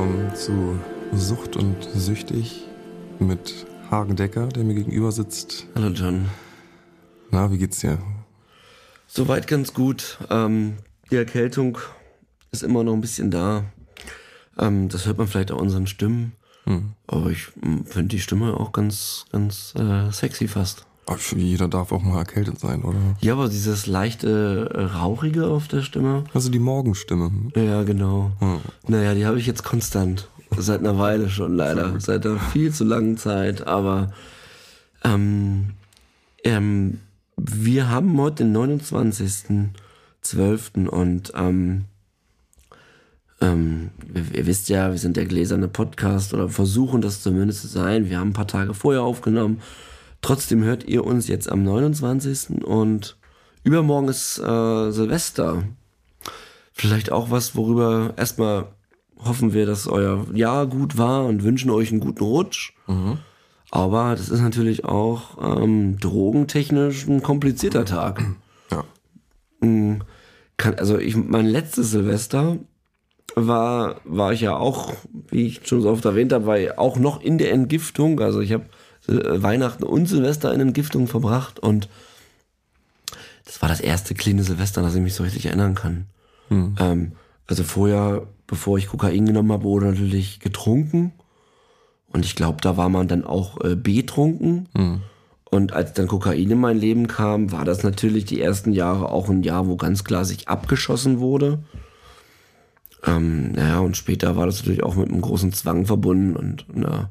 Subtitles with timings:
[0.00, 0.78] Willkommen zu
[1.12, 2.62] Sucht und Süchtig
[3.18, 5.66] mit Hagen Decker, der mir gegenüber sitzt.
[5.74, 6.30] Hallo John.
[7.30, 7.98] Na, wie geht's dir?
[9.06, 10.16] Soweit ganz gut.
[10.30, 10.78] Ähm,
[11.10, 11.76] die Erkältung
[12.50, 13.64] ist immer noch ein bisschen da.
[14.58, 16.32] Ähm, das hört man vielleicht auch unseren Stimmen.
[16.64, 16.92] Hm.
[17.06, 17.48] Aber ich
[17.84, 20.86] finde die Stimme auch ganz, ganz äh, sexy fast.
[21.36, 22.98] Jeder darf auch mal erkältet sein, oder?
[23.20, 26.24] Ja, aber dieses leichte äh, Rauchige auf der Stimme.
[26.34, 27.30] Also die Morgenstimme.
[27.56, 28.32] Ja, genau.
[28.38, 28.60] Hm.
[28.86, 30.28] Naja, die habe ich jetzt konstant.
[30.56, 31.98] Seit einer Weile schon leider.
[32.00, 33.66] Seit einer viel zu langen Zeit.
[33.66, 34.12] Aber
[35.04, 35.70] ähm,
[36.44, 37.00] ähm,
[37.36, 40.86] wir haben heute den 29.12.
[40.86, 41.86] und ähm,
[43.40, 47.68] ähm, ihr, ihr wisst ja, wir sind der gläserne Podcast oder versuchen das zumindest zu
[47.68, 48.10] sein.
[48.10, 49.60] Wir haben ein paar Tage vorher aufgenommen.
[50.22, 52.64] Trotzdem hört ihr uns jetzt am 29.
[52.64, 53.16] und
[53.64, 55.64] übermorgen ist äh, Silvester.
[56.72, 58.66] Vielleicht auch was, worüber erstmal
[59.18, 62.72] hoffen wir, dass euer Jahr gut war und wünschen euch einen guten Rutsch.
[63.70, 68.22] Aber das ist natürlich auch ähm, drogentechnisch ein komplizierter Tag.
[68.70, 68.84] Ja.
[69.60, 70.00] Mm,
[70.56, 72.56] Kann, also ich, mein letztes Silvester
[73.36, 74.92] war, war ich ja auch,
[75.28, 78.20] wie ich schon so oft erwähnt habe, war ich auch noch in der Entgiftung.
[78.20, 78.66] Also ich habe
[79.10, 81.88] Weihnachten und Silvester in Entgiftung verbracht und
[83.44, 86.06] das war das erste kleine Silvester, an das ich mich so richtig erinnern kann.
[86.78, 87.12] Ähm,
[87.46, 91.12] also vorher, bevor ich Kokain genommen habe, wurde natürlich getrunken.
[92.12, 94.68] Und ich glaube, da war man dann auch äh, betrunken.
[95.50, 99.28] Und als dann Kokain in mein Leben kam, war das natürlich die ersten Jahre auch
[99.28, 101.58] ein Jahr, wo ganz klar sich abgeschossen wurde.
[103.04, 106.36] Ähm, naja, und später war das natürlich auch mit einem großen Zwang verbunden.
[106.36, 107.08] Und na, ähm,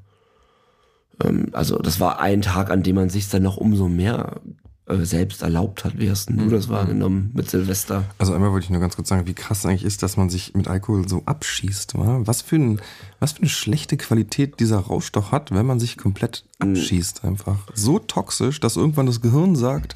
[1.52, 4.41] also das war ein Tag, an dem man sich dann noch umso mehr
[4.90, 6.00] äh, selbst erlaubt hat.
[6.00, 8.06] Wie hast du das wahrgenommen mit Silvester?
[8.18, 10.56] Also einmal wollte ich nur ganz kurz sagen, wie krass eigentlich ist, dass man sich
[10.56, 11.96] mit Alkohol so abschießt.
[11.96, 12.22] Wa?
[12.24, 12.81] Was, für ein,
[13.19, 17.58] was für eine schlechte Qualität dieser Rausch doch hat, wenn man sich komplett abschießt einfach.
[17.75, 19.96] So toxisch, dass irgendwann das Gehirn sagt,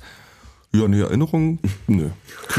[0.71, 2.09] ja, eine Erinnerung, nö.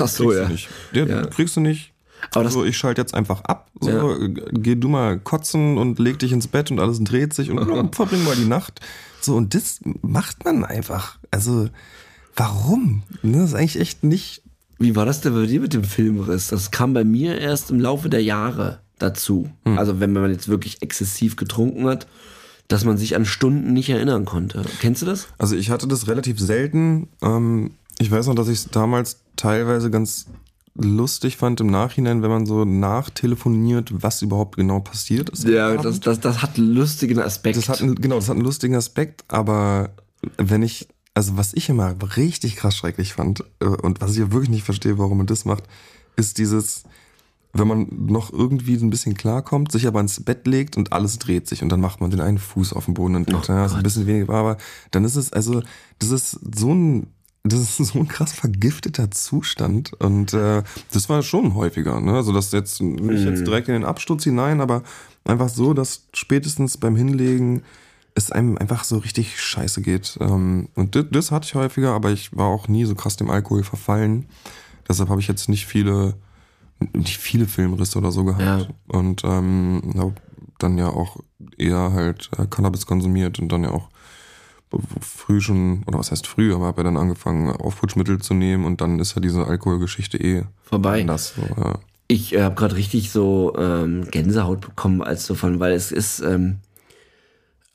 [0.00, 0.46] Ach so, ja.
[0.46, 0.68] Du nicht.
[0.92, 1.26] Der, Ja.
[1.26, 1.93] Kriegst du nicht.
[2.32, 3.70] Aber also ich schalte jetzt einfach ab.
[3.80, 4.28] So, Ja.
[4.52, 7.58] Geh du mal kotzen und leg dich ins Bett und alles dreht sich und
[7.94, 8.80] verbring mal die Nacht.
[9.20, 11.18] So, und das macht man einfach.
[11.30, 11.68] Also,
[12.36, 13.02] warum?
[13.22, 14.42] Das ist eigentlich echt nicht
[14.78, 16.48] Wie war das denn bei dir mit dem Filmriss?
[16.48, 19.50] Das kam bei mir erst im Laufe der Jahre dazu.
[19.64, 22.06] Also wenn man jetzt wirklich exzessiv getrunken hat,
[22.68, 24.62] dass man sich an Stunden nicht erinnern konnte.
[24.80, 25.28] Kennst du das?
[25.36, 27.08] Also ich hatte das relativ selten.
[27.22, 30.26] Ähm, ich weiß noch, dass ich es damals teilweise ganz
[30.74, 35.44] lustig fand im Nachhinein, wenn man so nachtelefoniert, was überhaupt genau passiert ist.
[35.44, 37.56] Ja, das, das, das hat einen lustigen Aspekt.
[37.56, 39.90] das hat genau, das hat einen lustigen Aspekt, aber
[40.36, 44.32] wenn ich, also was ich immer richtig krass schrecklich fand äh, und was ich ja
[44.32, 45.64] wirklich nicht verstehe, warum man das macht,
[46.16, 46.82] ist dieses,
[47.52, 51.20] wenn man noch irgendwie so ein bisschen klarkommt, sich aber ins Bett legt und alles
[51.20, 53.64] dreht sich und dann macht man den einen Fuß auf den Boden und denkt, ja,
[53.64, 54.56] ist ein bisschen weniger, aber
[54.90, 55.62] dann ist es, also,
[56.00, 57.13] das ist so ein,
[57.44, 60.62] das ist so ein krass vergifteter Zustand und äh,
[60.92, 62.14] das war schon häufiger, ne?
[62.14, 64.82] Also das jetzt nicht jetzt direkt in den Absturz hinein, aber
[65.24, 67.62] einfach so, dass spätestens beim Hinlegen
[68.14, 70.16] es einem einfach so richtig scheiße geht.
[70.20, 73.30] Ähm, und das, das hatte ich häufiger, aber ich war auch nie so krass dem
[73.30, 74.26] Alkohol verfallen.
[74.88, 76.14] Deshalb habe ich jetzt nicht viele,
[76.94, 78.68] nicht viele Filmrisse oder so gehabt.
[78.68, 78.68] Ja.
[78.86, 80.14] Und ähm, habe
[80.58, 81.18] dann ja auch
[81.58, 83.88] eher halt äh, Cannabis konsumiert und dann ja auch
[85.00, 88.80] früh schon, oder was heißt früh, aber habe ja dann angefangen, Aufputschmittel zu nehmen und
[88.80, 91.00] dann ist ja diese Alkoholgeschichte eh vorbei.
[91.02, 91.34] anders.
[91.36, 91.78] So, ja.
[92.08, 96.20] Ich äh, habe gerade richtig so ähm, Gänsehaut bekommen, als so von, weil es ist,
[96.20, 96.58] ähm,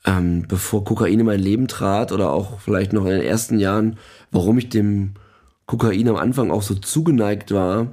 [0.04, 3.98] ähm, bevor Kokain in mein Leben trat oder auch vielleicht noch in den ersten Jahren,
[4.30, 5.14] warum ich dem
[5.66, 7.88] Kokain am Anfang auch so zugeneigt war,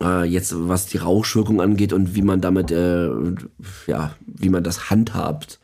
[0.00, 3.08] äh, jetzt was die Rauschwirkung angeht und wie man damit, äh,
[3.86, 5.57] ja, wie man das handhabt,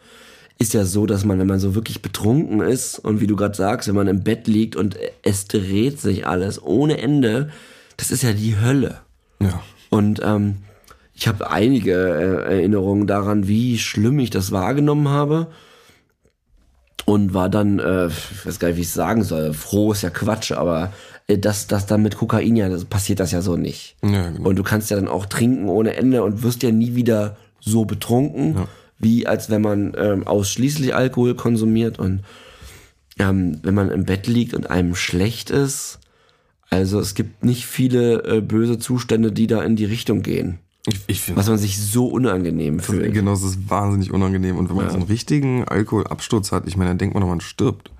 [0.58, 3.56] ist ja so, dass man, wenn man so wirklich betrunken ist und wie du gerade
[3.56, 7.50] sagst, wenn man im Bett liegt und es dreht sich alles ohne Ende,
[7.96, 9.00] das ist ja die Hölle.
[9.40, 9.62] ja.
[9.90, 10.56] Und ähm,
[11.14, 15.46] ich habe einige äh, Erinnerungen daran, wie schlimm ich das wahrgenommen habe.
[17.06, 20.02] Und war dann, äh, ich weiß gar nicht, wie ich es sagen soll, froh ist
[20.02, 20.92] ja Quatsch, aber
[21.28, 23.96] äh, das, das dann mit Kokain ja, das passiert das ja so nicht.
[24.02, 24.48] Ja, genau.
[24.48, 27.84] Und du kannst ja dann auch trinken ohne Ende und wirst ja nie wieder so
[27.84, 28.56] betrunken,
[28.98, 31.98] wie als wenn man ähm, ausschließlich Alkohol konsumiert.
[31.98, 32.20] Und
[33.18, 36.00] ähm, wenn man im Bett liegt und einem schlecht ist,
[36.70, 40.58] also es gibt nicht viele äh, böse Zustände, die da in die Richtung gehen.
[40.86, 43.14] Ich, ich finde Was man sich so unangenehm fühlt.
[43.14, 44.56] Genau, es ist wahnsinnig unangenehm.
[44.56, 47.40] Und wenn man so einen richtigen Alkoholabsturz hat, ich meine, dann denkt man doch, man
[47.40, 47.90] stirbt.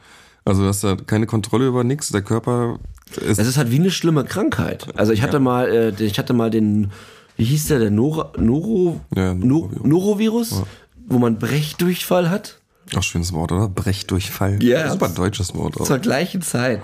[0.44, 2.10] Also du hast da keine Kontrolle über nichts.
[2.10, 2.78] Der Körper
[3.16, 3.38] ist.
[3.38, 4.86] Es ist halt wie eine schlimme Krankheit.
[4.96, 6.90] Also ich hatte mal, äh, ich hatte mal den
[7.36, 10.50] wie hieß der, der Nora, Noro, Ja, No, Norovirus.
[10.52, 10.62] Norovirus,
[11.06, 12.60] wo man Brechdurchfall hat.
[12.96, 13.68] Ach, schönes Wort, oder?
[13.68, 14.62] Brechdurchfall.
[14.62, 14.90] Ja.
[14.90, 15.84] Super deutsches Wort auch.
[15.86, 16.80] Zur gleichen Zeit.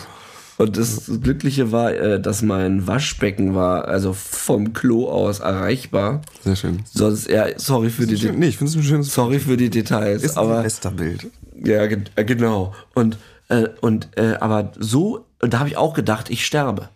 [0.56, 6.20] Und das Glückliche war, äh, dass mein Waschbecken war, also vom Klo aus erreichbar.
[6.44, 6.82] Sehr schön.
[6.93, 9.70] Sonst, ja, sorry für die, Schön, nee, ich finde es ein schönes sorry für die
[9.70, 11.28] Details, Ist aber ein Westerbild.
[11.64, 12.75] ja, ge- äh, genau.
[12.94, 13.16] Und
[13.49, 16.90] äh, und äh, aber so, da habe ich auch gedacht, ich sterbe.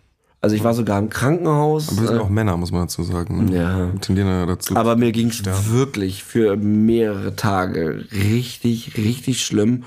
[0.45, 1.89] Also ich war sogar im Krankenhaus.
[1.89, 3.47] Aber wir sind äh, auch Männer, muss man dazu sagen.
[3.47, 3.57] ne?
[3.57, 3.93] Ja.
[3.95, 4.77] Wir tendieren ja dazu.
[4.77, 9.85] Aber mir ging es wirklich für mehrere Tage richtig, richtig schlimm.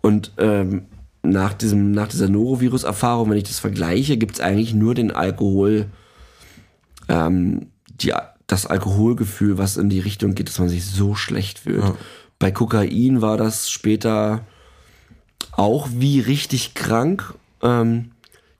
[0.00, 0.82] Und ähm,
[1.24, 5.86] nach, diesem, nach dieser Norovirus-Erfahrung, wenn ich das vergleiche, gibt es eigentlich nur den Alkohol,
[7.08, 7.66] ähm,
[8.00, 8.12] die,
[8.46, 11.82] das Alkoholgefühl, was in die Richtung geht, dass man sich so schlecht fühlt.
[12.38, 14.42] Bei Kokain war das später
[15.50, 17.34] auch wie richtig krank.
[17.62, 18.12] Ähm,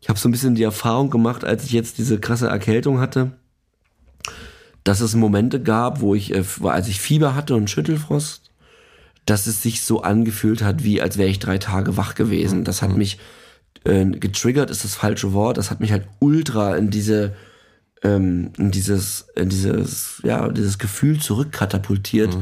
[0.09, 3.33] ich habe so ein bisschen die Erfahrung gemacht, als ich jetzt diese krasse Erkältung hatte
[4.89, 8.51] dass es Momente gab, wo ich, äh, als ich Fieber hatte und Schüttelfrost,
[9.27, 12.65] dass es sich so angefühlt hat, wie als wäre ich drei Tage wach gewesen.
[12.65, 13.19] Das hat mich
[13.85, 15.59] äh, getriggert, ist das falsche Wort.
[15.59, 17.35] Das hat mich halt ultra in diese,
[18.03, 22.35] ähm, in dieses, in dieses, ja, dieses Gefühl zurückkatapultiert,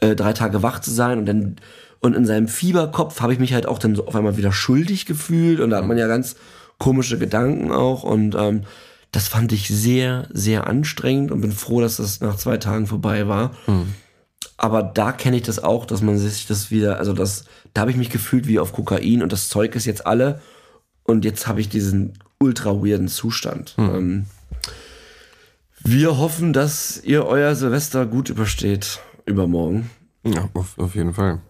[0.00, 1.56] äh, drei Tage wach zu sein und dann
[2.00, 5.06] und in seinem Fieberkopf habe ich mich halt auch dann so auf einmal wieder schuldig
[5.06, 6.34] gefühlt und da hat man ja ganz
[6.82, 8.64] komische Gedanken auch und ähm,
[9.12, 13.28] das fand ich sehr, sehr anstrengend und bin froh, dass das nach zwei Tagen vorbei
[13.28, 13.52] war.
[14.56, 17.92] Aber da kenne ich das auch, dass man sich das wieder, also das, da habe
[17.92, 20.40] ich mich gefühlt wie auf Kokain und das Zeug ist jetzt alle
[21.04, 23.76] und jetzt habe ich diesen ultra weirden Zustand.
[23.78, 24.26] Ähm,
[25.84, 29.88] wir hoffen, dass ihr euer Silvester gut übersteht übermorgen.
[30.24, 31.40] Ja, auf, auf jeden Fall.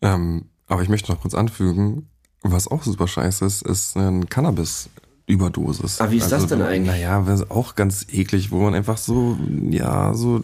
[0.00, 2.08] Ähm, aber ich möchte noch kurz anfügen,
[2.44, 6.00] was auch super scheiße ist, ist eine Cannabis-Überdosis.
[6.00, 7.02] Ah, wie ist das denn eigentlich?
[7.02, 9.36] Naja, auch ganz eklig, wo man einfach so,
[9.70, 10.42] ja, so,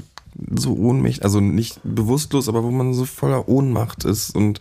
[0.55, 4.61] so ohnmächtig, also nicht bewusstlos, aber wo man so voller Ohnmacht ist und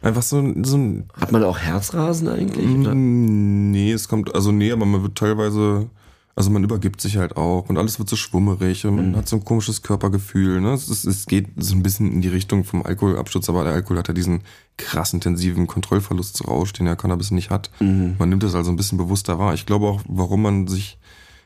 [0.00, 2.66] einfach so, so ein Hat man auch Herzrasen eigentlich?
[2.66, 2.94] oder?
[2.94, 5.90] Nee, es kommt, also nee, aber man wird teilweise,
[6.34, 9.36] also man übergibt sich halt auch und alles wird so schwummerig und man hat so
[9.36, 10.60] ein komisches Körpergefühl.
[10.62, 10.72] Ne?
[10.72, 13.98] Es, ist, es geht so ein bisschen in die Richtung vom Alkoholabsturz, aber der Alkohol
[13.98, 14.42] hat ja diesen
[14.78, 17.70] krass intensiven Kontrollverlustrausch, den ja Cannabis nicht hat.
[18.18, 19.52] Man nimmt es also ein bisschen bewusster wahr.
[19.52, 20.98] Ich glaube auch, warum man sich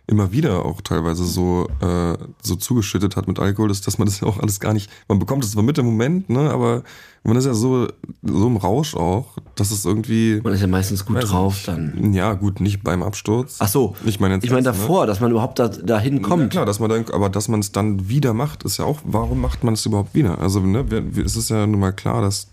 [0.08, 4.20] immer wieder auch teilweise so äh, so zugeschüttet hat mit Alkohol, ist, dass man das
[4.20, 6.84] ja auch alles gar nicht, man bekommt es zwar mit im Moment, ne, aber
[7.24, 7.88] man ist ja so
[8.22, 11.68] so im Rausch auch, dass es irgendwie Man ist ja meistens gut drauf nicht.
[11.68, 12.12] dann.
[12.12, 13.56] Ja, gut, nicht beim Absturz.
[13.58, 13.96] Ach so.
[14.04, 14.82] Ich meine Ich meine das, ne?
[14.82, 16.50] davor, dass man überhaupt da, dahin Ja, kommt.
[16.50, 19.40] klar, dass man dann, aber dass man es dann wieder macht, ist ja auch, warum
[19.40, 20.38] macht man es überhaupt wieder?
[20.38, 20.84] Also, ne,
[21.24, 22.46] es ist ja nun mal klar, dass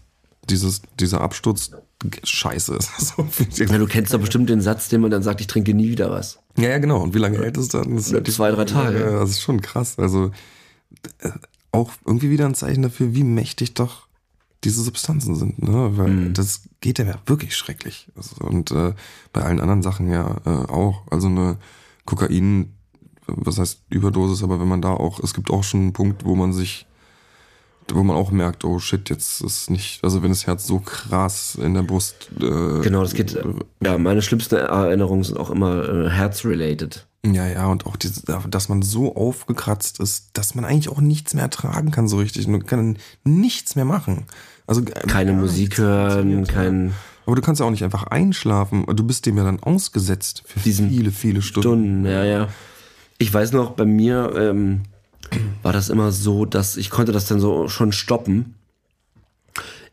[0.50, 1.70] dieses, dieser Absturz
[2.24, 2.90] scheiße ist.
[3.00, 3.28] So,
[3.64, 6.10] Ja, du kennst doch bestimmt den Satz, den man dann sagt, ich trinke nie wieder
[6.10, 6.40] was.
[6.58, 7.02] Ja, ja, genau.
[7.02, 7.96] Und wie lange hält es dann?
[7.96, 9.00] Das ist Ja, zwei, drei Tage.
[9.00, 9.98] Ja, das ist schon krass.
[9.98, 10.32] Also,
[11.20, 11.30] äh,
[11.72, 14.08] auch irgendwie wieder ein Zeichen dafür, wie mächtig doch
[14.64, 15.98] diese Substanzen sind, ne?
[15.98, 16.34] Weil Mhm.
[16.34, 18.08] das geht ja wirklich schrecklich.
[18.16, 18.94] Also, und äh,
[19.34, 21.04] bei allen anderen Sachen ja äh, auch.
[21.10, 21.58] Also eine
[22.06, 22.74] Kokain,
[23.28, 26.36] was heißt Überdosis, aber wenn man da auch, es gibt auch schon einen Punkt, wo
[26.36, 26.86] man sich,
[27.92, 31.58] wo man auch merkt, oh shit, jetzt ist nicht, also wenn das Herz so krass
[31.62, 32.30] in der Brust.
[32.40, 33.38] Äh, Genau, das geht.
[33.84, 37.06] Ja, meine schlimmsten Erinnerungen sind auch immer äh, herzrelated.
[37.26, 41.34] Ja, ja, und auch diese, dass man so aufgekratzt ist, dass man eigentlich auch nichts
[41.34, 42.48] mehr ertragen kann so richtig.
[42.48, 44.26] Man kann nichts mehr machen.
[44.68, 46.46] Also äh, Keine gar Musik hören, ja.
[46.46, 46.94] kein
[47.26, 48.86] Aber du kannst ja auch nicht einfach einschlafen.
[48.94, 51.70] Du bist dem ja dann ausgesetzt für viele, viele Stunden.
[51.70, 52.06] Stunden.
[52.06, 52.48] Ja, ja.
[53.20, 54.82] Ich weiß noch, bei mir ähm,
[55.64, 58.56] war das immer so, dass ich konnte das dann so schon stoppen.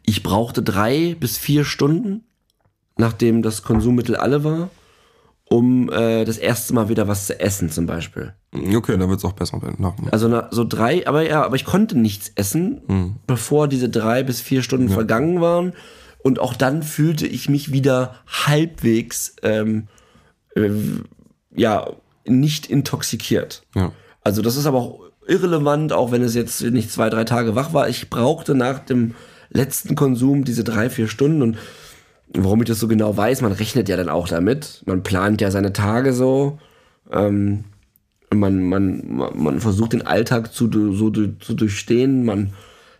[0.05, 2.25] Ich brauchte drei bis vier Stunden,
[2.97, 4.71] nachdem das Konsummittel alle war,
[5.45, 8.35] um äh, das erste Mal wieder was zu essen zum Beispiel.
[8.53, 9.85] Okay, dann wird's auch besser werden.
[10.11, 12.83] Also na, so drei, aber ja, aber ich konnte nichts essen,
[13.27, 15.73] bevor diese drei bis vier Stunden vergangen waren.
[16.23, 19.87] Und auch dann fühlte ich mich wieder halbwegs, ähm,
[20.55, 20.71] äh,
[21.55, 21.91] ja,
[22.27, 23.62] nicht intoxikiert.
[23.75, 23.93] ja.
[24.23, 27.73] Also das ist aber auch irrelevant, auch wenn es jetzt nicht zwei, drei Tage wach
[27.73, 27.89] war.
[27.89, 29.15] Ich brauchte nach dem
[29.51, 31.59] letzten Konsum diese drei, vier Stunden und
[32.35, 34.83] warum ich das so genau weiß, man rechnet ja dann auch damit.
[34.87, 36.59] Man plant ja seine Tage so.
[37.11, 37.65] Ähm,
[38.33, 42.25] man, man, man versucht den Alltag zu, so zu durchstehen.
[42.25, 42.53] Man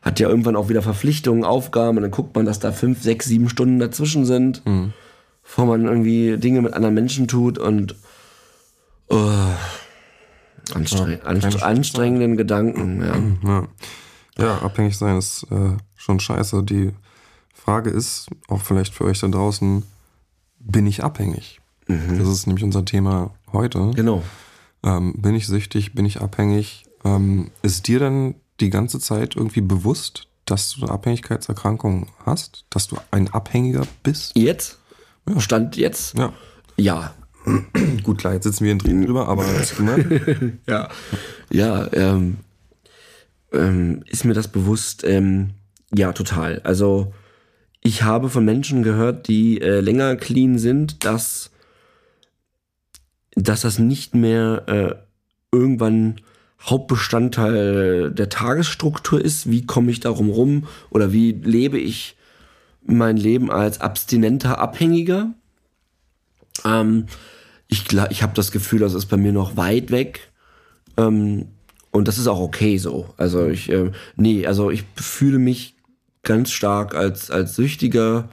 [0.03, 3.27] hat ja irgendwann auch wieder Verpflichtungen, Aufgaben und dann guckt man, dass da fünf, sechs,
[3.27, 4.63] sieben Stunden dazwischen sind,
[5.43, 7.95] bevor man irgendwie Dinge mit anderen Menschen tut und
[9.09, 9.19] oh,
[10.75, 13.03] anstre anstre anstrengenden Gedanken.
[13.45, 13.51] Ja.
[13.51, 13.69] Ja.
[14.39, 16.63] ja, abhängig sein ist äh, schon scheiße.
[16.63, 16.93] Die
[17.55, 19.85] Frage ist, auch vielleicht für euch da draußen,
[20.59, 21.61] bin ich abhängig?
[21.87, 23.91] Das ist nämlich unser Thema heute.
[23.95, 24.23] Genau.
[24.85, 25.95] Ähm, bin ich süchtig?
[25.95, 26.85] Bin ich abhängig?
[27.05, 32.65] Ähm, ist dir dann die ganze Zeit irgendwie bewusst, dass du eine Abhängigkeitserkrankung hast?
[32.71, 34.37] Dass du ein Abhängiger bist?
[34.37, 34.79] Jetzt?
[35.39, 36.17] Stand jetzt?
[36.17, 36.33] Ja.
[36.77, 37.15] Ja.
[38.03, 39.45] Gut, klar, jetzt sitzen wir in Tränen drüber, aber
[39.79, 40.59] ne?
[40.67, 40.89] Ja.
[41.51, 42.39] Ja, ähm,
[43.53, 45.05] ähm, ist mir das bewusst?
[45.05, 45.51] Ähm,
[45.95, 46.61] ja, total.
[46.65, 47.13] Also
[47.83, 51.51] ich habe von Menschen gehört, die äh, länger clean sind, dass,
[53.35, 54.95] dass das nicht mehr äh,
[55.57, 56.21] irgendwann
[56.63, 59.51] Hauptbestandteil der Tagesstruktur ist.
[59.51, 62.17] Wie komme ich darum rum oder wie lebe ich
[62.83, 65.33] mein Leben als abstinenter Abhängiger?
[66.65, 67.07] Ähm,
[67.71, 70.33] ich gla- ich habe das Gefühl, das ist bei mir noch weit weg.
[70.97, 71.47] Ähm,
[71.93, 73.15] und das ist auch okay so.
[73.17, 75.77] Also ich, ähm, nee, also ich fühle mich
[76.23, 78.29] ganz stark als, als Süchtiger.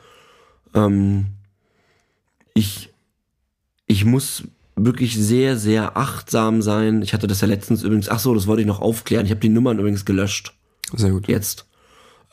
[0.74, 1.28] Ähm,
[2.54, 2.90] ich,
[3.86, 4.44] ich muss
[4.76, 7.02] wirklich sehr, sehr achtsam sein.
[7.02, 9.26] Ich hatte das ja letztens übrigens, ach so, das wollte ich noch aufklären.
[9.26, 10.54] Ich habe die Nummern übrigens gelöscht.
[10.94, 11.28] Sehr gut.
[11.28, 11.67] Jetzt.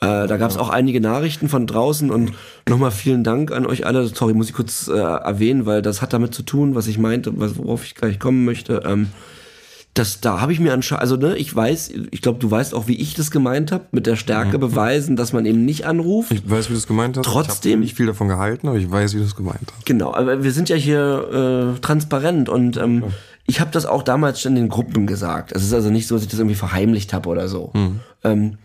[0.01, 2.33] Äh, da gab es auch einige Nachrichten von draußen und
[2.67, 4.05] nochmal vielen Dank an euch alle.
[4.07, 7.31] Sorry, muss ich kurz äh, erwähnen, weil das hat damit zu tun, was ich meinte,
[7.35, 8.83] worauf ich gleich kommen möchte.
[8.85, 9.07] Ähm,
[9.93, 12.87] das, da habe ich mir anscheinend, also ne, ich weiß, ich glaube, du weißt auch,
[12.87, 16.33] wie ich das gemeint habe, mit der Stärke beweisen, dass man eben nicht anruft.
[16.33, 17.23] Ich weiß, wie du es gemeint hast.
[17.25, 19.85] Trotzdem- Ich habe nicht viel davon gehalten, aber ich weiß, wie du es gemeint hast.
[19.85, 23.05] Genau, aber wir sind ja hier äh, transparent und ähm,
[23.47, 25.53] ich habe das auch damals schon in den Gruppen gesagt.
[25.53, 27.71] Es ist also nicht so, dass ich das irgendwie verheimlicht habe oder so.
[28.25, 28.57] Ähm,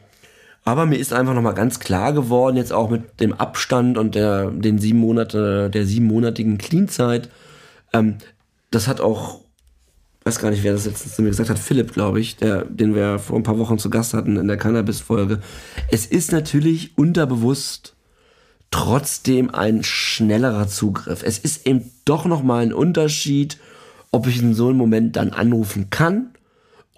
[0.71, 4.53] aber mir ist einfach nochmal ganz klar geworden, jetzt auch mit dem Abstand und der,
[4.53, 7.29] den sieben Monate, der siebenmonatigen Clean-Zeit,
[7.93, 8.19] ähm,
[8.71, 9.41] das hat auch,
[10.23, 12.95] weiß gar nicht, wer das letztens zu mir gesagt hat, Philipp, glaube ich, der, den
[12.95, 15.41] wir vor ein paar Wochen zu Gast hatten in der Cannabis-Folge.
[15.91, 17.97] Es ist natürlich unterbewusst
[18.71, 21.25] trotzdem ein schnellerer Zugriff.
[21.25, 23.59] Es ist eben doch nochmal ein Unterschied,
[24.13, 26.30] ob ich in so einem Moment dann anrufen kann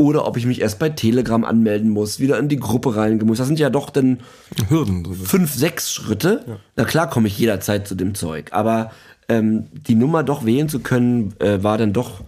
[0.02, 3.38] oder ob ich mich erst bei Telegram anmelden muss, wieder in die Gruppe reingehen muss.
[3.38, 4.20] Das sind ja doch dann
[4.68, 5.04] Hürden.
[5.04, 5.14] So.
[5.14, 6.60] fünf, sechs Schritte.
[6.76, 8.50] Na klar komme ich jederzeit zu dem Zeug.
[8.52, 8.90] Aber
[9.28, 12.22] ähm, die Nummer doch wählen zu können, äh, war dann doch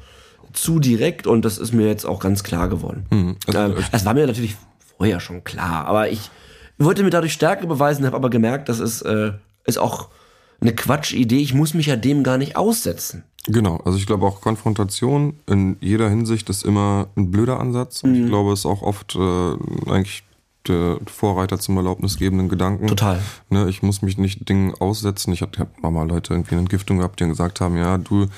[0.53, 3.37] zu direkt und das ist mir jetzt auch ganz klar geworden.
[3.47, 4.57] Also, ähm, das war mir natürlich
[4.97, 6.31] vorher schon klar, aber ich
[6.79, 9.33] wollte mir dadurch Stärke beweisen, habe aber gemerkt, das ist, äh,
[9.65, 10.09] ist auch
[10.61, 11.39] eine Quatschidee.
[11.39, 13.25] Ich muss mich ja dem gar nicht aussetzen.
[13.47, 18.03] Genau, also ich glaube auch Konfrontation in jeder Hinsicht ist immer ein blöder Ansatz.
[18.03, 20.25] Und ich glaube, es ist auch oft äh, eigentlich
[20.67, 22.87] der Vorreiter zum erlaubnisgebenden Gedanken.
[22.87, 23.21] Total.
[23.51, 25.33] Ne, ich muss mich nicht Dingen aussetzen.
[25.33, 28.29] Ich habe hab mal Leute irgendwie eine Entgiftung gehabt, die dann gesagt haben, ja, du,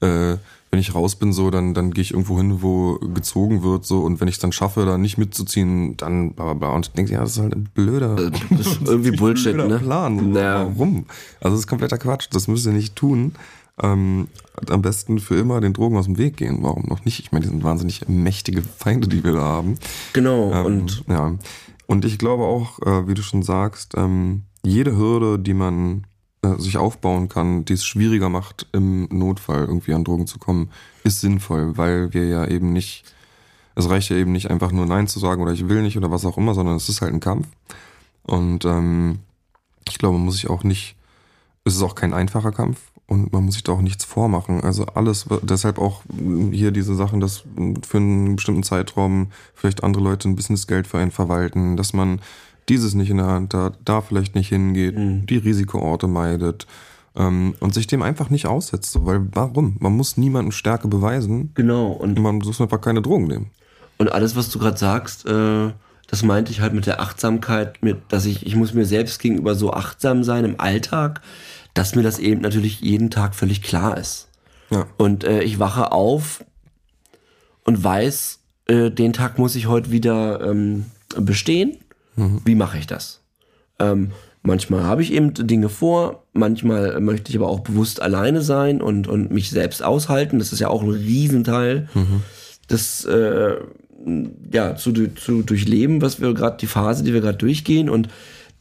[0.00, 0.36] äh,
[0.70, 4.00] wenn ich raus bin, so, dann, dann gehe ich irgendwo hin, wo gezogen wird, so,
[4.00, 6.68] und wenn ich es dann schaffe, da nicht mitzuziehen, dann bla bla bla.
[6.76, 9.78] Und ich denke, ja, das ist halt ein blöder, Das ist irgendwie Bullshit, blöder ne?
[9.78, 10.32] Plan.
[10.32, 10.70] Naja.
[10.74, 11.06] Warum?
[11.40, 12.28] Also das ist kompletter Quatsch.
[12.30, 13.32] Das müsst ihr nicht tun.
[13.82, 14.28] Ähm,
[14.68, 16.58] am besten für immer den Drogen aus dem Weg gehen.
[16.62, 17.20] Warum noch nicht?
[17.20, 19.76] Ich meine, die sind wahnsinnig mächtige Feinde, die wir da haben.
[20.12, 20.52] Genau.
[20.52, 21.34] Ähm, und ja.
[21.86, 26.06] Und ich glaube auch, äh, wie du schon sagst, ähm, jede Hürde, die man
[26.42, 30.70] äh, sich aufbauen kann, die es schwieriger macht, im Notfall irgendwie an Drogen zu kommen,
[31.04, 33.04] ist sinnvoll, weil wir ja eben nicht,
[33.74, 36.10] es reicht ja eben nicht einfach nur Nein zu sagen oder ich will nicht oder
[36.10, 37.48] was auch immer, sondern es ist halt ein Kampf.
[38.22, 39.20] Und ähm,
[39.88, 40.96] ich glaube, man muss sich auch nicht,
[41.64, 44.62] es ist auch kein einfacher Kampf und man muss sich da auch nichts vormachen.
[44.62, 46.02] Also alles, deshalb auch
[46.52, 47.42] hier diese Sachen, dass
[47.84, 52.20] für einen bestimmten Zeitraum vielleicht andere Leute ein Businessgeld für einen verwalten, dass man
[52.68, 56.68] dieses nicht in der Hand hat, da vielleicht nicht hingeht, die Risikoorte meidet
[57.16, 58.96] ähm, und sich dem einfach nicht aussetzt.
[59.04, 59.76] Weil warum?
[59.80, 61.50] Man muss niemandem Stärke beweisen.
[61.56, 61.88] genau.
[61.90, 63.50] Und Man muss einfach keine Drogen nehmen.
[63.98, 65.72] Und alles, was du gerade sagst, äh,
[66.06, 69.56] das meinte ich halt mit der Achtsamkeit, mit, dass ich, ich muss mir selbst gegenüber
[69.56, 71.22] so achtsam sein im Alltag,
[71.74, 74.28] dass mir das eben natürlich jeden Tag völlig klar ist.
[74.70, 74.86] Ja.
[74.98, 76.44] Und äh, ich wache auf
[77.64, 80.86] und weiß, äh, den Tag muss ich heute wieder ähm,
[81.16, 81.78] bestehen.
[82.44, 83.22] Wie mache ich das?
[83.78, 84.10] Ähm,
[84.42, 89.08] manchmal habe ich eben Dinge vor, manchmal möchte ich aber auch bewusst alleine sein und,
[89.08, 90.38] und mich selbst aushalten.
[90.38, 91.88] Das ist ja auch ein Riesenteil
[92.68, 93.56] des äh,
[94.52, 97.90] ja, zu, zu durchleben, was wir gerade, die Phase, die wir gerade durchgehen.
[97.90, 98.08] Und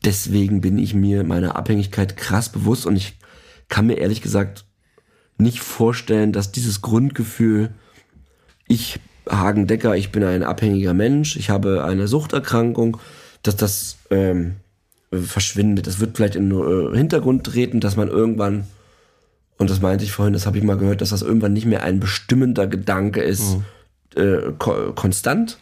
[0.06, 3.18] deswegen bin ich mir meiner Abhängigkeit krass bewusst und ich
[3.68, 4.66] kann mir ehrlich gesagt
[5.38, 7.70] nicht vorstellen, dass dieses Grundgefühl,
[8.68, 12.98] ich, Hagen Decker, ich bin ein abhängiger Mensch, ich habe eine Suchterkrankung,
[13.44, 14.58] dass das ähm,
[15.12, 15.88] verschwindet.
[15.88, 18.66] Das wird vielleicht in den äh, Hintergrund treten, dass man irgendwann,
[19.58, 21.84] und das meinte ich vorhin, das habe ich mal gehört, dass das irgendwann nicht mehr
[21.84, 23.58] ein bestimmender Gedanke ist,
[24.16, 25.60] äh, ko konstant.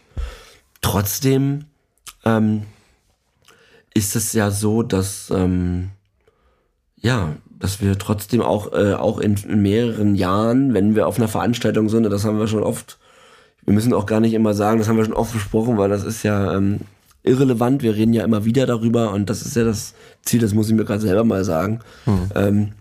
[0.82, 1.66] Trotzdem
[2.26, 2.64] ähm,
[3.98, 5.90] ist es ja so, dass ähm,
[7.00, 11.28] ja, dass wir trotzdem auch, äh, auch in, in mehreren Jahren, wenn wir auf einer
[11.28, 12.98] Veranstaltung sind, das haben wir schon oft
[13.68, 16.06] wir müssen auch gar nicht immer sagen, das haben wir schon oft besprochen, weil das
[16.06, 16.80] ist ja ähm,
[17.24, 17.84] irrelevant.
[17.84, 20.74] Wir reden ja immer wieder darüber und das ist ja das Ziel, das muss ich
[20.74, 21.82] mir gerade selber mal sagen.
[22.06, 22.32] Hm.
[22.34, 22.72] Ähm,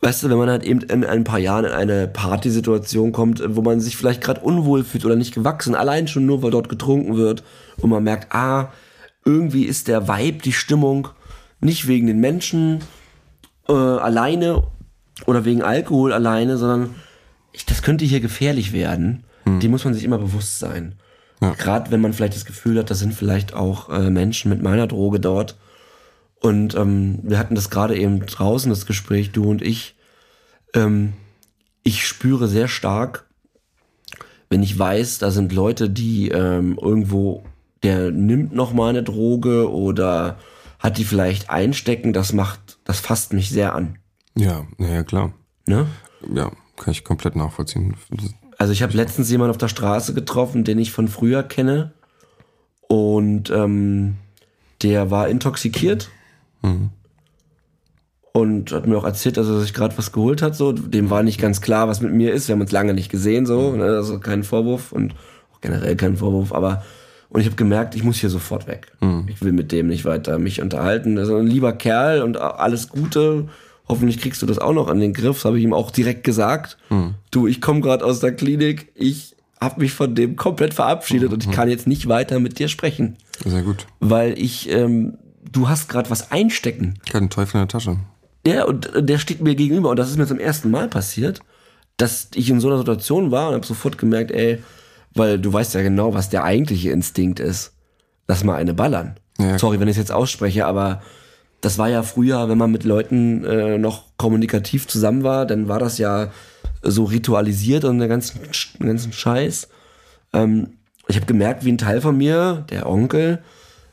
[0.00, 3.60] weißt du, wenn man halt eben in ein paar Jahren in eine Partysituation kommt, wo
[3.60, 7.18] man sich vielleicht gerade unwohl fühlt oder nicht gewachsen, allein schon nur, weil dort getrunken
[7.18, 7.44] wird
[7.76, 8.72] und man merkt, ah,
[9.24, 11.08] irgendwie ist der Vibe, die Stimmung,
[11.60, 12.80] nicht wegen den Menschen
[13.68, 14.64] äh, alleine
[15.26, 16.94] oder wegen Alkohol alleine, sondern
[17.52, 19.24] ich, das könnte hier gefährlich werden.
[19.46, 20.94] Die muss man sich immer bewusst sein.
[21.40, 21.52] Ja.
[21.52, 24.86] Gerade wenn man vielleicht das Gefühl hat, das sind vielleicht auch äh, Menschen mit meiner
[24.86, 25.58] Droge dort.
[26.40, 29.96] Und ähm, wir hatten das gerade eben draußen, das Gespräch, du und ich.
[30.74, 31.12] Ähm,
[31.82, 33.26] ich spüre sehr stark,
[34.48, 37.44] wenn ich weiß, da sind Leute, die ähm, irgendwo,
[37.84, 40.38] der nimmt noch mal eine Droge oder
[40.78, 43.98] hat die vielleicht einstecken, das macht, das fasst mich sehr an.
[44.36, 45.32] Ja, ja, ja, klar.
[45.66, 45.86] Ne?
[46.34, 47.94] Ja, kann ich komplett nachvollziehen.
[48.58, 51.92] Also ich habe letztens jemanden auf der Straße getroffen, den ich von früher kenne.
[52.88, 54.16] Und ähm,
[54.82, 56.10] der war intoxikiert.
[58.32, 60.56] Und hat mir auch erzählt, dass er sich gerade was geholt hat.
[60.56, 62.48] So, dem war nicht ganz klar, was mit mir ist.
[62.48, 63.84] Wir haben uns lange nicht gesehen, so, ne?
[63.84, 65.14] also kein Vorwurf und
[65.52, 66.52] auch generell kein Vorwurf.
[66.52, 66.82] Aber
[67.28, 68.92] und ich habe gemerkt, ich muss hier sofort weg.
[69.26, 71.18] Ich will mit dem nicht weiter mich unterhalten.
[71.18, 73.48] Also ein lieber Kerl und alles Gute.
[73.88, 75.36] Hoffentlich kriegst du das auch noch an den Griff.
[75.38, 76.78] Das habe ich ihm auch direkt gesagt.
[77.30, 78.92] Du, ich komme gerade aus der Klinik.
[78.94, 82.68] Ich habe mich von dem komplett verabschiedet und ich kann jetzt nicht weiter mit dir
[82.68, 83.86] sprechen, Sehr gut.
[84.00, 85.16] weil ich, ähm,
[85.50, 86.94] du hast gerade was einstecken.
[87.10, 87.96] Kein Teufel in der Tasche.
[88.44, 91.40] Der und äh, der steht mir gegenüber und das ist mir zum ersten Mal passiert,
[91.96, 94.62] dass ich in so einer Situation war und habe sofort gemerkt, ey,
[95.14, 97.72] weil du weißt ja genau, was der eigentliche Instinkt ist.
[98.26, 99.16] Lass mal eine ballern.
[99.38, 99.58] Ja.
[99.58, 101.02] Sorry, wenn ich es jetzt ausspreche, aber
[101.60, 105.78] das war ja früher, wenn man mit Leuten äh, noch kommunikativ zusammen war, dann war
[105.78, 106.30] das ja
[106.82, 108.40] so ritualisiert und den ganzen,
[108.78, 109.68] den ganzen Scheiß.
[110.32, 110.74] Ähm,
[111.08, 113.42] ich habe gemerkt, wie ein Teil von mir, der Onkel,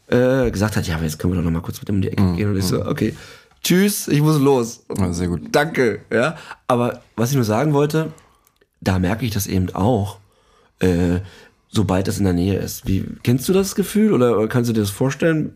[0.08, 2.02] äh, gesagt hat, ja, aber jetzt können wir doch noch mal kurz mit dem um
[2.02, 2.50] die Ecke gehen.
[2.50, 3.16] Und ich so, okay,
[3.64, 4.84] tschüss, ich muss los.
[4.98, 5.42] Ja, sehr gut.
[5.52, 6.36] Danke, ja.
[6.68, 8.12] Aber was ich nur sagen wollte,
[8.82, 10.18] da merke ich das eben auch,
[10.82, 11.20] äh,
[11.70, 12.88] sobald das in der Nähe ist.
[12.88, 15.54] Wie, kennst du das Gefühl oder, oder kannst du dir das vorstellen,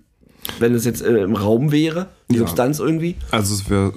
[0.60, 2.40] wenn es jetzt äh, im Raum wäre, die Ja.
[2.40, 3.16] Substanz irgendwie?
[3.32, 3.92] Also es wäre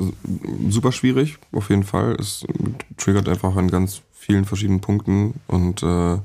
[0.71, 2.17] super schwierig, auf jeden Fall.
[2.19, 2.45] Es
[2.97, 6.19] triggert einfach an ganz vielen verschiedenen Punkten und äh,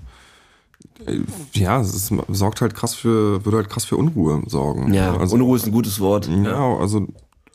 [1.53, 4.93] ja, es ist, sorgt halt krass für, würde halt krass für Unruhe sorgen.
[4.93, 6.29] Ja, also, Unruhe ist ein gutes Wort.
[6.43, 7.07] Ja, also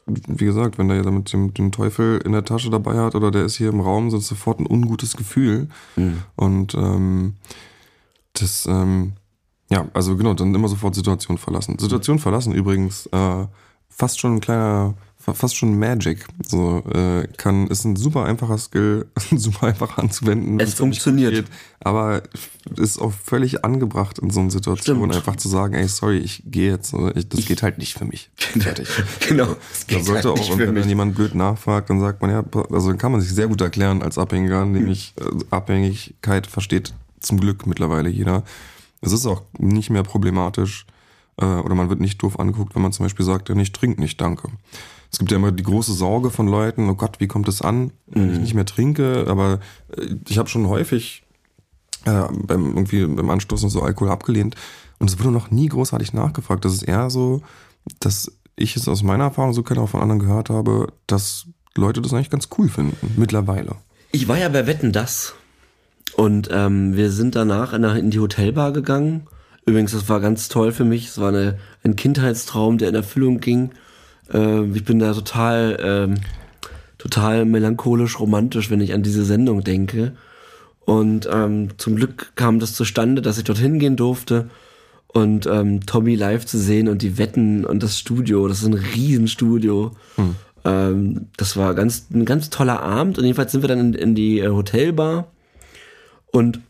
[0.08, 3.30] wie gesagt, wenn der ja mit dem den Teufel in der Tasche dabei hat oder
[3.30, 5.68] der ist hier im Raum, so ist sofort ein ungutes Gefühl.
[6.36, 7.34] Und ähm,
[8.32, 9.12] das, ähm,
[9.70, 11.78] ja, also genau, dann immer sofort Situation verlassen.
[11.78, 13.46] Situation verlassen übrigens äh,
[13.88, 14.94] fast schon ein kleiner,
[15.34, 16.24] fast schon Magic.
[16.46, 20.60] So äh, kann ist ein super einfacher Skill, super einfach anzuwenden.
[20.60, 21.32] Es funktioniert.
[21.32, 21.46] geht,
[21.80, 22.22] aber
[22.76, 25.14] ist auch völlig angebracht in so einer Situation, Stimmt.
[25.14, 28.04] einfach zu sagen, ey, sorry, ich gehe jetzt, so, ich, das geht halt nicht für
[28.04, 28.30] mich.
[28.36, 28.88] Fertig.
[29.28, 29.56] genau.
[29.88, 32.44] Das sollte halt auch, nicht und wenn dann jemand blöd nachfragt, dann sagt man ja,
[32.70, 37.40] also dann kann man sich sehr gut erklären als Abhängiger, nämlich äh, Abhängigkeit versteht zum
[37.40, 38.44] Glück mittlerweile jeder.
[39.00, 40.86] Es ist auch nicht mehr problematisch
[41.40, 44.00] äh, oder man wird nicht doof angeguckt, wenn man zum Beispiel sagt, ja, ich trinke
[44.00, 44.48] nicht, danke.
[45.10, 47.92] Es gibt ja immer die große Sorge von Leuten, oh Gott, wie kommt es an,
[48.06, 49.60] wenn ich nicht mehr trinke, aber
[49.96, 51.22] äh, ich habe schon häufig
[52.04, 54.54] äh, beim, irgendwie beim Anstoßen so Alkohol abgelehnt.
[54.98, 56.64] Und es wurde noch nie großartig nachgefragt.
[56.64, 57.42] Das ist eher so,
[58.00, 62.02] dass ich es aus meiner Erfahrung so kenne, auch von anderen gehört habe, dass Leute
[62.02, 63.14] das eigentlich ganz cool finden.
[63.16, 63.76] Mittlerweile.
[64.10, 65.34] Ich war ja bei Wetten das.
[66.16, 69.28] Und ähm, wir sind danach in, in die Hotelbar gegangen.
[69.66, 71.06] Übrigens, das war ganz toll für mich.
[71.08, 73.70] Es war eine, ein Kindheitstraum, der in Erfüllung ging.
[74.32, 76.14] Ähm, ich bin da total, ähm,
[76.98, 80.12] total melancholisch, romantisch, wenn ich an diese Sendung denke.
[80.84, 84.48] Und ähm, zum Glück kam das zustande, dass ich dorthin gehen durfte
[85.08, 88.46] und ähm, Tommy live zu sehen und die Wetten und das Studio.
[88.48, 89.92] Das ist ein Riesenstudio.
[90.64, 93.18] Ähm, das war ganz, ein ganz toller Abend.
[93.18, 95.28] Und jedenfalls sind wir dann in, in die äh, Hotelbar.
[96.30, 96.60] Und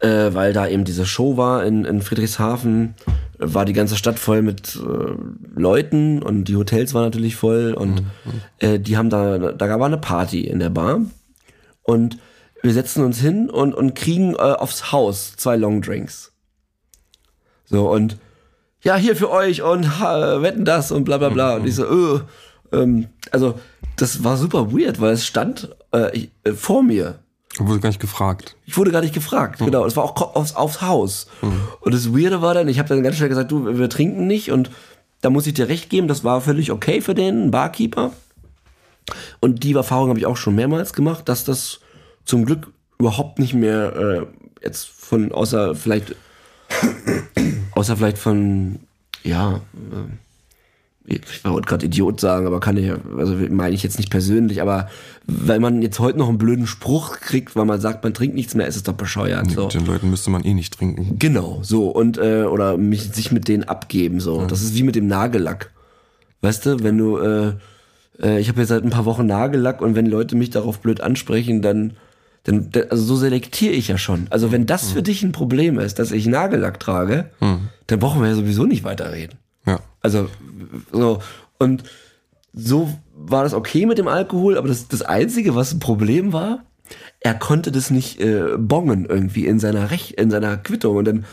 [0.00, 2.94] äh, weil da eben diese Show war in, in Friedrichshafen,
[3.38, 8.02] war die ganze Stadt voll mit äh, Leuten und die Hotels waren natürlich voll und
[8.58, 11.00] äh, die haben da, da war eine Party in der Bar
[11.82, 12.18] und
[12.62, 16.32] wir setzen uns hin und, und kriegen äh, aufs Haus zwei Longdrinks.
[17.64, 18.18] So und
[18.82, 21.56] ja, hier für euch und ha, wetten das und bla bla bla.
[21.56, 22.20] Und ich so, äh,
[22.72, 23.58] ähm, also
[23.96, 27.18] das war super weird, weil es stand äh, ich, äh, vor mir.
[27.58, 28.56] Wurde gar nicht gefragt.
[28.66, 29.84] Ich wurde gar nicht gefragt, genau.
[29.84, 31.26] Es war auch aufs, aufs Haus.
[31.80, 34.26] Und das Weirde war dann, ich habe dann ganz schnell gesagt, du, wir- wir trinken
[34.26, 34.50] nicht.
[34.52, 34.70] Und
[35.20, 38.12] da muss ich dir recht geben, das war völlig okay für den Barkeeper.
[39.40, 41.80] Und die Erfahrung habe ich auch schon mehrmals gemacht, dass das
[42.24, 42.68] zum Glück
[42.98, 44.26] überhaupt nicht mehr äh,
[44.62, 46.14] jetzt von, außer vielleicht,
[47.74, 48.80] außer vielleicht von,
[49.22, 49.60] ja, äh,
[51.10, 54.88] ich wollte gerade Idiot sagen, aber kann ich, also meine ich jetzt nicht persönlich, aber
[55.26, 58.54] wenn man jetzt heute noch einen blöden Spruch kriegt, weil man sagt, man trinkt nichts
[58.54, 59.50] mehr, ist es doch bescheuert.
[59.50, 59.64] So.
[59.64, 61.18] Mit den Leuten müsste man eh nicht trinken.
[61.18, 64.44] Genau, so und äh, oder mich, sich mit denen abgeben so.
[64.46, 65.70] Das ist wie mit dem Nagellack.
[66.42, 67.52] Weißt du, wenn du äh,
[68.22, 71.00] äh, ich habe jetzt seit ein paar Wochen Nagellack und wenn Leute mich darauf blöd
[71.00, 71.92] ansprechen, dann
[72.44, 74.26] dann dann- also so selektiere ich ja schon.
[74.30, 77.30] Also wenn das für dich ein Problem ist, dass ich Nagellack trage,
[77.86, 79.36] dann brauchen wir ja sowieso nicht weiterreden.
[79.66, 79.80] Ja.
[80.00, 80.28] Also
[80.92, 81.20] so
[81.58, 81.84] und
[82.52, 86.64] so war das okay mit dem Alkohol, aber das, das Einzige, was ein Problem war,
[87.20, 91.26] er konnte das nicht äh, bongen irgendwie in seiner Rech in seiner Quittung und dann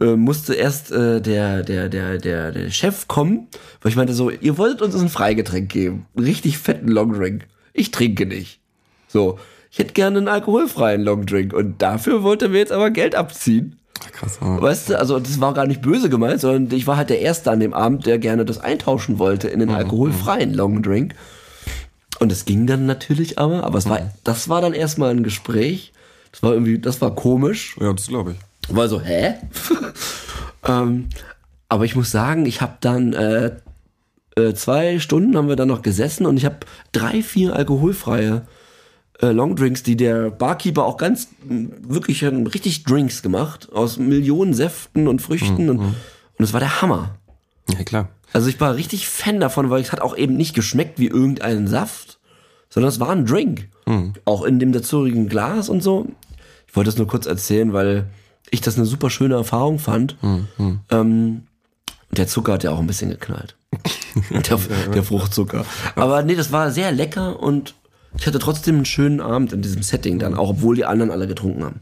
[0.00, 3.48] äh, musste erst äh, der, der, der, der, der Chef kommen,
[3.80, 7.46] weil ich meinte so, ihr wolltet uns ein Freigetränk geben, richtig fetten Longdrink.
[7.72, 8.60] Ich trinke nicht.
[9.08, 9.38] So,
[9.70, 13.78] ich hätte gerne einen alkoholfreien Longdrink und dafür wollte mir jetzt aber Geld abziehen.
[14.12, 14.38] Krass.
[14.40, 17.20] Aber Weißt du, also das war gar nicht böse gemeint, sondern ich war halt der
[17.20, 21.14] Erste an dem Abend, der gerne das eintauschen wollte in den alkoholfreien Long Drink.
[22.18, 25.92] Und es ging dann natürlich aber, aber es war, das war dann erstmal ein Gespräch.
[26.32, 27.76] Das war irgendwie, das war komisch.
[27.80, 28.74] ja, das glaube ich.
[28.74, 29.34] War so, hä?
[30.66, 31.08] ähm,
[31.68, 33.52] aber ich muss sagen, ich habe dann äh,
[34.36, 36.58] äh, zwei Stunden haben wir dann noch gesessen und ich habe
[36.92, 38.42] drei, vier alkoholfreie
[39.20, 45.08] äh, Longdrinks, die der Barkeeper auch ganz wirklich ähm, richtig Drinks gemacht aus Millionen Säften
[45.08, 45.94] und Früchten und, und
[46.44, 47.16] es war der Hammer.
[47.70, 48.08] Ja, klar.
[48.32, 51.66] Also ich war richtig Fan davon, weil es hat auch eben nicht geschmeckt wie irgendein
[51.66, 52.18] Saft,
[52.68, 53.68] sondern es war ein Drink.
[54.24, 56.06] Auch in dem dazugehörigen Glas und so.
[56.68, 58.06] Ich wollte das nur kurz erzählen, weil
[58.50, 60.16] ich das eine super schöne Erfahrung fand.
[60.90, 61.42] Ähm,
[62.10, 63.56] der Zucker hat ja auch ein bisschen geknallt.
[64.30, 64.58] der,
[64.92, 65.64] der Fruchtzucker.
[65.94, 67.74] Aber nee, das war sehr lecker und
[68.18, 71.26] ich hatte trotzdem einen schönen Abend in diesem Setting dann, auch obwohl die anderen alle
[71.26, 71.80] getrunken haben.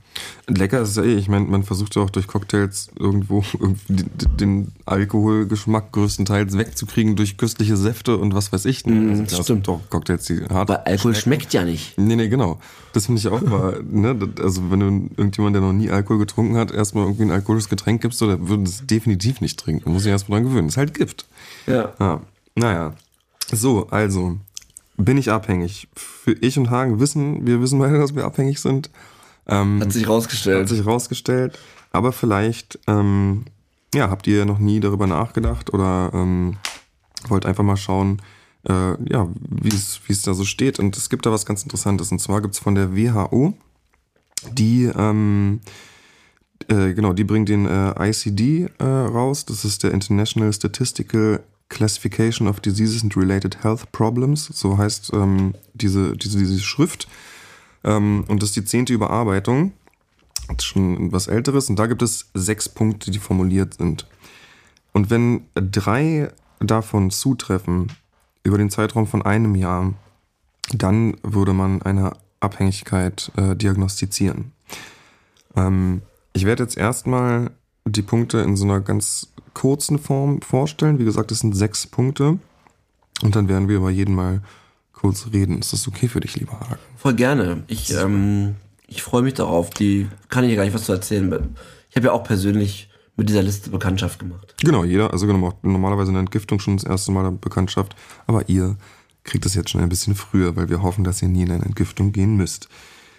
[0.48, 1.14] Lecker ist es ja eh.
[1.14, 3.44] Ich meine, man versucht ja auch durch Cocktails irgendwo
[3.88, 8.82] den, Alkoholgeschmack größtenteils wegzukriegen durch köstliche Säfte und was weiß ich.
[8.82, 9.66] Das es stimmt.
[9.66, 11.96] Doch Cocktails, die hart Aber Alkohol schmeckt ja nicht.
[11.96, 12.60] Nee, nee, genau.
[12.92, 14.16] Das finde ich auch mal, ne?
[14.42, 18.02] Also wenn du irgendjemand, der noch nie Alkohol getrunken hat, erstmal irgendwie ein alkoholisches Getränk
[18.02, 19.92] gibst, so, der würde es definitiv nicht trinken.
[19.92, 20.68] Muss sich erstmal dran gewöhnen.
[20.68, 21.26] Das ist halt Gift.
[21.66, 21.92] Ja.
[21.98, 22.20] Ja.
[22.56, 22.94] Naja.
[23.52, 24.38] So, also.
[24.96, 25.88] Bin ich abhängig?
[25.94, 28.90] Für ich und Hagen wissen, wir wissen beide, dass wir abhängig sind.
[29.46, 30.60] Ähm, Hat sich rausgestellt.
[30.60, 31.58] hat sich rausgestellt.
[31.90, 33.44] Aber vielleicht, ähm,
[33.94, 36.56] ja, habt ihr noch nie darüber nachgedacht oder ähm,
[37.28, 38.20] wollt einfach mal schauen,
[38.68, 40.78] äh, ja, wie es wie es da so steht.
[40.78, 42.10] Und es gibt da was ganz Interessantes.
[42.10, 43.54] Und zwar gibt's von der WHO,
[44.52, 45.60] die, ähm,
[46.68, 49.44] äh, genau, die bringt den äh, ICD äh, raus.
[49.44, 51.42] Das ist der International Statistical
[51.74, 54.46] Classification of Diseases and Related Health Problems.
[54.46, 57.08] So heißt ähm, diese, diese, diese Schrift.
[57.82, 59.72] Ähm, und das ist die zehnte Überarbeitung.
[60.46, 61.68] Das ist schon was Älteres.
[61.68, 64.06] Und da gibt es sechs Punkte, die formuliert sind.
[64.92, 67.92] Und wenn drei davon zutreffen
[68.44, 69.94] über den Zeitraum von einem Jahr,
[70.72, 74.52] dann würde man eine Abhängigkeit äh, diagnostizieren.
[75.56, 77.50] Ähm, ich werde jetzt erstmal
[77.84, 80.98] die Punkte in so einer ganz kurzen Form vorstellen.
[80.98, 82.38] Wie gesagt, es sind sechs Punkte.
[83.22, 84.42] Und dann werden wir über jeden mal
[84.92, 85.58] kurz reden.
[85.58, 86.80] Ist das okay für dich, lieber Hagen?
[86.96, 87.62] Voll gerne.
[87.68, 89.70] Ich, ähm, ich freue mich darauf.
[89.70, 91.54] Die kann ich ja gar nicht was zu erzählen.
[91.90, 94.54] Ich habe ja auch persönlich mit dieser Liste Bekanntschaft gemacht.
[94.60, 97.94] Genau, jeder, also genau, macht normalerweise eine Entgiftung schon das erste Mal Bekanntschaft,
[98.26, 98.76] aber ihr
[99.22, 101.64] kriegt es jetzt schon ein bisschen früher, weil wir hoffen, dass ihr nie in eine
[101.64, 102.68] Entgiftung gehen müsst.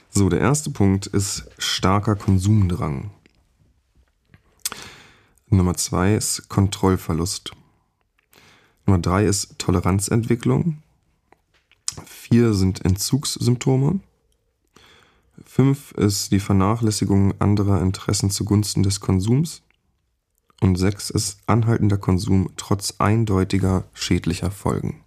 [0.10, 3.12] So, der erste Punkt ist starker Konsumdrang.
[5.56, 7.52] Nummer zwei ist Kontrollverlust.
[8.86, 10.82] Nummer drei ist Toleranzentwicklung.
[12.06, 14.00] Vier sind Entzugssymptome.
[15.46, 19.62] Fünf ist die Vernachlässigung anderer Interessen zugunsten des Konsums.
[20.62, 25.02] Und sechs ist anhaltender Konsum trotz eindeutiger schädlicher Folgen.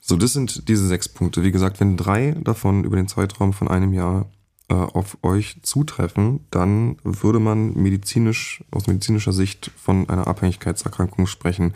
[0.00, 1.42] So, das sind diese sechs Punkte.
[1.42, 4.30] Wie gesagt, wenn drei davon über den Zeitraum von einem Jahr
[4.68, 11.74] äh, auf euch zutreffen, dann würde man medizinisch, aus medizinischer Sicht von einer Abhängigkeitserkrankung sprechen.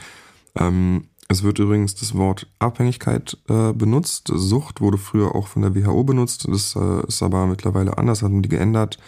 [0.57, 4.33] Ähm, es wird übrigens das Wort Abhängigkeit äh, benutzt.
[4.35, 6.49] Sucht wurde früher auch von der WHO benutzt.
[6.49, 8.99] Das äh, ist aber mittlerweile anders, haben die geändert.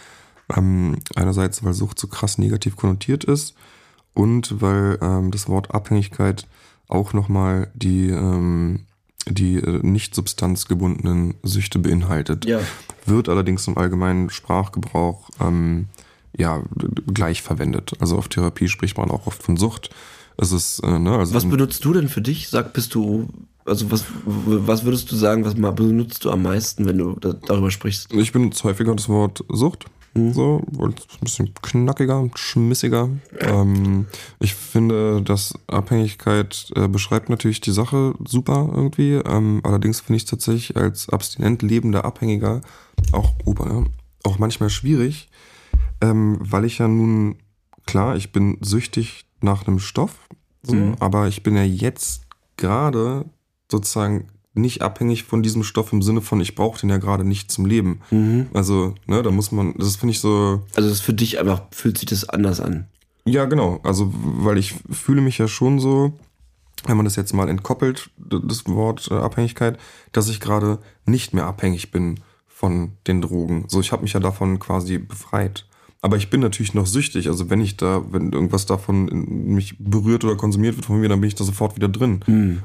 [0.55, 3.55] Ähm, einerseits, weil Sucht so krass negativ konnotiert ist
[4.13, 6.47] und weil ähm, das Wort Abhängigkeit
[6.87, 8.85] auch nochmal die, ähm,
[9.27, 12.45] die äh, nicht substanzgebundenen Süchte beinhaltet.
[12.45, 12.59] Ja.
[13.05, 15.87] Wird allerdings im allgemeinen Sprachgebrauch ähm,
[16.37, 16.63] ja,
[17.13, 17.93] gleich verwendet.
[17.99, 19.89] Also auf Therapie spricht man auch oft von Sucht.
[20.37, 22.49] Es ist, äh, ne, also Was benutzt du denn für dich?
[22.49, 23.27] Sag, bist du,
[23.65, 27.69] also was, was würdest du sagen, was benutzt du am meisten, wenn du da, darüber
[27.69, 28.11] sprichst?
[28.13, 29.85] ich benutze häufiger das Wort Sucht.
[30.15, 33.09] So, ein bisschen knackiger, schmissiger.
[33.39, 34.05] Ähm,
[34.39, 39.13] ich finde, dass Abhängigkeit äh, beschreibt natürlich die Sache super irgendwie.
[39.13, 42.61] Ähm, allerdings finde ich es tatsächlich als abstinent lebender Abhängiger
[43.11, 43.83] auch, ober, ja,
[44.23, 45.29] auch manchmal schwierig,
[45.99, 47.37] ähm, weil ich ja nun,
[47.87, 50.27] klar, ich bin süchtig nach einem Stoff,
[50.61, 50.95] so, Mhm.
[50.99, 52.21] aber ich bin ja jetzt
[52.55, 53.25] gerade
[53.71, 57.49] sozusagen nicht abhängig von diesem Stoff im Sinne von, ich brauche den ja gerade nicht
[57.51, 58.01] zum Leben.
[58.53, 61.97] Also, ne, da muss man, das finde ich so, Also das für dich einfach, fühlt
[61.97, 62.85] sich das anders an.
[63.25, 63.79] ja, genau.
[63.83, 66.13] Also, weil ich fühle mich ja schon so,
[66.85, 69.79] wenn man das jetzt mal entkoppelt, das Wort äh, Abhängigkeit,
[70.11, 73.65] dass ich gerade nicht mehr abhängig bin von den Drogen.
[73.69, 75.65] So, ich habe mich ja davon quasi befreit.
[76.03, 77.29] Aber ich bin natürlich noch süchtig.
[77.29, 81.21] Also wenn ich da, wenn irgendwas davon mich berührt oder konsumiert wird von mir, dann
[81.21, 82.19] bin ich da sofort wieder drin.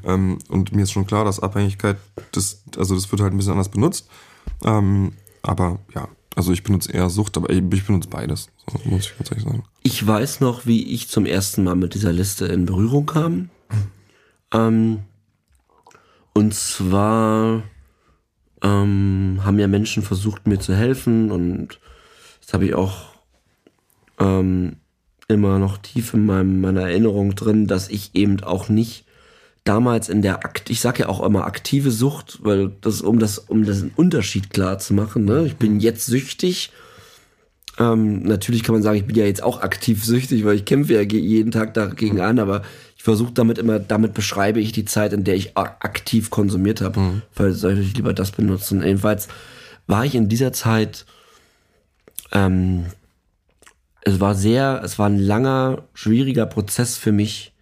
[0.04, 1.98] Ähm, und mir ist schon klar, dass Abhängigkeit,
[2.32, 4.08] das, also das wird halt ein bisschen anders benutzt.
[4.64, 9.06] Ähm, aber ja, also ich benutze eher Sucht, aber ich, ich benutze beides, so, muss
[9.06, 9.62] ich ganz ehrlich sagen.
[9.84, 13.50] Ich weiß noch, wie ich zum ersten Mal mit dieser Liste in Berührung kam.
[14.52, 14.98] Ähm,
[16.34, 17.62] und zwar
[18.62, 21.78] ähm, haben ja Menschen versucht, mir zu helfen und
[22.40, 23.17] das habe ich auch
[24.18, 24.76] ähm,
[25.28, 29.04] immer noch tief in meinem, meiner Erinnerung drin, dass ich eben auch nicht
[29.64, 33.38] damals in der Akt, ich sage ja auch immer aktive Sucht, weil das um das
[33.38, 35.26] um das Unterschied klar zu machen.
[35.26, 35.44] Ne?
[35.46, 36.70] Ich bin jetzt süchtig.
[37.78, 40.94] Ähm, natürlich kann man sagen, ich bin ja jetzt auch aktiv süchtig, weil ich kämpfe
[40.94, 42.62] ja jeden Tag dagegen an, aber
[42.96, 47.22] ich versuche damit immer, damit beschreibe ich die Zeit, in der ich aktiv konsumiert habe.
[47.36, 48.82] Weil sollte ich lieber das benutzen.
[48.82, 49.28] Jedenfalls
[49.86, 51.04] war ich in dieser Zeit,
[52.32, 52.86] ähm,
[54.02, 57.52] es war sehr, es war ein langer, schwieriger Prozess für mich,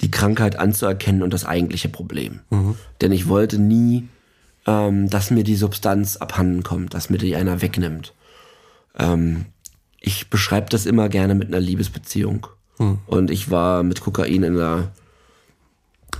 [0.00, 2.40] die Krankheit anzuerkennen und das eigentliche Problem.
[3.00, 4.08] Denn ich wollte nie,
[4.66, 8.14] ähm, dass mir die Substanz abhanden kommt, dass mir die einer wegnimmt.
[8.98, 9.46] Ähm,
[10.00, 12.46] ich beschreibe das immer gerne mit einer Liebesbeziehung.
[13.06, 14.92] Und ich war mit Kokain in einer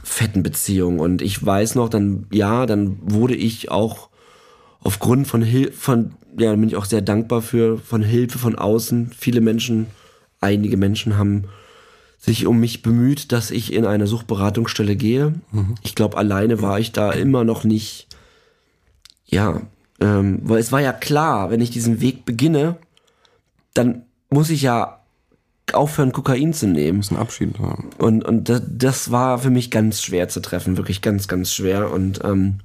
[0.02, 1.00] fetten Beziehung.
[1.00, 4.08] Und ich weiß noch, dann, ja, dann wurde ich auch
[4.80, 8.56] aufgrund von Hilfe, von, ja, da bin ich auch sehr dankbar für, von Hilfe von
[8.56, 9.12] außen.
[9.16, 9.86] Viele Menschen,
[10.40, 11.44] einige Menschen haben
[12.18, 15.34] sich um mich bemüht, dass ich in eine Suchtberatungsstelle gehe.
[15.82, 18.08] Ich glaube, alleine war ich da immer noch nicht,
[19.24, 19.60] ja,
[20.00, 22.76] ähm, weil es war ja klar, wenn ich diesen Weg beginne,
[23.74, 25.00] dann muss ich ja
[25.72, 27.04] aufhören, Kokain zu nehmen.
[27.10, 27.90] ein Abschied haben.
[27.98, 31.90] Und, und das, das war für mich ganz schwer zu treffen, wirklich ganz, ganz schwer.
[31.90, 32.58] Und ähm,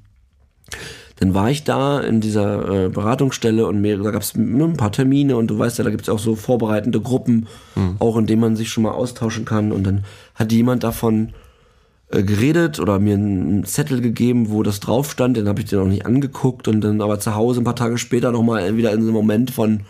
[1.16, 4.92] dann war ich da in dieser äh, Beratungsstelle und mir, da gab es ein paar
[4.92, 7.46] Termine und du weißt ja, da gibt es auch so vorbereitende Gruppen,
[7.98, 9.72] auch in denen man sich schon mal austauschen kann.
[9.72, 11.34] Und dann hat jemand davon
[12.12, 15.78] äh, geredet oder mir einen Zettel gegeben, wo das drauf stand, den habe ich dir
[15.78, 19.00] noch nicht angeguckt und dann aber zu Hause ein paar Tage später nochmal wieder in
[19.00, 19.80] so einem Moment von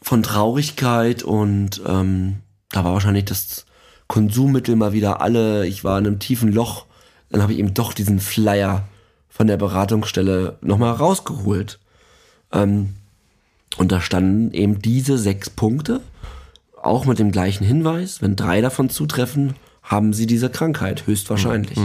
[0.00, 2.36] von Traurigkeit und ähm,
[2.70, 3.64] da war wahrscheinlich das
[4.06, 5.66] Konsummittel mal wieder alle.
[5.66, 6.86] Ich war in einem tiefen Loch.
[7.30, 8.86] Dann habe ich eben doch diesen Flyer
[9.34, 11.80] von der Beratungsstelle nochmal rausgeholt.
[12.52, 12.90] Ähm,
[13.76, 16.00] und da standen eben diese sechs Punkte,
[16.80, 21.76] auch mit dem gleichen Hinweis, wenn drei davon zutreffen, haben sie diese Krankheit, höchstwahrscheinlich.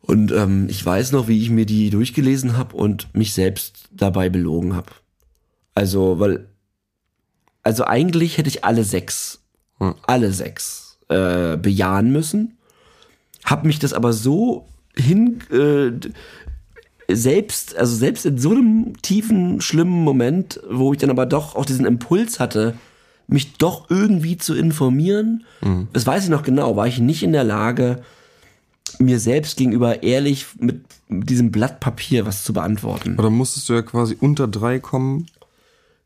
[0.00, 4.28] Und ähm, ich weiß noch, wie ich mir die durchgelesen habe und mich selbst dabei
[4.28, 4.92] belogen habe.
[5.74, 6.46] Also, weil,
[7.64, 9.40] also eigentlich hätte ich alle sechs,
[10.06, 12.56] alle sechs äh, bejahen müssen.
[13.44, 15.92] Hab mich das aber so hin, äh,
[17.14, 21.64] selbst, also selbst in so einem tiefen, schlimmen Moment, wo ich dann aber doch auch
[21.64, 22.74] diesen Impuls hatte,
[23.26, 25.44] mich doch irgendwie zu informieren,
[25.92, 28.02] das weiß ich noch genau, war ich nicht in der Lage,
[28.98, 33.18] mir selbst gegenüber ehrlich mit diesem Blatt Papier was zu beantworten.
[33.18, 35.26] Oder musstest du ja quasi unter drei kommen?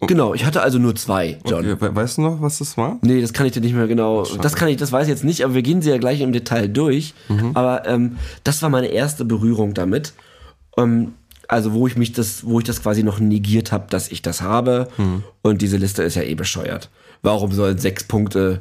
[0.07, 1.61] Genau, ich hatte also nur zwei, John.
[1.65, 2.99] Okay, we- weißt du noch, was das war?
[3.03, 4.25] Nee, das kann ich dir nicht mehr genau.
[4.43, 6.33] Das kann ich, das weiß ich jetzt nicht, aber wir gehen sie ja gleich im
[6.33, 7.15] Detail durch.
[7.55, 10.13] Aber ähm, das war meine erste Berührung damit.
[10.77, 11.13] Ähm,
[11.49, 14.41] also wo ich mich das, wo ich das quasi noch negiert habe, dass ich das
[14.43, 14.89] habe.
[15.43, 16.89] Und diese Liste ist ja eh bescheuert.
[17.23, 18.61] Warum sollen sechs Punkte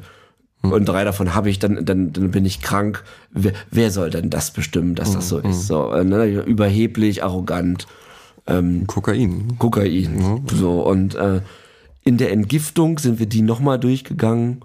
[0.62, 3.02] und drei davon habe ich, dann, dann, dann bin ich krank.
[3.32, 5.66] Wer, wer soll denn das bestimmen, dass das so ist?
[5.66, 6.24] So, äh, ne?
[6.44, 7.88] Überheblich, arrogant.
[8.86, 9.56] Kokain.
[9.58, 10.44] Kokain.
[10.52, 11.40] So, und äh,
[12.04, 14.62] in der Entgiftung sind wir die nochmal durchgegangen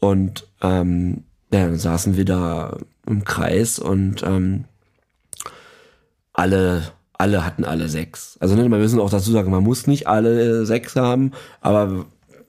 [0.00, 4.64] und ähm, ja, dann saßen wir da im Kreis und ähm,
[6.32, 8.36] alle, alle hatten alle sechs.
[8.40, 12.06] Also ne, wir müssen auch dazu sagen, man muss nicht alle sechs haben, aber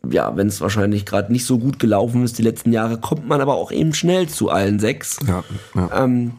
[0.09, 3.41] ja, wenn es wahrscheinlich gerade nicht so gut gelaufen ist die letzten Jahre, kommt man
[3.41, 5.19] aber auch eben schnell zu allen sechs.
[5.27, 5.43] Ja,
[5.75, 6.03] ja.
[6.03, 6.33] Ähm,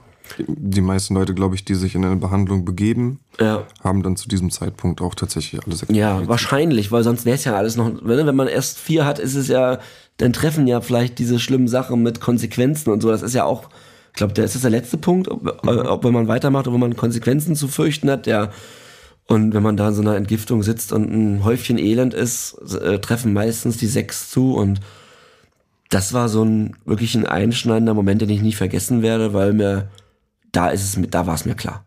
[0.47, 3.65] die meisten Leute, glaube ich, die sich in eine Behandlung begeben, Ja.
[3.83, 5.93] haben dann zu diesem Zeitpunkt auch tatsächlich alle sechs.
[5.95, 9.35] Ja, wahrscheinlich, weil sonst wäre es ja alles noch, wenn man erst vier hat, ist
[9.35, 9.79] es ja,
[10.19, 13.11] dann treffen ja vielleicht diese schlimmen Sachen mit Konsequenzen und so.
[13.11, 13.69] Das ist ja auch,
[14.09, 16.77] ich glaube, der ist das der letzte Punkt, ob, äh, ob wenn man weitermacht, ob
[16.77, 18.51] man Konsequenzen zu fürchten hat, der
[19.31, 22.99] und wenn man da in so einer Entgiftung sitzt und ein Häufchen Elend ist, äh,
[22.99, 24.81] treffen meistens die sechs zu und
[25.91, 29.89] das war so ein wirklich ein einschneidender Moment, den ich nie vergessen werde, weil mir
[30.53, 31.85] da ist es mir, da war es mir klar.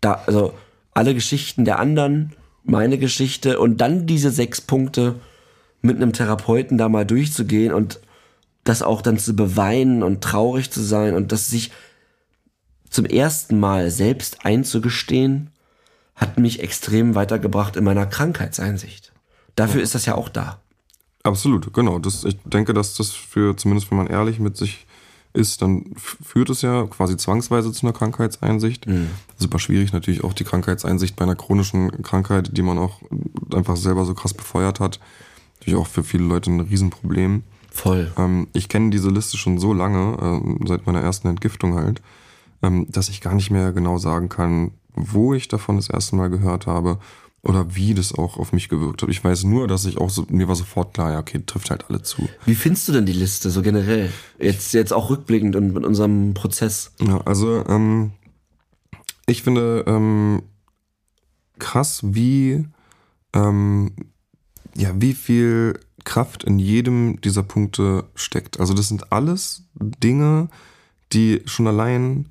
[0.00, 0.54] Da, also
[0.92, 2.32] alle Geschichten der anderen,
[2.64, 5.16] meine Geschichte und dann diese sechs Punkte
[5.80, 8.00] mit einem Therapeuten da mal durchzugehen und
[8.64, 11.72] das auch dann zu beweinen und traurig zu sein und das sich
[12.88, 15.50] zum ersten Mal selbst einzugestehen,
[16.14, 19.12] hat mich extrem weitergebracht in meiner Krankheitseinsicht.
[19.56, 20.60] Dafür ist das ja auch da.
[21.24, 21.98] Absolut, genau.
[21.98, 24.86] Das, ich denke, dass das für, zumindest wenn man ehrlich mit sich
[25.34, 28.86] ist, dann führt es ja quasi zwangsweise zu einer Krankheitseinsicht.
[29.36, 33.00] Super schwierig natürlich auch die Krankheitseinsicht bei einer chronischen Krankheit, die man auch
[33.54, 35.00] einfach selber so krass befeuert hat.
[35.58, 37.44] Natürlich auch für viele Leute ein Riesenproblem.
[37.70, 38.12] Voll.
[38.18, 42.02] Ähm, ich kenne diese Liste schon so lange, ähm, seit meiner ersten Entgiftung halt,
[42.62, 46.28] ähm, dass ich gar nicht mehr genau sagen kann, wo ich davon das erste Mal
[46.28, 46.98] gehört habe
[47.42, 49.08] oder wie das auch auf mich gewirkt hat.
[49.08, 51.86] Ich weiß nur, dass ich auch so, mir war sofort klar, ja, okay, trifft halt
[51.88, 52.28] alle zu.
[52.46, 54.12] Wie findest du denn die Liste so generell?
[54.38, 56.92] Jetzt, jetzt auch rückblickend und mit unserem Prozess.
[57.00, 58.12] Ja, also ähm,
[59.26, 60.42] ich finde ähm,
[61.58, 62.64] krass, wie
[63.34, 63.92] ähm,
[64.76, 68.60] ja, wie viel Kraft in jedem dieser Punkte steckt.
[68.60, 70.48] Also das sind alles Dinge,
[71.12, 72.26] die schon allein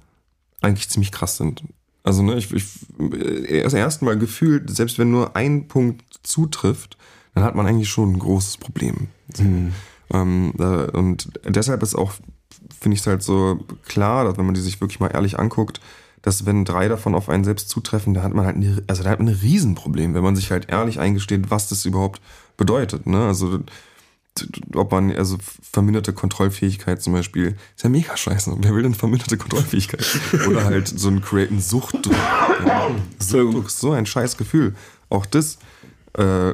[0.62, 1.64] eigentlich ziemlich krass sind.
[2.04, 2.66] Also ne, ich, ich
[3.50, 6.98] erst erst mal gefühlt, selbst wenn nur ein Punkt zutrifft,
[7.36, 9.08] dann hat man eigentlich schon ein großes Problem.
[10.14, 12.14] Ähm, äh, und deshalb ist auch,
[12.80, 15.80] finde ich es halt so klar, dass wenn man die sich wirklich mal ehrlich anguckt,
[16.22, 19.10] dass wenn drei davon auf einen selbst zutreffen, da hat man halt, eine, also da
[19.10, 22.22] hat man ein Riesenproblem, wenn man sich halt ehrlich eingesteht, was das überhaupt
[22.58, 23.08] bedeutet.
[23.08, 23.26] Ne?
[23.26, 23.60] Also
[24.76, 28.56] ob man, also verminderte Kontrollfähigkeit zum Beispiel, ist ja mega scheiße.
[28.60, 30.06] Wer will denn verminderte Kontrollfähigkeit?
[30.48, 32.16] Oder halt so ein Create, ein Suchtdruck.
[32.66, 32.92] Ja.
[33.20, 34.76] Suchtdruck ist so ein scheiß Gefühl.
[35.10, 35.58] Auch das,
[36.14, 36.54] äh,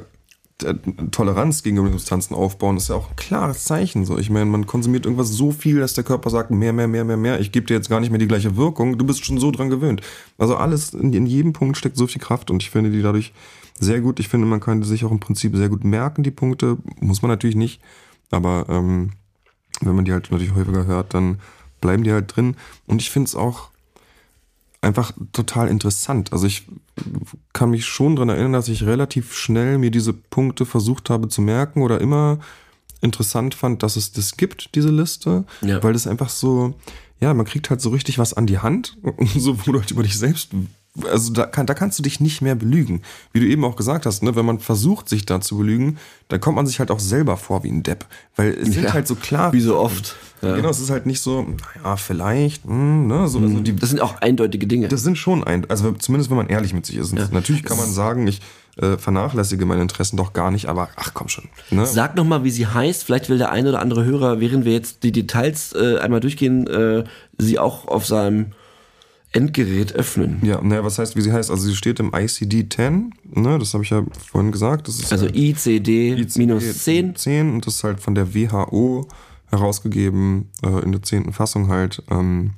[1.12, 4.06] Toleranz gegenüber Substanzen aufbauen, ist ja auch ein klares Zeichen.
[4.06, 7.04] So, ich meine, man konsumiert irgendwas so viel, dass der Körper sagt, mehr, mehr, mehr,
[7.04, 7.40] mehr, mehr.
[7.40, 8.98] Ich gebe dir jetzt gar nicht mehr die gleiche Wirkung.
[8.98, 10.02] Du bist schon so dran gewöhnt.
[10.40, 13.34] Also alles in, in jedem Punkt steckt so viel Kraft und ich finde die dadurch
[13.80, 14.20] sehr gut.
[14.20, 16.78] Ich finde, man kann sich auch im Prinzip sehr gut merken, die Punkte.
[17.00, 17.82] Muss man natürlich nicht.
[18.32, 19.12] Aber ähm,
[19.82, 21.40] wenn man die halt natürlich häufiger hört, dann
[21.82, 22.56] bleiben die halt drin.
[22.88, 23.70] Und ich finde es auch
[24.82, 26.34] einfach total interessant.
[26.34, 26.68] Also ich
[27.54, 31.42] kann mich schon dran erinnern, dass ich relativ schnell mir diese Punkte versucht habe zu
[31.42, 32.40] merken oder immer
[33.02, 35.82] interessant fand, dass es das gibt, diese Liste, Ja.
[35.84, 36.74] weil das einfach so,
[37.20, 38.98] ja, man kriegt halt so richtig was an die Hand,
[39.36, 40.50] so wo du halt über dich selbst,
[41.12, 43.02] also da, kann, da kannst du dich nicht mehr belügen.
[43.34, 45.98] Wie du eben auch gesagt hast, ne, wenn man versucht, sich da zu belügen,
[46.30, 48.06] dann kommt man sich halt auch selber vor wie ein Depp,
[48.36, 49.54] weil es sind Ja, halt so klar.
[49.54, 50.16] Wie so oft.
[50.42, 50.56] Ja.
[50.56, 54.02] Genau, es ist halt nicht so, naja, vielleicht, hm, ne, so, also die Das sind
[54.02, 54.88] auch eindeutige Dinge.
[54.88, 57.14] das sind schon ein, also zumindest wenn man ehrlich mit sich ist.
[57.14, 58.42] Natürlich kann man sagen, ich
[58.80, 61.46] äh, vernachlässige meine Interessen doch gar nicht, aber ach komm schon.
[61.72, 61.88] Ne?
[61.88, 63.04] Sag noch mal, wie sie heißt.
[63.04, 66.68] Vielleicht will der eine oder andere Hörer, während wir jetzt die Details äh, einmal durchgehen,
[66.68, 67.04] äh,
[67.40, 68.52] sie auch auf seinem
[69.32, 70.40] Endgerät öffnen.
[70.42, 71.52] Ja, naja, was heißt, wie sie heißt?
[71.52, 74.88] Also sie steht im ICD-10, ne, das habe ich ja vorhin gesagt.
[74.88, 77.16] Das ist Also ja ICD minus 10.
[77.16, 79.08] 10 und das ist halt von der WHO
[79.50, 82.04] herausgegeben, äh, in der zehnten Fassung halt.
[82.10, 82.52] Ähm,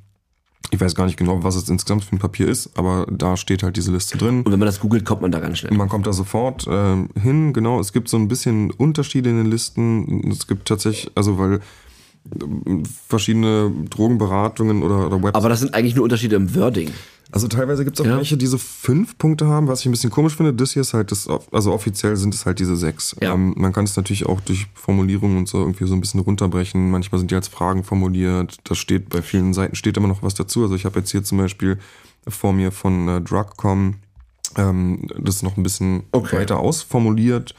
[0.72, 3.64] ich weiß gar nicht genau, was es insgesamt für ein Papier ist, aber da steht
[3.64, 4.44] halt diese Liste drin.
[4.44, 5.76] Und wenn man das googelt, kommt man da ganz schnell.
[5.76, 7.80] Man kommt da sofort ähm, hin, genau.
[7.80, 10.30] Es gibt so ein bisschen Unterschiede in den Listen.
[10.32, 11.62] Es gibt tatsächlich, also weil
[13.08, 15.36] verschiedene Drogenberatungen oder, oder Websites.
[15.36, 16.92] Aber das sind eigentlich nur Unterschiede im Wording.
[17.32, 18.17] Also teilweise gibt es auch Ja.
[18.17, 20.52] welche, die so fünf Punkte haben, was ich ein bisschen komisch finde.
[20.54, 23.15] Das hier ist halt das, also offiziell sind es halt diese sechs.
[23.22, 23.34] Ja.
[23.36, 26.90] Ähm, man kann es natürlich auch durch Formulierungen und so irgendwie so ein bisschen runterbrechen.
[26.90, 28.58] Manchmal sind die als Fragen formuliert.
[28.63, 30.63] Da steht bei vielen Seiten steht immer noch was dazu.
[30.63, 31.78] Also ich habe jetzt hier zum Beispiel
[32.28, 33.96] vor mir von äh, Drugcom
[34.58, 36.38] ähm, das noch ein bisschen Okay.
[36.38, 37.54] weiter ausformuliert.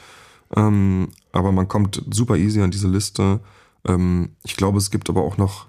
[0.57, 3.39] Ähm, aber man kommt super easy an diese Liste.
[3.87, 5.67] Ähm, ich glaube, es gibt aber auch noch,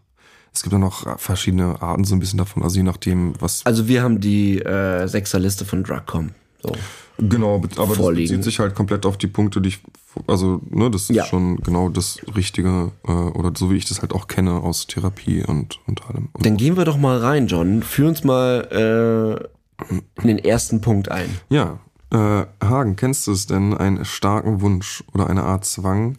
[0.53, 3.87] es gibt auch noch verschiedene Arten so ein bisschen davon, also je nachdem, was Also
[3.87, 6.31] wir haben die äh, Sechserliste von Drugcom.
[6.63, 6.73] So.
[7.17, 8.27] Genau, be- aber vorliegen.
[8.27, 9.79] das bezieht sich halt komplett auf die Punkte, die ich,
[10.27, 11.25] also, ne, das ist Ja.
[11.25, 15.43] schon genau das Richtige, äh, oder so wie ich das halt auch kenne aus Therapie
[15.43, 16.29] und, und allem.
[16.33, 17.83] Und Dann gehen wir doch mal rein, John.
[17.83, 19.47] Führ uns mal
[19.89, 19.91] äh,
[20.21, 21.29] in den ersten Punkt ein.
[21.49, 21.79] ja,
[22.11, 26.17] äh, Hagen, kennst du es denn, einen starken Wunsch oder eine Art Zwang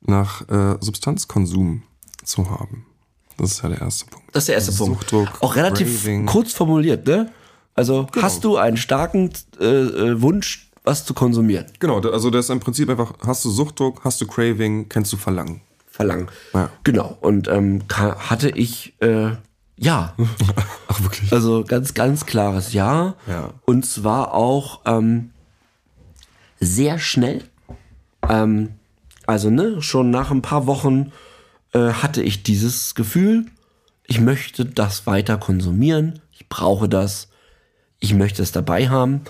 [0.00, 1.82] nach äh, Substanzkonsum
[2.24, 2.86] zu haben?
[3.36, 4.28] Das ist ja der erste Punkt.
[4.32, 5.00] Das ist der erste Punkt.
[5.00, 6.26] Suchtdruck, Auch relativ Craving.
[6.26, 7.30] kurz formuliert, ne?
[7.74, 11.66] Also hast du einen starken äh, äh, Wunsch, was zu konsumieren?
[11.78, 15.16] Genau, also das ist im Prinzip einfach, hast du Suchtdruck, hast du Craving, kennst du
[15.16, 15.62] Verlangen.
[15.86, 16.28] Verlangen.
[16.52, 16.70] Ja.
[16.84, 17.16] Genau.
[17.20, 19.30] Und ähm, hatte ich äh,
[19.76, 20.14] ja.
[20.88, 21.32] Ach, wirklich?
[21.32, 23.14] Also ganz, ganz klares Ja.
[23.26, 23.54] Ja.
[23.64, 25.30] Und zwar auch ähm,
[26.60, 27.44] sehr schnell.
[28.28, 28.74] Ähm,
[29.30, 31.12] also ne, schon nach ein paar Wochen
[31.72, 33.46] äh, hatte ich dieses Gefühl,
[34.04, 37.28] ich möchte das weiter konsumieren, ich brauche das,
[38.00, 39.20] ich möchte es dabei haben.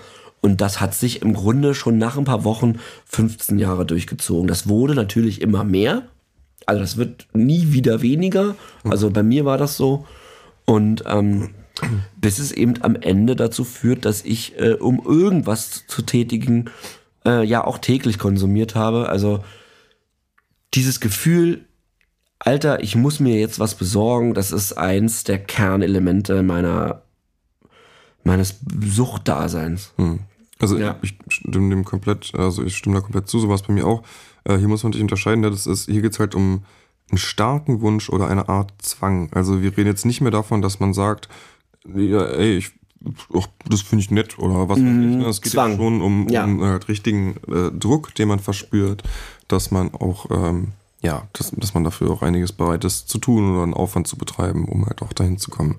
[0.41, 4.47] Und das hat sich im Grunde schon nach ein paar Wochen 15 Jahre durchgezogen.
[4.47, 6.01] Das wurde natürlich immer mehr.
[6.65, 8.55] Also das wird nie wieder weniger.
[8.83, 10.07] Also bei mir war das so.
[10.65, 11.51] Und ähm,
[12.19, 16.71] bis es eben am Ende dazu führt, dass ich, äh, um irgendwas zu tätigen,
[17.23, 19.09] äh, ja auch täglich konsumiert habe.
[19.09, 19.43] Also
[20.73, 21.65] dieses Gefühl,
[22.39, 27.03] Alter, ich muss mir jetzt was besorgen, das ist eins der Kernelemente meiner
[28.23, 29.93] meines Suchtdaseins.
[30.59, 30.97] Also Ja.
[31.01, 33.85] ich stimme dem komplett, also ich stimme da komplett zu, so war es bei mir
[33.87, 34.03] auch.
[34.43, 36.63] Äh, hier muss man natürlich unterscheiden, ne, das ist, hier geht es halt um
[37.09, 39.29] einen starken Wunsch oder eine Art Zwang.
[39.33, 41.29] Also wir reden jetzt nicht mehr davon, dass man sagt,
[41.95, 42.71] ja, ey, ich,
[43.35, 45.17] ach, das finde ich nett oder was weiß ich.
[45.17, 45.25] ne?
[45.27, 45.55] Es geht Mhm.
[45.55, 45.71] Zwang.
[45.71, 46.43] ja schon um, Ja.
[46.45, 49.01] um halt richtigen äh, Druck, den man verspürt,
[49.51, 50.69] dass man auch, ähm,
[51.01, 54.17] ja, dass, dass man dafür auch einiges bereit ist zu tun oder einen Aufwand zu
[54.17, 55.75] betreiben, um halt auch dahin zu kommen.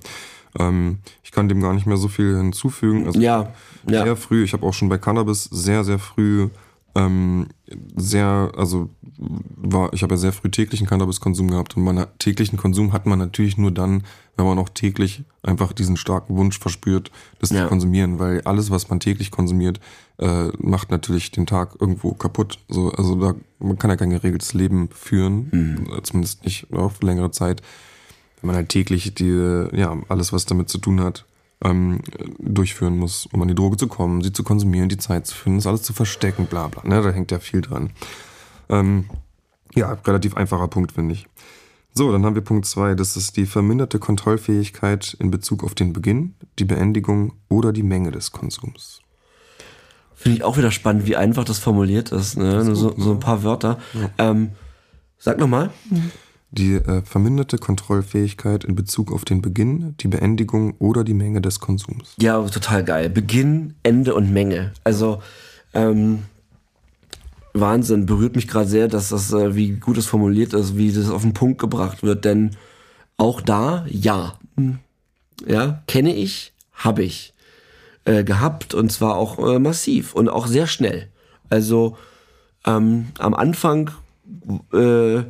[0.58, 3.06] Ähm, ich kann dem gar nicht mehr so viel hinzufügen.
[3.06, 3.52] Also Ja,
[3.86, 4.04] ja.
[4.04, 6.48] sehr früh, ich habe auch schon bei Cannabis sehr, sehr früh
[6.94, 7.48] ähm,
[7.96, 8.90] sehr, also
[9.56, 13.18] war, ich habe ja sehr früh täglichen Cannabiskonsum gehabt und meinen täglichen Konsum hat man
[13.18, 14.02] natürlich nur dann,
[14.36, 17.62] wenn man auch täglich einfach diesen starken Wunsch verspürt, das Ja.
[17.62, 19.80] zu konsumieren, weil alles, was man täglich konsumiert,
[20.18, 22.58] äh, macht natürlich den Tag irgendwo kaputt.
[22.68, 27.30] So, also da, man kann ja kein geregeltes Leben führen, äh, zumindest nicht auf längere
[27.30, 27.62] Zeit,
[28.40, 31.24] wenn man halt täglich die, ja, alles, was damit zu tun hat,
[31.64, 32.00] ähm,
[32.38, 35.58] durchführen muss, um an die Droge zu kommen, sie zu konsumieren, die Zeit zu finden,
[35.58, 36.82] das alles zu verstecken, bla bla.
[36.84, 37.02] Ne?
[37.02, 37.90] Da hängt ja viel dran.
[38.68, 39.06] Ähm,
[39.74, 41.26] ja, relativ einfacher Punkt, finde ich.
[41.94, 42.94] So, dann haben wir Punkt zwei.
[42.94, 48.10] Das ist die verminderte Kontrollfähigkeit in Bezug auf den Beginn, die Beendigung oder die Menge
[48.10, 49.00] des Konsums.
[50.14, 52.38] Finde ich auch wieder spannend, wie einfach das formuliert ist.
[52.38, 52.64] Ne?
[52.64, 53.78] Nur so, so ein paar Wörter.
[54.18, 54.52] Ähm,
[55.18, 55.70] sag nochmal.
[56.52, 61.60] Die äh, verminderte Kontrollfähigkeit in Bezug auf den Beginn, die Beendigung oder die Menge des
[61.60, 62.14] Konsums.
[62.20, 63.08] Ja, total geil.
[63.08, 64.72] Beginn, Ende und Menge.
[64.84, 65.22] Also,
[65.72, 66.24] ähm,
[67.54, 71.08] Wahnsinn, berührt mich gerade sehr, dass das, äh, wie gut es formuliert ist, wie das
[71.08, 72.26] auf den Punkt gebracht wird.
[72.26, 72.56] Denn
[73.16, 74.38] auch da, ja.
[75.46, 77.32] Ja, kenne ich, habe ich
[78.04, 81.08] äh, gehabt und zwar auch äh, massiv und auch sehr schnell.
[81.48, 81.96] Also
[82.66, 83.90] ähm, am Anfang,
[84.72, 85.22] äh,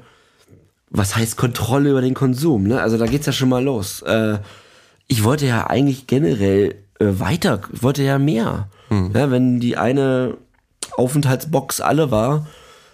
[0.93, 2.64] was heißt Kontrolle über den Konsum?
[2.64, 2.80] Ne?
[2.80, 4.03] Also da geht's ja schon mal los.
[4.03, 4.38] Äh,
[5.09, 8.68] ich wollte ja eigentlich generell äh, weiter, ich wollte ja mehr.
[9.14, 10.36] Ja, wenn die eine
[10.99, 12.47] Aufenthaltsbox alle war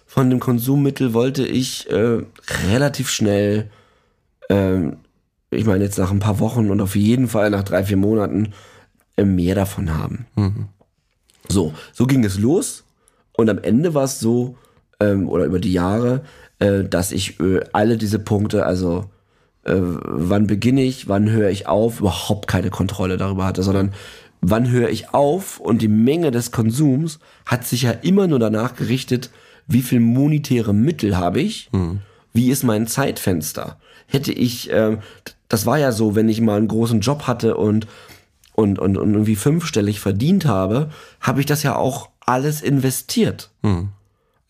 [0.07, 2.23] von dem Konsummittel, wollte ich äh,
[2.69, 3.69] relativ schnell,
[4.49, 4.99] ähm,
[5.51, 8.53] ich meine jetzt nach ein paar Wochen und auf jeden Fall nach drei, vier Monaten
[9.17, 10.27] äh, mehr davon haben.
[11.49, 12.85] So, so ging es los
[13.33, 14.57] und am Ende war es so,
[15.01, 16.23] ähm, oder über die Jahre,
[16.59, 19.07] äh, dass ich äh, alle diese Punkte, also
[19.65, 23.93] äh, wann beginne ich, wann höre ich auf, überhaupt keine Kontrolle darüber hatte, sondern
[24.41, 28.75] wann höre ich auf und die Menge des Konsums hat sich ja immer nur danach
[28.75, 29.31] gerichtet,
[29.67, 31.71] wie viel monetäre Mittel habe ich,
[32.33, 33.79] wie ist mein Zeitfenster.
[34.07, 34.99] Hätte ich, ähm,
[35.49, 37.87] das war ja so, wenn ich mal einen großen Job hatte und
[38.55, 40.91] und, und, und irgendwie fünfstellig verdient habe,
[41.21, 43.51] habe ich das ja auch alles investiert.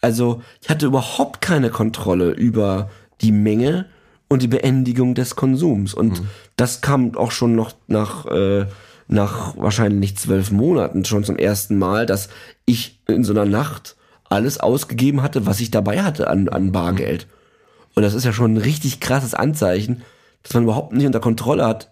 [0.00, 2.90] Also ich hatte überhaupt keine Kontrolle über
[3.20, 3.86] die Menge
[4.28, 5.94] und die Beendigung des Konsums.
[5.94, 6.22] Und
[6.56, 8.66] das kam auch schon noch nach, äh,
[9.08, 12.28] nach wahrscheinlich zwölf Monaten schon zum ersten Mal, dass
[12.66, 13.96] ich in so einer Nacht
[14.28, 17.26] alles ausgegeben hatte, was ich dabei hatte an, an Bargeld.
[17.94, 20.02] Und das ist ja schon ein richtig krasses Anzeichen,
[20.42, 21.90] dass man überhaupt nicht unter Kontrolle hat,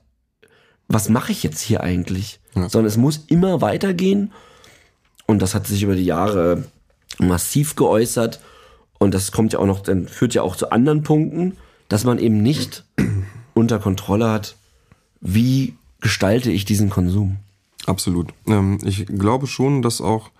[0.89, 2.39] was mache ich jetzt hier eigentlich?
[2.55, 4.33] Sondern es muss immer weitergehen.
[5.27, 6.65] Und das hat sich über die Jahre
[7.19, 8.41] massiv geäußert.
[8.99, 11.57] Und das kommt ja auch noch, dann führt ja auch zu anderen Punkten,
[11.89, 12.85] dass man eben nicht
[13.55, 14.57] unter Kontrolle hat,
[15.21, 17.37] wie gestalte ich diesen Konsum.
[17.87, 18.33] Absolut.
[18.47, 20.31] Ähm, ich glaube schon, dass auch,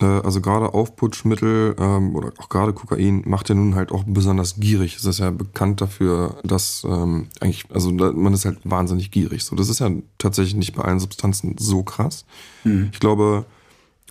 [0.00, 4.56] äh, also gerade Aufputschmittel ähm, oder auch gerade Kokain macht ja nun halt auch besonders
[4.56, 4.96] gierig.
[4.96, 9.44] Es ist ja bekannt dafür, dass ähm, eigentlich, also da, man ist halt wahnsinnig gierig.
[9.44, 12.26] So, das ist ja tatsächlich nicht bei allen Substanzen so krass.
[12.92, 13.46] Ich glaube,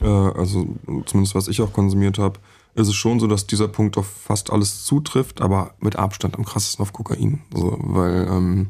[0.06, 0.68] also
[1.06, 2.39] zumindest was ich auch konsumiert habe,
[2.76, 6.45] ist es schon so, dass dieser Punkt auf fast alles zutrifft, aber mit Abstand am
[6.45, 7.41] krassesten auf Kokain.
[7.54, 8.70] So, weil, ähm,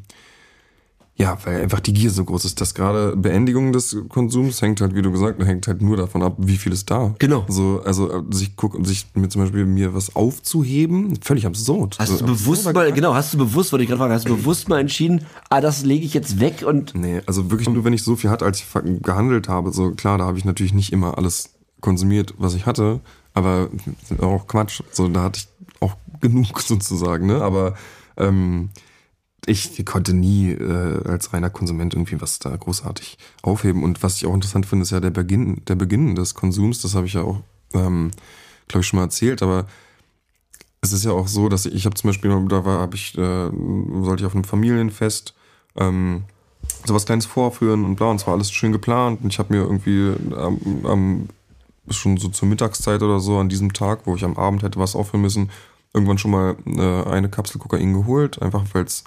[1.19, 4.93] ja, weil einfach die Gier so groß ist, dass gerade Beendigung des Konsums hängt halt,
[4.93, 7.15] wie du gesagt hast, hängt halt nur davon ab, wie viel ist da.
[7.17, 7.43] Genau.
[7.47, 11.97] So, also äh, sich gucken, sich mir zum Beispiel mir was aufzuheben, völlig absurd.
[11.97, 14.37] Hast so, du bewusst mal, genau, hast du bewusst, wollte ich gerade fragen, hast du
[14.37, 17.93] bewusst mal entschieden, ah, das lege ich jetzt weg und Nee, also wirklich nur, wenn
[17.93, 18.67] ich so viel hatte, als ich
[19.01, 19.71] gehandelt habe.
[19.71, 21.49] So klar, da habe ich natürlich nicht immer alles
[21.81, 22.99] konsumiert, was ich hatte,
[23.33, 23.69] aber
[24.21, 24.83] auch Quatsch.
[24.91, 25.47] So, da hatte ich
[25.79, 27.41] auch genug sozusagen, ne?
[27.41, 27.73] Aber
[28.17, 28.69] ähm,
[29.47, 33.83] ich konnte nie äh, als reiner Konsument irgendwie was da großartig aufheben.
[33.83, 36.81] Und was ich auch interessant finde, ist ja der Beginn, der Beginn des Konsums.
[36.81, 37.39] Das habe ich ja auch,
[37.73, 38.11] ähm,
[38.67, 39.65] glaube ich, schon mal erzählt, aber
[40.81, 43.17] es ist ja auch so, dass ich, ich habe zum Beispiel, da war, habe ich,
[43.17, 43.49] äh,
[44.03, 45.33] sollte ich auf einem Familienfest
[45.77, 46.23] ähm,
[46.85, 49.63] sowas Kleines vorführen und bla, und es war alles schön geplant und ich habe mir
[49.63, 51.29] irgendwie am, am,
[51.89, 54.95] schon so zur Mittagszeit oder so an diesem Tag, wo ich am Abend hätte was
[54.95, 55.51] aufführen müssen,
[55.93, 59.05] irgendwann schon mal äh, eine Kapsel Kokain geholt, einfach weil es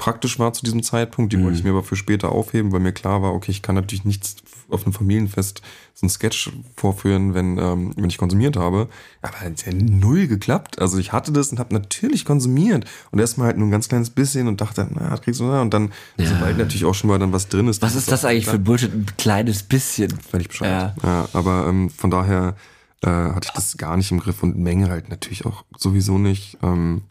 [0.00, 1.30] praktisch war zu diesem Zeitpunkt.
[1.30, 3.74] Die wollte ich mir aber für später aufheben, weil mir klar war, okay, ich kann
[3.74, 4.36] natürlich nichts
[4.70, 5.60] auf einem Familienfest
[5.92, 8.88] so ein Sketch vorführen, wenn, ähm, wenn ich konsumiert habe.
[9.20, 10.80] Aber es hat ja null geklappt.
[10.80, 12.86] Also ich hatte das und habe natürlich konsumiert.
[13.10, 15.60] Und erstmal halt nur ein ganz kleines bisschen und dachte, na, das kriegst du da.
[15.60, 17.82] Und dann, sobald natürlich auch schon mal dann was drin ist.
[17.82, 18.94] was ist das eigentlich für Bullshit?
[18.94, 20.18] Ein kleines bisschen.
[20.30, 20.94] Völlig Bescheid.
[21.02, 21.08] Ja.
[21.08, 21.28] Ja.
[21.34, 22.56] aber ähm, von daher
[23.02, 26.56] äh, hatte ich das gar nicht im Griff und Menge halt natürlich auch sowieso nicht.
[26.62, 27.02] Ähm,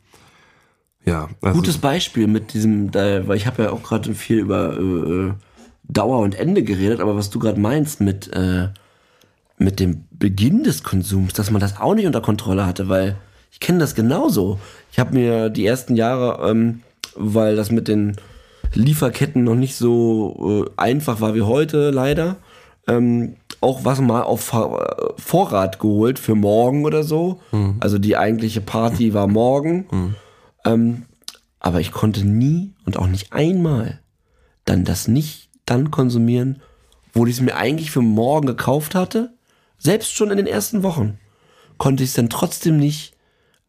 [1.10, 5.32] ja, also, Gutes Beispiel mit diesem, weil ich habe ja auch gerade viel über äh,
[5.84, 8.68] Dauer und Ende geredet, aber was du gerade meinst mit, äh,
[9.58, 13.16] mit dem Beginn des Konsums, dass man das auch nicht unter Kontrolle hatte, weil
[13.52, 14.60] ich kenne das genauso.
[14.92, 16.82] Ich habe mir die ersten Jahre, ähm,
[17.16, 18.16] weil das mit den
[18.74, 22.36] Lieferketten noch nicht so äh, einfach war wie heute, leider,
[22.88, 27.40] ähm, auch was mal auf Vor- Vorrat geholt für morgen oder so.
[27.80, 30.16] Also die eigentliche Party war morgen.
[30.70, 31.06] Ähm,
[31.60, 34.00] aber ich konnte nie und auch nicht einmal
[34.66, 36.62] dann das nicht dann konsumieren,
[37.14, 39.34] wo ich es mir eigentlich für morgen gekauft hatte.
[39.78, 41.20] Selbst schon in den ersten Wochen
[41.78, 43.14] konnte ich es dann trotzdem nicht,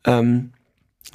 [0.04, 0.52] ähm,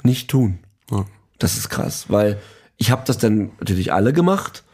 [0.02, 0.58] nicht tun.
[0.90, 1.06] Ja.
[1.38, 2.38] Das ist krass, weil
[2.76, 4.64] ich habe das dann natürlich alle gemacht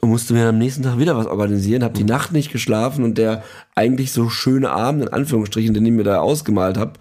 [0.00, 3.18] und musste mir am nächsten Tag wieder was organisieren, habe die Nacht nicht geschlafen und
[3.18, 3.42] der
[3.74, 6.94] eigentlich so schöne Abend, in Anführungsstrichen, den ich mir da ausgemalt habe,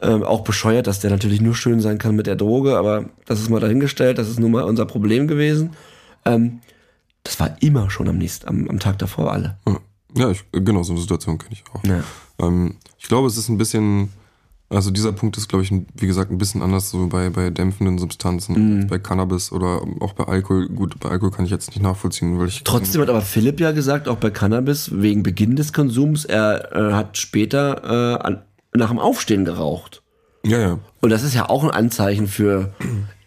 [0.00, 3.40] ähm, auch bescheuert, dass der natürlich nur schön sein kann mit der Droge, aber das
[3.40, 5.70] ist mal dahingestellt, das ist nun mal unser Problem gewesen.
[6.24, 6.60] Ähm,
[7.22, 9.56] das war immer schon am nächsten, am, am Tag davor alle.
[10.16, 11.82] Ja, ich, genau, so eine Situation kenne ich auch.
[11.84, 12.04] Ja.
[12.38, 14.10] Ähm, ich glaube, es ist ein bisschen,
[14.68, 17.98] also dieser Punkt ist, glaube ich, wie gesagt, ein bisschen anders so bei, bei dämpfenden
[17.98, 20.68] Substanzen, als bei Cannabis oder auch bei Alkohol.
[20.68, 22.62] Gut, bei Alkohol kann ich jetzt nicht nachvollziehen, weil ich.
[22.64, 26.92] Trotzdem hat aber Philipp ja gesagt, auch bei Cannabis, wegen Beginn des Konsums, er äh,
[26.92, 28.42] hat später äh, an,
[28.76, 30.02] nach dem Aufstehen geraucht.
[30.44, 30.78] Ja, ja.
[31.00, 32.74] Und das ist ja auch ein Anzeichen für,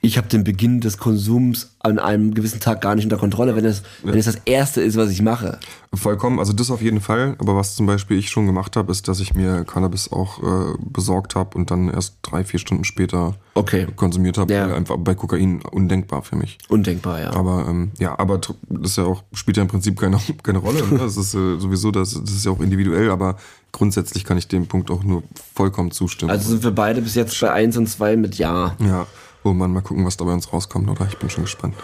[0.08, 3.66] ich habe den Beginn des Konsums an einem gewissen Tag gar nicht unter Kontrolle, wenn
[3.66, 5.60] es, wenn es das Erste ist, was ich mache.
[5.94, 7.36] Vollkommen, also das auf jeden Fall.
[7.40, 10.74] Aber was zum Beispiel ich schon gemacht habe, ist, dass ich mir Cannabis auch äh,
[10.80, 13.88] besorgt habe und dann erst drei, vier Stunden später Okay.
[13.96, 14.54] konsumiert habe.
[14.54, 14.74] Ja.
[14.74, 16.58] Einfach bei Kokain undenkbar für mich.
[16.70, 17.34] Undenkbar, ja.
[17.34, 20.86] Aber ähm, ja, aber das ist ja auch, spielt ja im Prinzip keine, keine Rolle.
[20.88, 21.00] Ne?
[21.00, 23.38] Das ist äh, sowieso, das, das ist ja auch individuell, aber
[23.72, 26.32] grundsätzlich kann ich dem Punkt auch nur vollkommen zustimmen.
[26.32, 28.76] Also sind wir beide bis jetzt bei 1 und 2 mit Ja.
[28.80, 29.06] ja,
[29.48, 31.08] wo man mal gucken, was da bei uns rauskommt, oder?
[31.08, 31.76] Ich bin schon gespannt.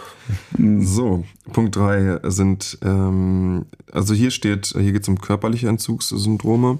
[0.58, 6.80] So, Punkt drei sind, ähm, also hier steht, hier geht es um körperliche Entzugssyndrome.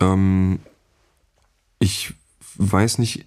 [0.00, 0.60] Ähm,
[1.78, 2.14] ich
[2.56, 3.26] weiß nicht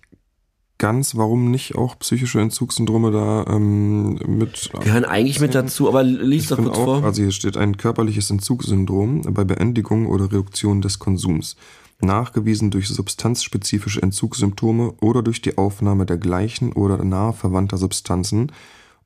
[0.78, 6.47] ganz, warum nicht auch psychische Entzugssyndrome da ähm, mit Gehören eigentlich mit dazu, aber lies
[6.47, 7.04] doch kurz vor.
[7.04, 11.56] Also hier steht ein körperliches Entzugssyndrom bei Beendigung oder Reduktion des Konsums.
[12.04, 18.51] Nachgewiesen durch substanzspezifische Entzugssymptome oder durch die Aufnahme der gleichen oder nahe verwandter Substanzen,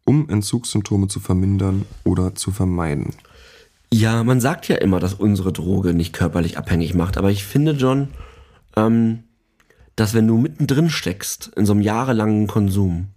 [0.05, 3.13] um Entzugssymptome zu vermindern oder zu vermeiden.
[3.93, 7.71] Ja, man sagt ja immer, dass unsere Droge nicht körperlich abhängig macht, aber ich finde,
[7.71, 8.09] John,
[8.75, 9.23] ähm,
[9.95, 13.07] dass wenn du mittendrin steckst in so einem jahrelangen Konsum,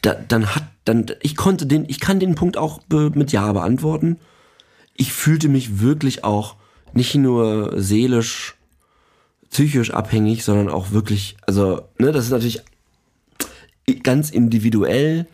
[0.00, 3.52] da, dann hat, dann, ich konnte den, ich kann den Punkt auch be, mit Ja
[3.52, 4.18] beantworten.
[4.94, 6.56] Ich fühlte mich wirklich auch
[6.92, 8.56] nicht nur seelisch,
[9.52, 12.62] psychisch abhängig, sondern auch wirklich, also, ne, das ist natürlich
[14.02, 15.26] ganz individuell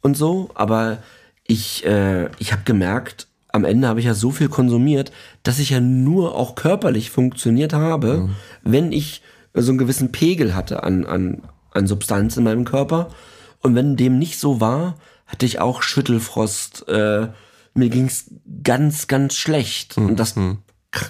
[0.00, 0.98] und so, aber
[1.46, 5.12] ich, äh, ich habe gemerkt, am Ende habe ich ja so viel konsumiert,
[5.42, 8.28] dass ich ja nur auch körperlich funktioniert habe,
[8.62, 9.22] wenn ich
[9.54, 13.08] so einen gewissen Pegel hatte an, an, an Substanz in meinem Körper.
[13.62, 14.96] Und wenn dem nicht so war,
[15.26, 16.86] hatte ich auch Schüttelfrost.
[16.88, 17.28] Äh,
[17.72, 18.26] mir ging's
[18.62, 19.96] ganz, ganz schlecht.
[19.96, 20.34] Und das
[20.90, 21.06] k-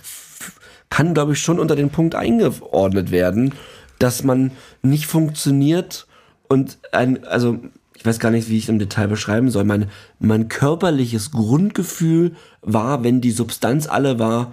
[0.91, 3.55] kann, glaube ich, schon unter den Punkt eingeordnet werden,
[3.99, 6.07] dass man nicht funktioniert
[6.49, 7.59] und ein, also
[7.97, 9.65] ich weiß gar nicht, wie ich es im Detail beschreiben soll.
[9.65, 14.53] Mein, mein körperliches Grundgefühl war, wenn die Substanz alle war,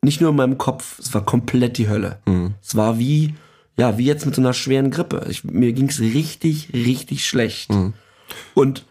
[0.00, 2.18] nicht nur in meinem Kopf, es war komplett die Hölle.
[2.26, 2.54] Mhm.
[2.62, 3.34] Es war wie,
[3.76, 5.26] ja, wie jetzt mit so einer schweren Grippe.
[5.28, 7.70] Ich, mir ging es richtig, richtig schlecht.
[7.70, 7.94] Mhm.
[8.54, 8.84] Und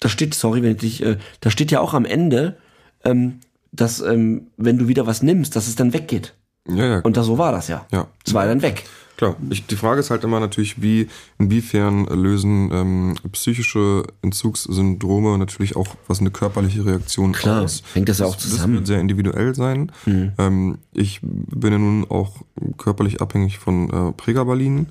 [0.00, 2.56] da steht, sorry, wenn ich dich, äh, da steht ja auch am Ende,
[3.04, 3.40] ähm,
[3.72, 6.34] dass ähm, wenn du wieder was nimmst, dass es dann weggeht.
[6.68, 7.00] Ja, ja.
[7.00, 7.86] Und da so war das ja.
[7.90, 8.08] Ja.
[8.26, 8.84] Es war dann weg.
[9.18, 11.08] Klar, ich, die Frage ist halt immer natürlich, wie,
[11.38, 17.82] inwiefern lösen ähm, psychische Entzugssyndrome natürlich auch was eine körperliche Reaktion Klar, aus.
[17.94, 18.74] hängt das ja auch zusammen.
[18.74, 19.90] Das wird sehr individuell sein.
[20.06, 20.32] Mhm.
[20.38, 22.36] Ähm, ich bin ja nun auch
[22.76, 24.86] körperlich abhängig von äh, Pregabalin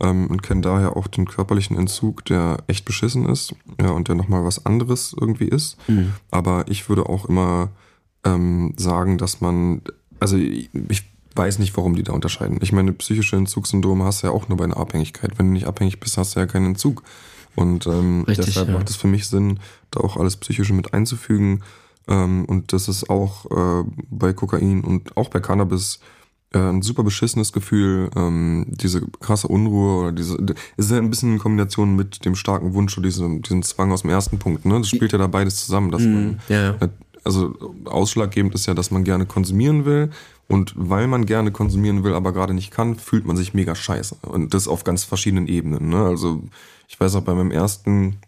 [0.00, 4.16] ähm, und kenne daher auch den körperlichen Entzug, der echt beschissen ist ja, und der
[4.16, 5.76] nochmal was anderes irgendwie ist.
[5.88, 6.14] Mhm.
[6.32, 7.68] Aber ich würde auch immer
[8.24, 9.82] ähm, sagen, dass man,
[10.20, 11.04] also ich, ich
[11.34, 12.58] weiß nicht, warum die da unterscheiden.
[12.60, 15.38] Ich meine, psychische Entzugssyndrome hast du ja auch nur bei einer Abhängigkeit.
[15.38, 17.02] Wenn du nicht abhängig bist, hast du ja keinen Entzug.
[17.54, 18.74] Und ähm, Richtig, deshalb ja.
[18.74, 19.60] macht es für mich Sinn,
[19.90, 21.62] da auch alles Psychische mit einzufügen.
[22.08, 26.00] Ähm, und das ist auch äh, bei Kokain und auch bei Cannabis
[26.52, 30.38] äh, ein super beschissenes Gefühl, ähm, diese krasse Unruhe oder diese,
[30.76, 33.92] es ist ja ein bisschen in Kombination mit dem starken Wunsch oder diesem, diesem Zwang
[33.92, 34.78] aus dem ersten Punkt, ne?
[34.78, 36.38] Das spielt ja da beides zusammen, dass man, Mhm.
[36.48, 36.88] Ja, ja.
[37.28, 37.54] Also
[37.84, 40.10] ausschlaggebend ist ja, dass man gerne konsumieren will
[40.48, 44.16] und weil man gerne konsumieren will, aber gerade nicht kann, fühlt man sich mega scheiße
[44.22, 46.04] und das auf ganz verschiedenen Ebenen, ne?
[46.04, 46.42] Also
[46.88, 48.18] ich weiß auch bei meinem ersten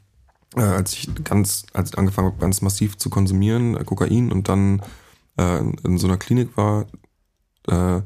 [0.57, 4.49] äh, als ich ganz, als ich angefangen habe, ganz massiv zu konsumieren, äh, Kokain und
[4.49, 4.83] dann
[5.39, 6.87] äh, in so einer Klinik war,
[7.69, 8.03] äh,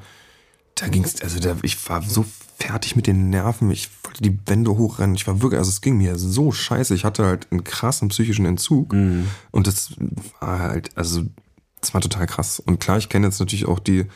[0.76, 2.24] da ging's, also da, ich war so
[2.66, 5.98] fertig mit den Nerven, ich wollte die Wände hochrennen, ich war wirklich, also es ging
[5.98, 9.26] mir so scheiße, ich hatte halt einen krassen psychischen Entzug Mhm.
[9.50, 9.94] und das
[10.40, 11.22] war halt, also
[11.80, 12.60] das war total krass.
[12.60, 14.06] Und klar, ich kenne jetzt natürlich auch die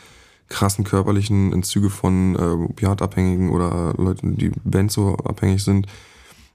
[0.47, 5.85] krassen körperlichen Entzüge von äh, Opiatabhängigen oder Leuten, die Benzo-abhängig sind.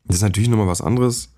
[0.05, 1.29] Das ist natürlich nochmal was anderes,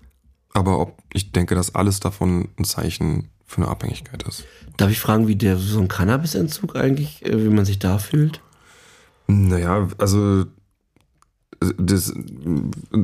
[0.53, 4.45] aber ob, ich denke, dass alles davon ein Zeichen für eine Abhängigkeit ist.
[4.77, 8.41] Darf ich fragen, wie der so ein Cannabisentzug eigentlich, äh, wie man sich da fühlt?
[9.27, 10.45] Naja, also
[11.79, 12.13] das,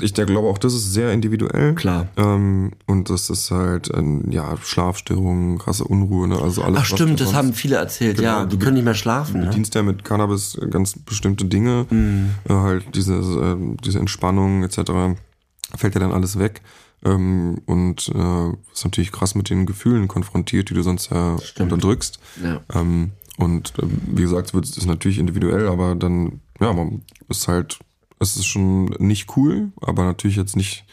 [0.01, 1.73] ich glaube auch, das ist sehr individuell.
[1.73, 2.07] Klar.
[2.17, 6.39] Ähm, und das ist halt, ähm, ja, Schlafstörungen, krasse Unruhe, ne?
[6.39, 6.79] Also alles.
[6.81, 8.45] Ach stimmt, das haben viele erzählt, Genau, ja.
[8.45, 9.39] Die können nicht mehr schlafen.
[9.41, 9.49] Du Ne?
[9.53, 12.29] dienst ja mit Cannabis ganz bestimmte Dinge, Mhm.
[12.47, 14.77] äh, halt diese, äh, diese Entspannung etc.
[15.75, 16.61] fällt ja dann alles weg.
[17.05, 21.73] Ähm, und äh, ist natürlich krass mit den Gefühlen konfrontiert, die du sonst ja Stimmt.
[21.73, 22.19] unterdrückst.
[22.43, 22.61] Ja.
[22.79, 27.79] Ähm, und äh, wie gesagt, es ist natürlich individuell, aber dann, ja, man ist halt,
[28.19, 30.85] es ist schon nicht cool, aber natürlich jetzt nicht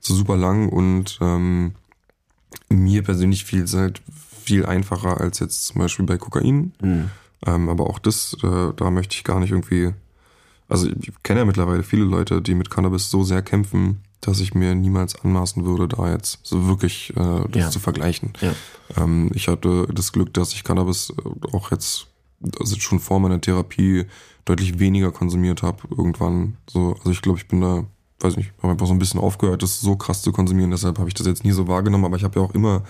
[0.00, 1.74] so super lang und ähm,
[2.68, 4.02] mir persönlich fiel es halt
[4.44, 6.72] viel einfacher als jetzt zum Beispiel bei Kokain.
[6.80, 7.10] Mhm.
[7.46, 9.92] Ähm, aber auch das, äh, da möchte ich gar nicht irgendwie.
[10.68, 14.54] Also ich kenne ja mittlerweile viele Leute, die mit Cannabis so sehr kämpfen, dass ich
[14.54, 17.70] mir niemals anmaßen würde, da jetzt so wirklich äh, das Ja.
[17.70, 18.32] zu vergleichen.
[18.40, 18.52] Ja.
[18.96, 22.06] Ähm, ich hatte das Glück, dass ich Cannabis äh, auch jetzt,
[22.58, 24.06] also schon vor meiner Therapie,
[24.44, 26.56] deutlich weniger konsumiert habe irgendwann.
[26.68, 27.84] So, also ich glaube, ich bin da,
[28.20, 30.70] weiß nicht, habe einfach so ein bisschen aufgehört, das so krass zu konsumieren.
[30.70, 32.82] Deshalb habe ich das jetzt nie so wahrgenommen, aber ich habe ja auch immer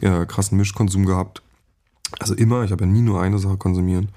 [0.00, 1.42] äh, krassen Mischkonsum gehabt.
[2.18, 4.08] Also immer, ich habe ja nie nur eine Sache konsumieren.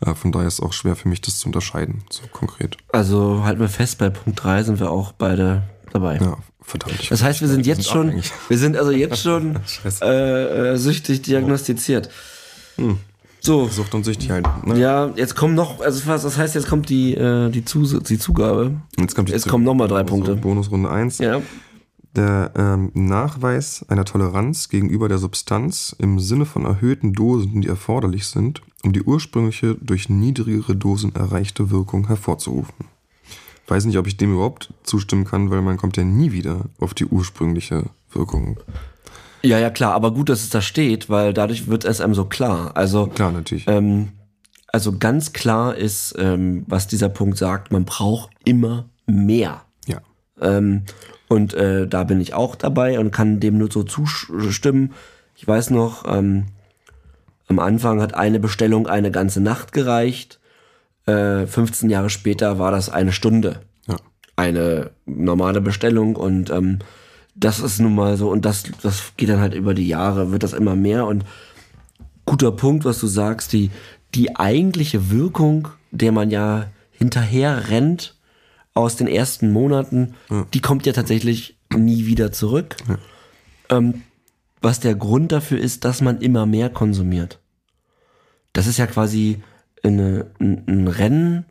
[0.00, 2.76] Äh, von daher ist es auch schwer für mich, das zu unterscheiden, so konkret.
[2.92, 5.62] Also halten wir fest, bei Punkt 3 sind wir auch beide
[5.92, 6.18] dabei.
[6.18, 7.10] Ja, verdammt.
[7.10, 8.32] Das heißt, wir sind jetzt schon, abhängig.
[8.48, 9.56] wir sind also jetzt schon
[10.02, 12.10] äh, äh, süchtig diagnostiziert.
[13.40, 14.46] So, Sucht und süchtig halt.
[14.66, 14.78] Ne?
[14.78, 18.18] ja, jetzt kommen noch, also was, das heißt, jetzt kommt die, äh, die, Zus die
[18.18, 18.80] Zugabe.
[18.98, 20.36] Jetzt kommt, die Jetzt kommen nochmal drei Punkte.
[20.36, 21.18] Bonusrunde 1.
[21.18, 21.40] Ja.
[22.16, 28.26] Der ähm, Nachweis einer Toleranz gegenüber der Substanz im Sinne von erhöhten Dosen, die erforderlich
[28.26, 32.86] sind, um die ursprüngliche durch niedrigere Dosen erreichte Wirkung hervorzurufen.
[33.68, 36.94] Weiß nicht, ob ich dem überhaupt zustimmen kann, weil man kommt ja nie wieder auf
[36.94, 38.58] die ursprüngliche Wirkung.
[39.42, 42.24] Ja, ja, klar, aber gut, dass es da steht, weil dadurch wird es einem so
[42.24, 42.72] klar.
[42.74, 43.66] Also, Klar, natürlich.
[43.68, 44.08] ähm,
[44.68, 49.62] also ganz klar ist, ähm, was dieser Punkt sagt, man braucht immer mehr.
[49.86, 50.00] ja.
[50.40, 50.82] Ähm,
[51.28, 54.94] und äh, da bin ich auch dabei und kann dem nur so zustimmen.
[55.36, 56.46] Ich weiß noch, ähm,
[57.48, 60.37] am Anfang hat eine Bestellung eine ganze Nacht gereicht.
[61.08, 63.60] Äh, 15 Jahre später war das eine Stunde.
[63.86, 63.96] Ja.
[64.36, 66.80] Eine normale Bestellung und ähm,
[67.34, 70.42] das ist nun mal so und das, das geht dann halt über die Jahre, wird
[70.42, 71.24] das immer mehr und
[72.26, 73.70] guter Punkt, was du sagst, die,
[74.14, 78.16] die eigentliche Wirkung, der man ja hinterher rennt
[78.74, 80.14] aus den ersten Monaten,
[80.52, 82.76] die kommt ja tatsächlich nie wieder zurück.
[83.70, 84.02] Ähm,
[84.60, 87.40] was der Grund dafür ist, dass man immer mehr konsumiert.
[88.52, 89.42] das ist ja quasi
[89.82, 91.44] eine, ein, ein Rennen,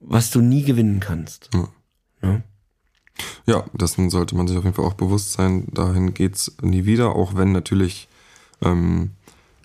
[0.00, 1.50] was du nie gewinnen kannst.
[1.54, 1.68] Ja.
[3.46, 5.66] Ja, dessen sollte man sich auf jeden Fall auch bewusst sein.
[5.72, 8.08] Dahin geht's nie wieder, auch wenn natürlich,
[8.62, 9.10] ähm,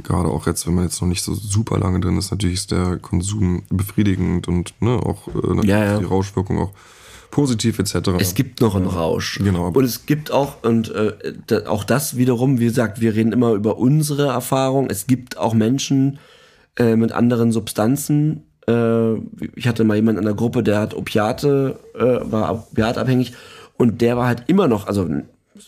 [0.04, 2.72] gerade auch jetzt, wenn man jetzt noch nicht so super lange drin ist, natürlich ist
[2.72, 6.00] der Konsum befriedigend und ne, auch äh, Ja, ja.
[6.00, 6.72] die Rauschwirkung auch
[7.32, 8.10] positiv etc.
[8.20, 9.40] Es gibt noch einen Rausch.
[9.44, 9.70] Genau.
[9.70, 13.52] Und es gibt auch, und äh, da, auch das wiederum, wie gesagt, wir reden immer
[13.52, 14.90] über unsere Erfahrung.
[14.90, 16.18] Es gibt auch Menschen äh,
[16.84, 18.44] mit anderen Substanzen.
[18.68, 19.16] Äh,
[19.56, 23.34] ich hatte mal jemanden in der Gruppe, der hat Opiate, äh, war opiatabhängig
[23.78, 25.08] und der war halt immer noch, also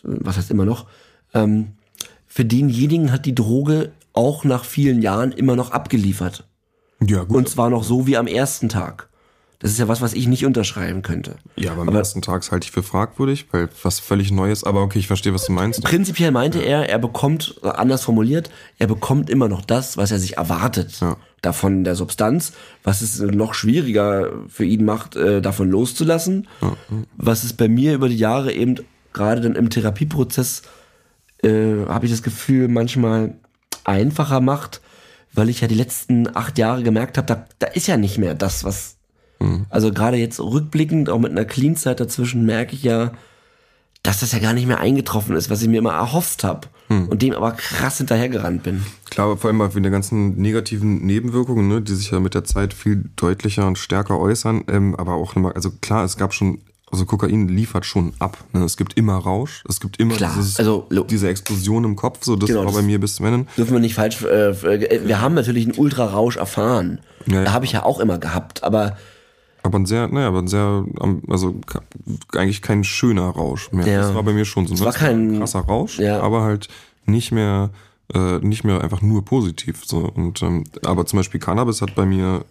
[0.03, 0.85] was heißt immer noch,
[1.33, 1.69] ähm,
[2.27, 6.47] für denjenigen hat die Droge auch nach vielen Jahren immer noch abgeliefert.
[7.05, 7.37] ja, gut.
[7.37, 9.08] Und zwar noch so wie am ersten Tag.
[9.61, 11.35] Das ist ja was, was ich nicht unterschreiben könnte.
[11.57, 14.99] ja, aber am ersten Tag halte ich für fragwürdig, weil was völlig Neues, aber okay,
[14.99, 15.83] ich verstehe, was du meinst.
[15.83, 20.37] Prinzipiell meinte er, er bekommt, anders formuliert, er bekommt immer noch das, was er sich
[20.37, 21.17] erwartet Ja.
[21.41, 22.53] davon der Substanz,
[22.83, 26.47] was es noch schwieriger für ihn macht, äh, davon loszulassen.
[27.17, 28.75] Was es bei mir über die Jahre eben,
[29.11, 30.61] gerade dann im Therapieprozess,
[31.43, 33.35] äh, habe ich das Gefühl, manchmal
[33.83, 34.79] einfacher macht,
[35.33, 38.35] weil ich ja die letzten acht Jahre gemerkt habe, da, da ist ja nicht mehr
[38.35, 38.95] das, was.
[39.69, 43.11] Also gerade jetzt rückblickend, auch mit einer Clean-Zeit dazwischen, merke ich ja,
[44.03, 46.67] dass das ja gar nicht mehr eingetroffen ist, was ich mir immer erhofft habe.
[46.89, 48.83] Und dem aber krass hinterhergerannt bin.
[49.11, 52.45] Klar, vor allem auch wegen der ganzen negativen Nebenwirkungen, ne, die sich ja mit der
[52.45, 54.63] Zeit viel deutlicher und stärker äußern.
[54.67, 56.61] Ähm, aber auch nochmal, also klar, es gab schon,
[56.91, 58.39] also Kokain liefert schon ab.
[58.53, 58.63] Ne?
[58.63, 62.23] Es gibt immer Rausch, es gibt immer Klar, dieses, also, diese Explosion im Kopf.
[62.25, 63.45] So, das Genau, war bei mir bis zum Ende.
[63.55, 67.01] Dürfen wir nicht falsch, äh, äh, wir haben natürlich einen Ultrarausch erfahren.
[67.27, 67.53] Ja, ja.
[67.53, 68.97] Habe ich ja auch immer gehabt, aber
[69.63, 70.85] Aber ein sehr, naja, aber ein sehr,
[71.27, 71.55] also
[72.35, 73.85] eigentlich kein schöner Rausch mehr.
[73.87, 74.01] Ja.
[74.01, 74.73] Das war bei mir schon so.
[74.73, 74.79] ne?
[74.81, 76.21] war Es kein- ein krasser Rausch, Ja.
[76.21, 76.67] aber halt
[77.05, 77.69] nicht mehr,
[78.13, 79.83] äh, nicht mehr einfach nur positiv.
[79.85, 79.99] So.
[80.09, 82.45] Und, ähm, aber zum Beispiel Cannabis hat bei mir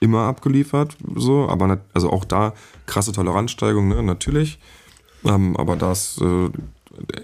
[0.00, 2.54] immer abgeliefert, so, aber nat- also auch da
[2.86, 4.58] krasse Toleranzsteigung, ne, natürlich.
[5.24, 6.48] Ähm, aber das, äh,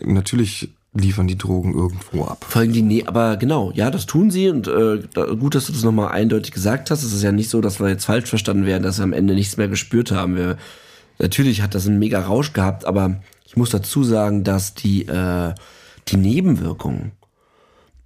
[0.04, 0.70] natürlich
[1.00, 2.44] liefern die Drogen irgendwo ab.
[2.48, 5.72] folgen die, nee, aber genau, ja, das tun sie und äh, da, gut, dass du
[5.72, 7.02] das nochmal eindeutig gesagt hast.
[7.02, 9.34] Es ist ja nicht so, dass wir jetzt falsch verstanden werden, dass wir am Ende
[9.34, 10.36] nichts mehr gespürt haben.
[10.36, 10.56] Wir,
[11.18, 15.54] natürlich hat das einen mega Rausch gehabt, aber ich muss dazu sagen, dass die, äh,
[16.08, 17.12] die Nebenwirkungen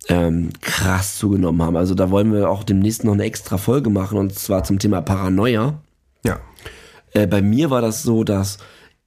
[0.09, 1.77] ähm, krass zugenommen haben.
[1.77, 5.03] Also da wollen wir auch demnächst noch eine extra Folge machen und zwar zum Thema
[5.03, 5.81] Paranoia.
[6.25, 6.41] Ja.
[7.13, 8.59] Äh, bei mir war das so, dass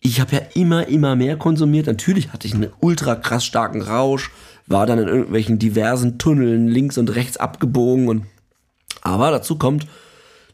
[0.04, 1.88] ich habe ja immer, immer mehr konsumiert.
[1.88, 4.32] Natürlich hatte ich einen ultra krass starken Rausch,
[4.68, 8.26] war dann in irgendwelchen diversen Tunneln links und rechts abgebogen und
[9.02, 9.88] aber dazu kommt,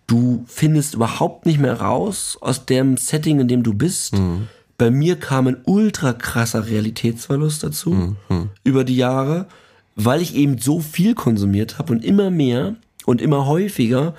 [0.07, 4.15] du findest überhaupt nicht mehr raus aus dem Setting, in dem du bist.
[4.77, 8.15] Bei mir kam ein ultra krasser Realitätsverlust dazu
[8.63, 9.47] über die Jahre,
[9.95, 12.75] weil ich eben so viel konsumiert habe und immer mehr
[13.05, 14.15] und immer häufiger,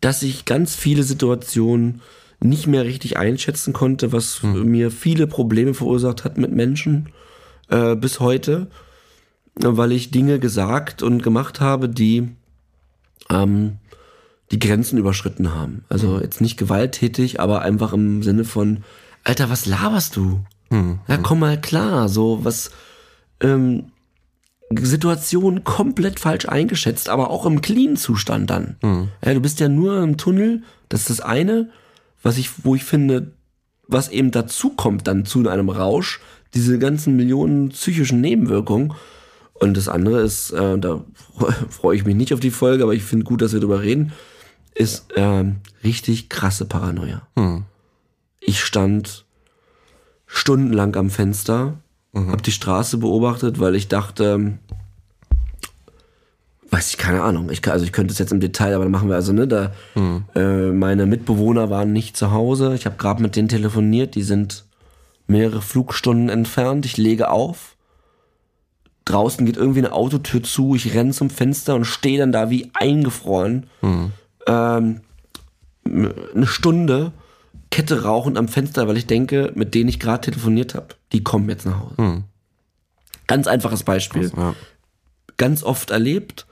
[0.00, 2.02] dass ich ganz viele Situationen
[2.44, 7.08] nicht mehr richtig einschätzen konnte, was mir viele Probleme verursacht hat mit Menschen
[7.68, 8.68] äh, bis heute,
[9.54, 12.28] weil ich Dinge gesagt und gemacht habe, die
[13.30, 13.78] ähm,
[14.50, 15.84] die Grenzen überschritten haben.
[15.88, 18.84] Also jetzt nicht gewalttätig, aber einfach im Sinne von,
[19.24, 20.44] Alter, was laberst du?
[21.08, 22.70] Ja, komm mal klar, so was
[23.40, 23.86] ähm,
[24.70, 28.76] Situation komplett falsch eingeschätzt, aber auch im clean Zustand dann.
[29.24, 31.70] Ja, du bist ja nur im Tunnel, das ist das eine,
[32.24, 33.30] was ich, wo ich finde,
[33.86, 36.20] was eben dazu kommt dann zu einem Rausch,
[36.54, 38.94] diese ganzen Millionen psychischen Nebenwirkungen.
[39.52, 41.04] Und das andere ist, äh, da
[41.68, 44.12] freue ich mich nicht auf die Folge, aber ich finde gut, dass wir darüber reden,
[44.74, 47.22] ist ähm, richtig krasse Paranoia.
[48.40, 49.24] Ich stand
[50.26, 51.78] stundenlang am Fenster,
[52.30, 54.58] hab die Straße beobachtet, weil ich dachte,
[56.74, 59.08] weiß ich keine Ahnung, ich, also ich könnte es jetzt im Detail, aber dann machen
[59.08, 59.72] wir also, ne, da
[60.34, 64.64] äh, meine Mitbewohner waren nicht zu Hause, ich habe gerade mit denen telefoniert, die sind
[65.28, 67.76] mehrere Flugstunden entfernt, ich lege auf,
[69.04, 72.70] draußen geht irgendwie eine Autotür zu, ich renne zum Fenster und stehe dann da wie
[72.74, 73.66] eingefroren.
[74.48, 75.00] Ähm,
[75.86, 77.12] eine Stunde
[77.70, 81.48] Kette rauchend am Fenster, weil ich denke, mit denen ich gerade telefoniert habe, die kommen
[81.48, 82.24] jetzt nach Hause.
[83.28, 84.32] Ganz einfaches Beispiel.
[84.36, 84.54] Ja.
[85.36, 86.46] Ganz oft erlebt.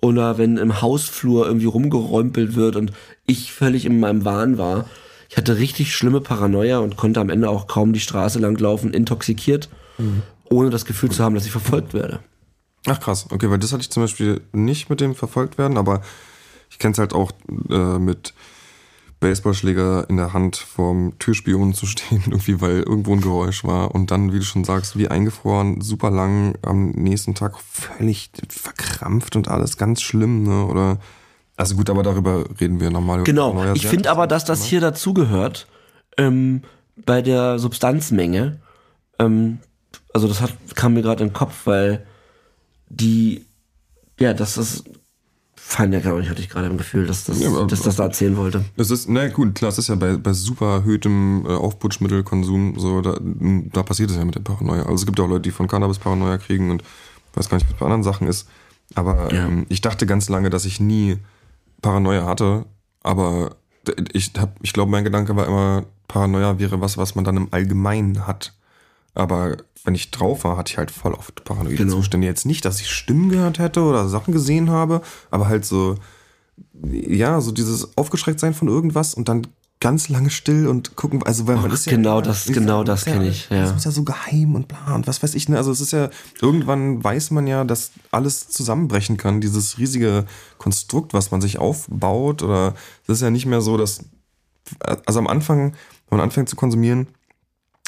[0.00, 2.92] Oder wenn im Hausflur irgendwie rumgeräumpelt wird und
[3.26, 4.86] ich völlig in meinem Wahn war.
[5.28, 8.94] Ich hatte richtig schlimme Paranoia und konnte am Ende auch kaum die Straße lang laufen,
[8.94, 9.68] intoxikiert,
[10.48, 12.20] ohne das Gefühl zu haben, dass ich verfolgt werde.
[12.86, 16.00] Ach krass, okay, weil das hatte ich zum Beispiel nicht mit dem verfolgt werden, aber
[16.70, 17.32] ich kenne es halt auch
[17.68, 18.32] äh, mit
[19.20, 24.10] Baseballschläger in der Hand vorm Türspion zu stehen, irgendwie, weil irgendwo ein Geräusch war und
[24.10, 29.48] dann, wie du schon sagst, wie eingefroren, super lang, am nächsten Tag völlig verkrampft und
[29.48, 30.66] alles ganz schlimm, ne?
[30.66, 30.98] Oder
[31.56, 33.24] also gut, aber darüber reden wir nochmal.
[33.24, 33.72] Genau.
[33.74, 35.66] Ich finde aber, dass das hier dazugehört,
[36.16, 36.62] ähm,
[37.04, 38.60] bei der Substanzmenge.
[39.18, 39.58] Ähm,
[40.14, 42.06] also das hat, kam mir gerade in den Kopf, weil
[42.88, 43.44] die,
[44.20, 44.84] ja, das ist
[45.76, 48.36] ja, glaube ich, hatte ich gerade im Gefühl, dass das, ja, dass das da erzählen
[48.36, 48.64] wollte.
[48.76, 53.00] Es ist, na gut, klar, es ist ja bei, bei super erhöhtem äh, Aufputschmittelkonsum, so,
[53.02, 54.82] da, da passiert es ja mit der Paranoia.
[54.82, 56.82] Also es gibt auch Leute, die von Cannabis Paranoia kriegen und
[57.34, 58.48] weiß gar nicht, was bei anderen Sachen ist.
[58.94, 59.46] Aber ja.
[59.46, 61.18] ähm, ich dachte ganz lange, dass ich nie
[61.82, 62.64] Paranoia hatte,
[63.02, 63.56] aber
[64.12, 67.48] ich hab, ich glaube, mein Gedanke war immer, Paranoia wäre was, was man dann im
[67.50, 68.54] Allgemeinen hat.
[69.14, 71.96] Aber wenn ich drauf war, hatte ich halt voll oft paranoide genau.
[71.96, 72.26] Zustände.
[72.26, 75.96] Jetzt nicht, dass ich Stimmen gehört hätte oder Sachen gesehen habe, aber halt so,
[76.84, 79.46] ja, so dieses Aufgeschreckt von irgendwas und dann
[79.80, 83.28] ganz lange still und gucken, also weil man ist ja genau das, genau das kenne
[83.28, 83.48] ich.
[83.48, 83.62] Ja.
[83.62, 85.48] Das ist ja so geheim und bla und was weiß ich.
[85.48, 85.56] Ne?
[85.56, 86.10] Also es ist ja
[86.40, 89.40] irgendwann weiß man ja, dass alles zusammenbrechen kann.
[89.40, 90.26] Dieses riesige
[90.58, 92.74] Konstrukt, was man sich aufbaut, oder
[93.04, 94.00] es ist ja nicht mehr so, dass
[95.06, 95.72] also am Anfang,
[96.08, 97.06] wenn man anfängt zu konsumieren,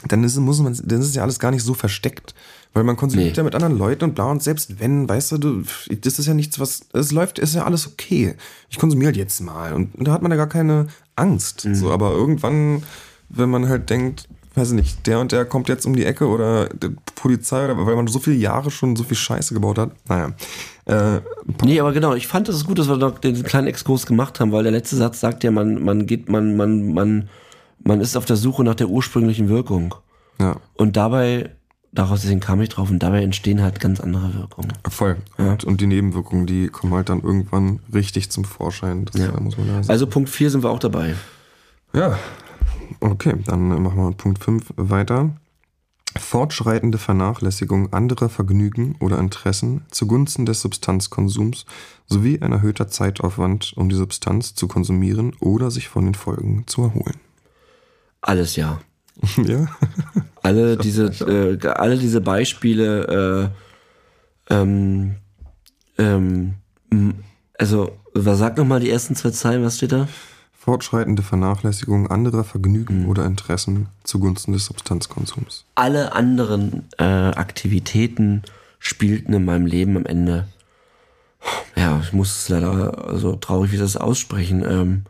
[0.08, 2.34] dann ist, muss man, dann ist es ja alles gar nicht so versteckt.
[2.72, 3.36] Weil man konsumiert nee.
[3.36, 6.34] ja mit anderen Leuten und bla und selbst wenn, weißt du, du, das ist ja
[6.34, 8.36] nichts, was, es läuft, ist ja alles okay.
[8.68, 10.86] Ich konsumiere halt jetzt mal und, und da hat man ja gar keine
[11.16, 11.64] Angst.
[11.64, 11.74] Mhm.
[11.74, 12.84] So, aber irgendwann,
[13.28, 16.26] wenn man halt denkt, weiß ich nicht, der und der kommt jetzt um die Ecke
[16.26, 19.90] oder die Polizei oder weil man so viele Jahre schon so viel Scheiße gebaut hat.
[20.08, 20.32] Naja.
[20.86, 21.20] Äh,
[21.64, 24.52] nee, aber genau, ich fand es gut, dass wir noch den kleinen Exkurs gemacht haben,
[24.52, 27.28] weil der letzte Satz sagt ja, man, man geht, man, man, man,
[27.82, 29.94] man ist auf der Suche nach der ursprünglichen Wirkung.
[30.38, 30.56] Ja.
[30.74, 31.50] Und dabei,
[31.92, 34.72] daraus deswegen kam ich drauf, und dabei entstehen halt ganz andere Wirkungen.
[34.88, 35.16] Voll.
[35.38, 35.52] Ja.
[35.52, 39.04] Und, und, die Nebenwirkungen, die kommen halt dann irgendwann richtig zum Vorschein.
[39.06, 39.38] Das ja.
[39.40, 39.90] muss man da sagen.
[39.90, 41.14] Also Punkt 4 sind wir auch dabei.
[41.92, 42.18] Ja.
[43.00, 45.30] Okay, dann machen wir Punkt 5 weiter.
[46.18, 51.66] Fortschreitende Vernachlässigung anderer Vergnügen oder Interessen zugunsten des Substanzkonsums
[52.06, 56.82] sowie ein erhöhter Zeitaufwand, um die Substanz zu konsumieren oder sich von den Folgen zu
[56.82, 57.20] erholen.
[58.20, 58.80] Alles ja.
[59.36, 59.66] Ja.
[60.42, 63.52] alle diese, äh, alle diese Beispiele,
[64.48, 65.16] äh, ähm,
[65.98, 66.54] ähm,
[67.58, 70.08] also, sag nochmal die ersten zwei Zeilen, was steht da?
[70.52, 73.08] Fortschreitende Vernachlässigung anderer Vergnügen mhm.
[73.08, 75.64] oder Interessen zugunsten des Substanzkonsums.
[75.74, 78.42] Alle anderen äh, Aktivitäten
[78.78, 80.46] spielten in meinem Leben am Ende,
[81.76, 85.04] ja, ich muss es leider so traurig wie das aussprechen, ähm,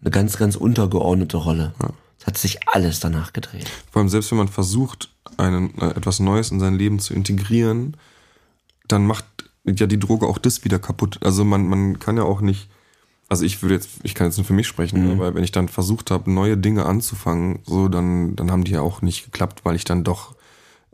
[0.00, 1.72] eine ganz, ganz untergeordnete Rolle.
[1.80, 1.90] Ja.
[2.22, 3.68] Es hat sich alles danach gedreht.
[3.90, 7.96] Vor allem selbst wenn man versucht, einen, äh, etwas Neues in sein Leben zu integrieren,
[8.86, 9.24] dann macht
[9.64, 11.18] ja die Droge auch das wieder kaputt.
[11.24, 12.68] Also man, man kann ja auch nicht,
[13.28, 15.12] also ich würde jetzt, ich kann jetzt nur für mich sprechen, mhm.
[15.12, 18.82] aber wenn ich dann versucht habe, neue Dinge anzufangen, so, dann, dann haben die ja
[18.82, 20.36] auch nicht geklappt, weil ich dann doch,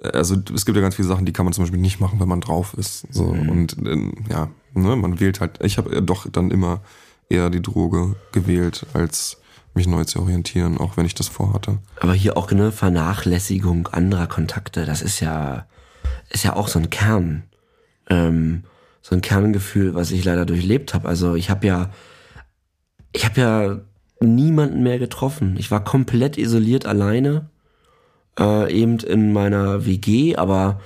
[0.03, 2.21] äh, also es gibt ja ganz viele Sachen, die kann man zum Beispiel nicht machen,
[2.21, 3.07] wenn man drauf ist.
[3.13, 3.35] So.
[3.35, 3.49] Mhm.
[3.51, 6.81] Und äh, ja, ne, man wählt halt, ich habe doch dann immer
[7.29, 9.37] eher die Droge gewählt, als
[9.79, 11.79] mich neu zu orientieren, auch wenn ich das vorhatte.
[12.01, 15.67] Aber hier auch eine Vernachlässigung anderer Kontakte, das ist ja,
[16.29, 17.45] ist ja auch so ein Kern,
[18.11, 18.65] ähm,
[19.01, 21.09] so ein Kerngefühl, was ich leider durchlebt habe.
[21.09, 21.91] Also ich habe ja,
[23.13, 23.81] ich habe ja
[24.21, 25.57] niemanden mehr getroffen.
[25.59, 27.49] Ich war komplett isoliert alleine,
[28.39, 30.81] äh, eben in meiner WG, aber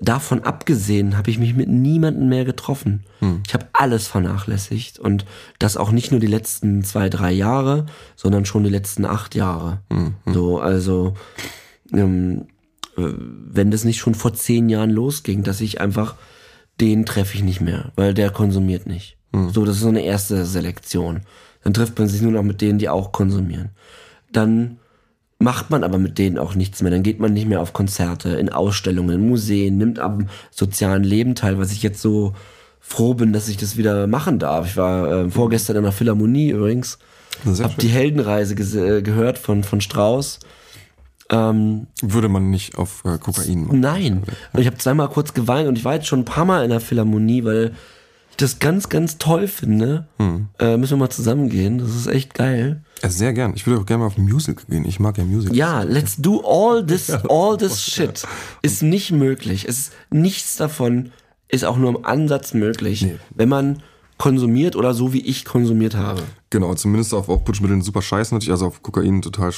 [0.00, 3.04] davon abgesehen habe ich mich mit niemandem mehr getroffen.
[3.20, 3.42] Hm.
[3.46, 5.26] Ich habe alles vernachlässigt und
[5.58, 7.86] das auch nicht nur die letzten zwei, drei Jahre,
[8.16, 9.82] sondern schon die letzten acht Jahre.
[9.92, 10.14] Hm.
[10.24, 10.34] Hm.
[10.34, 11.14] So, also
[11.92, 12.46] ähm,
[12.96, 16.16] äh, wenn das nicht schon vor zehn Jahren losging, dass ich einfach
[16.80, 19.18] den treffe ich nicht mehr, weil der konsumiert nicht.
[19.34, 19.50] Hm.
[19.50, 21.20] So, das ist so eine erste Selektion.
[21.62, 23.70] Dann trifft man sich nur noch mit denen, die auch konsumieren.
[24.32, 24.78] Dann
[25.40, 26.90] macht man aber mit denen auch nichts mehr.
[26.90, 31.34] Dann geht man nicht mehr auf Konzerte, in Ausstellungen, in Museen, nimmt am sozialen Leben
[31.34, 32.34] teil, was ich jetzt so
[32.78, 34.66] froh bin, dass ich das wieder machen darf.
[34.66, 36.98] Ich war äh, vorgestern in einer Philharmonie übrigens,
[37.62, 40.40] hab die Heldenreise äh, gehört von, von Strauss.
[41.30, 43.80] Ähm, Würde man nicht auf äh, Kokain machen?
[43.80, 44.22] Nein.
[44.52, 46.70] Und ich habe zweimal kurz geweint und ich war jetzt schon ein paar Mal in
[46.70, 47.72] der Philharmonie, weil
[48.42, 50.08] das ganz, ganz toll finde.
[50.18, 50.48] Hm.
[50.58, 51.78] Äh, müssen wir mal zusammengehen.
[51.78, 52.82] Das ist echt geil.
[53.02, 53.52] Ja, sehr gern.
[53.54, 54.84] Ich würde auch gerne mal auf Musical gehen.
[54.84, 55.56] Ich mag ja Musicals.
[55.56, 58.24] Ja, let's do all this, all this shit.
[58.62, 59.66] Ist nicht möglich.
[59.68, 61.10] Es ist nichts davon
[61.50, 63.16] ist auch nur im Ansatz möglich, nee.
[63.34, 63.82] wenn man
[64.18, 66.22] konsumiert oder so wie ich konsumiert habe.
[66.50, 68.50] Genau, zumindest auf Aufputschmitteln super scheiße natürlich.
[68.50, 69.50] Also auf Kokain total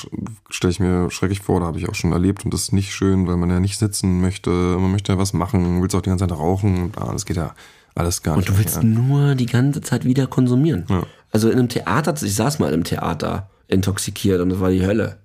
[0.50, 2.92] stelle ich mir schrecklich vor, da habe ich auch schon erlebt und das ist nicht
[2.92, 6.10] schön, weil man ja nicht sitzen möchte, man möchte ja was machen, willst auch die
[6.10, 7.54] ganze Zeit rauchen und ah, das geht ja
[7.94, 8.48] alles gar nicht.
[8.48, 8.92] Und du willst mehr.
[8.92, 10.84] nur die ganze Zeit wieder konsumieren.
[10.88, 11.02] Ja.
[11.30, 15.18] Also in einem Theater, ich saß mal einem Theater intoxikiert und das war die Hölle.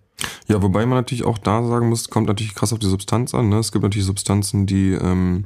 [0.47, 3.49] Ja, wobei man natürlich auch da sagen muss, kommt natürlich krass auf die Substanz an.
[3.49, 3.57] Ne?
[3.57, 5.45] Es gibt natürlich Substanzen, die ähm,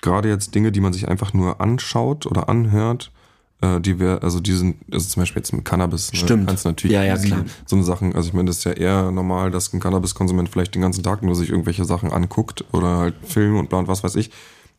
[0.00, 3.12] gerade jetzt Dinge, die man sich einfach nur anschaut oder anhört,
[3.60, 6.18] äh, die wir, also die sind, also zum Beispiel jetzt mit Cannabis, ne?
[6.18, 6.46] Stimmt.
[6.48, 7.44] kannst natürlich Ja, ja, klar.
[7.66, 10.74] so eine Sachen, also ich meine, das ist ja eher normal, dass ein Cannabiskonsument vielleicht
[10.74, 14.02] den ganzen Tag nur sich irgendwelche Sachen anguckt oder halt Filme und bla und was
[14.02, 14.30] weiß ich.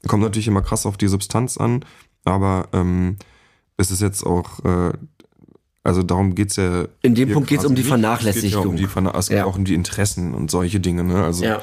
[0.07, 1.83] Kommt natürlich immer krass auf die Substanz an,
[2.23, 3.17] aber ähm,
[3.77, 4.93] es ist jetzt auch, äh,
[5.83, 6.85] also darum geht's ja.
[7.01, 7.81] In dem Punkt geht's um quasi die.
[7.81, 8.67] Es geht ja Vernachlässigung.
[8.67, 9.45] um die Verna es geht Ja.
[9.45, 11.23] auch um die Interessen und solche Dinge, ne?
[11.23, 11.61] Also Ja.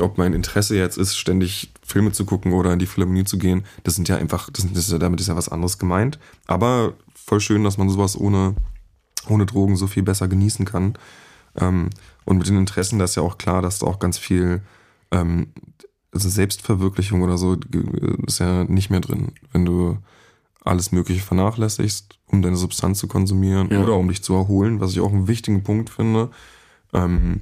[0.00, 3.64] ob mein Interesse jetzt ist, ständig Filme zu gucken oder in die Philharmonie zu gehen,
[3.84, 6.18] das sind ja einfach, das ist ja, damit ist ja was anderes gemeint.
[6.46, 8.54] Aber voll schön, dass man sowas ohne,
[9.28, 10.94] ohne Drogen so viel besser genießen kann.
[11.56, 11.90] Ähm,
[12.24, 14.60] und mit den Interessen, da ist ja auch klar, dass da auch ganz viel
[15.10, 15.48] ähm,
[16.12, 19.32] also Selbstverwirklichung oder so ge- ist ja nicht mehr drin.
[19.52, 19.98] Wenn du
[20.64, 23.82] alles Mögliche vernachlässigst, um deine Substanz zu konsumieren Ja.
[23.82, 26.30] oder um dich zu erholen, was ich auch einen wichtigen Punkt finde.
[26.92, 27.40] Ähm,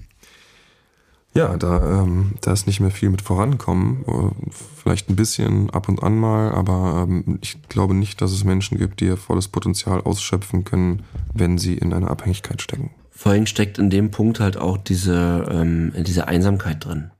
[1.35, 4.05] ja, da, ähm, da ist nicht mehr viel mit vorankommen.
[4.07, 8.45] Äh, Vielleicht ein bisschen ab und an mal, aber ähm, ich glaube nicht, dass es
[8.45, 11.03] Menschen gibt, die ihr volles Potenzial ausschöpfen können,
[11.35, 12.91] wenn sie in einer Abhängigkeit stecken.
[13.11, 17.11] Vor allem steckt in dem Punkt halt auch diese, ähm, diese Einsamkeit drin,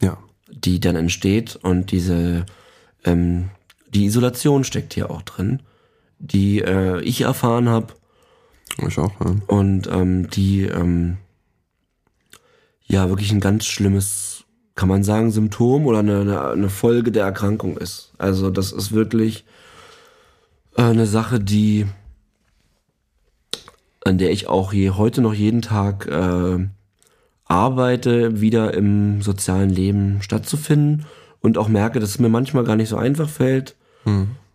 [0.00, 0.16] Ja.
[0.52, 2.46] Die dann entsteht und diese,
[3.04, 3.50] ähm,
[3.88, 5.60] die Isolation steckt hier auch drin,
[6.18, 7.94] die äh, ich erfahren habe
[8.86, 9.36] Ich auch, ja.
[9.46, 11.18] und ähm, die ähm,
[12.84, 14.44] ja wirklich ein ganz schlimmes,
[14.74, 18.12] kann man sagen, Symptom oder eine, eine, Folge der Erkrankung ist.
[18.18, 19.44] Also das ist wirklich
[20.76, 21.86] äh, eine Sache, die
[24.04, 26.58] an der ich auch je, heute noch jeden Tag äh,
[27.44, 31.06] arbeite, wieder im sozialen Leben stattzufinden
[31.40, 33.76] und auch merke, dass es mir manchmal gar nicht so einfach fällt.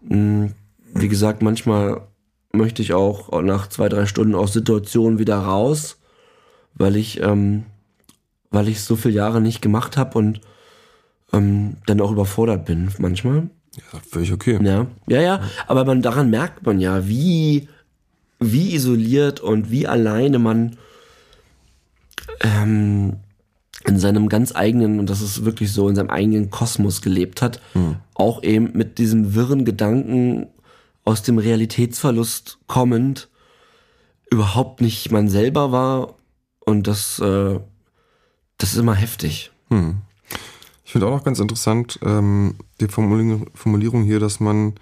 [0.01, 0.47] Mm,
[0.93, 2.01] Wie gesagt, manchmal
[2.53, 5.97] möchte ich auch nach zwei, drei Stunden aus Situationen wieder raus,
[6.73, 7.65] weil ich, ähm,
[8.49, 10.41] weil ich so viele Jahre nicht gemacht habe und
[11.33, 13.49] ähm, dann auch überfordert bin manchmal.
[13.75, 14.57] Ja, völlig okay.
[14.63, 15.41] Ja, ja, ja.
[15.67, 17.67] Aber man, daran merkt man ja, wie,
[18.39, 20.77] wie isoliert und wie alleine man
[22.41, 23.17] ähm,
[23.85, 27.61] in seinem ganz eigenen, und das ist wirklich so, in seinem eigenen Kosmos gelebt hat.
[28.13, 30.47] Auch eben mit diesem wirren Gedanken
[31.05, 33.29] aus dem Realitätsverlust kommend
[34.29, 36.15] überhaupt nicht man selber war.
[36.59, 37.59] Und das, äh,
[38.57, 39.51] das ist immer heftig.
[39.69, 40.01] Hm.
[40.83, 44.75] Ich finde auch noch ganz interessant ähm, die Formulierung hier, dass man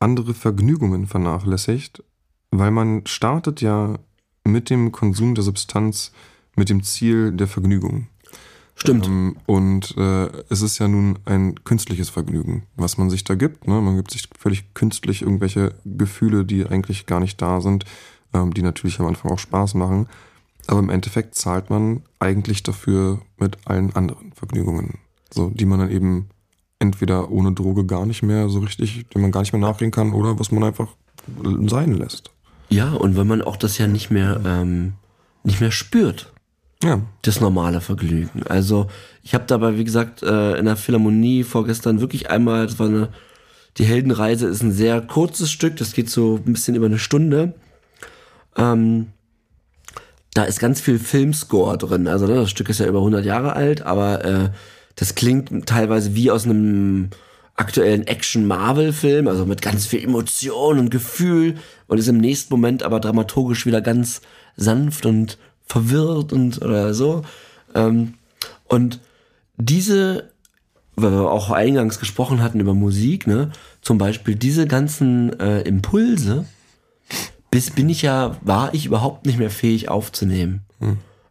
[0.00, 2.02] andere Vergnügungen vernachlässigt,
[2.50, 3.98] weil man startet ja
[4.44, 6.12] mit dem Konsum der Substanz
[6.58, 8.08] mit dem Ziel der Vergnügung.
[8.74, 9.06] Stimmt.
[9.06, 13.66] Ähm, und äh, es ist ja nun ein künstliches Vergnügen, was man sich da gibt.
[13.66, 13.80] Ne?
[13.80, 17.84] Man gibt sich völlig künstlich irgendwelche Gefühle, die eigentlich gar nicht da sind,
[18.32, 20.06] ähm, die natürlich am Anfang auch Spaß machen.
[20.68, 24.98] Aber im Endeffekt zahlt man eigentlich dafür mit allen anderen Vergnügungen.
[25.32, 26.28] So, die man dann eben
[26.78, 30.12] entweder ohne Droge gar nicht mehr so richtig, dem man gar nicht mehr nachgehen kann,
[30.12, 30.88] oder was man einfach
[31.66, 32.30] sein lässt.
[32.68, 34.92] Ja, und wenn man auch das ja nicht mehr, ähm,
[35.42, 36.32] nicht mehr spürt.
[36.82, 37.00] Ja.
[37.22, 38.42] das normale Vergnügen.
[38.48, 38.86] Also
[39.22, 43.08] ich habe dabei, wie gesagt, äh, in der Philharmonie vorgestern wirklich einmal, das war eine,
[43.78, 47.54] die Heldenreise ist ein sehr kurzes Stück, das geht so ein bisschen über eine Stunde.
[48.56, 49.08] Ähm,
[50.34, 52.06] da ist ganz viel Filmscore drin.
[52.06, 54.50] Also ne, das Stück ist ja über 100 Jahre alt, aber äh,
[54.94, 57.10] das klingt teilweise wie aus einem
[57.56, 61.56] aktuellen Action-Marvel-Film, also mit ganz viel Emotion und Gefühl
[61.88, 64.20] und ist im nächsten Moment aber dramaturgisch wieder ganz
[64.56, 65.38] sanft und
[65.68, 67.22] verwirrt und oder so.
[67.74, 68.14] Ähm,
[68.64, 69.00] und
[69.56, 70.30] diese,
[70.96, 73.50] weil wir auch eingangs gesprochen hatten über Musik, ne,
[73.82, 76.46] zum Beispiel diese ganzen äh, Impulse,
[77.50, 80.62] bis bin ich ja, war ich überhaupt nicht mehr fähig aufzunehmen.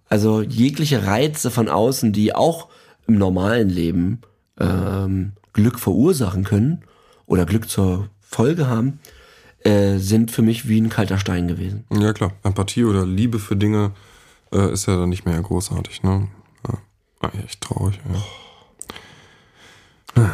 [0.10, 2.70] Also jegliche Reize von außen, die auch
[3.08, 4.22] im normalen Leben
[4.60, 6.84] ähm, Glück verursachen können
[7.26, 9.00] oder Glück zur Folge haben,
[9.64, 11.86] äh, sind für mich wie ein kalter Stein gewesen.
[11.92, 12.34] Ja, klar.
[12.44, 13.92] Empathie oder Liebe für Dinge
[14.52, 16.28] äh, ist ja dann nicht mehr großartig, ne?
[16.68, 17.30] Ja.
[17.44, 18.00] Echt traurig,
[20.16, 20.30] ja.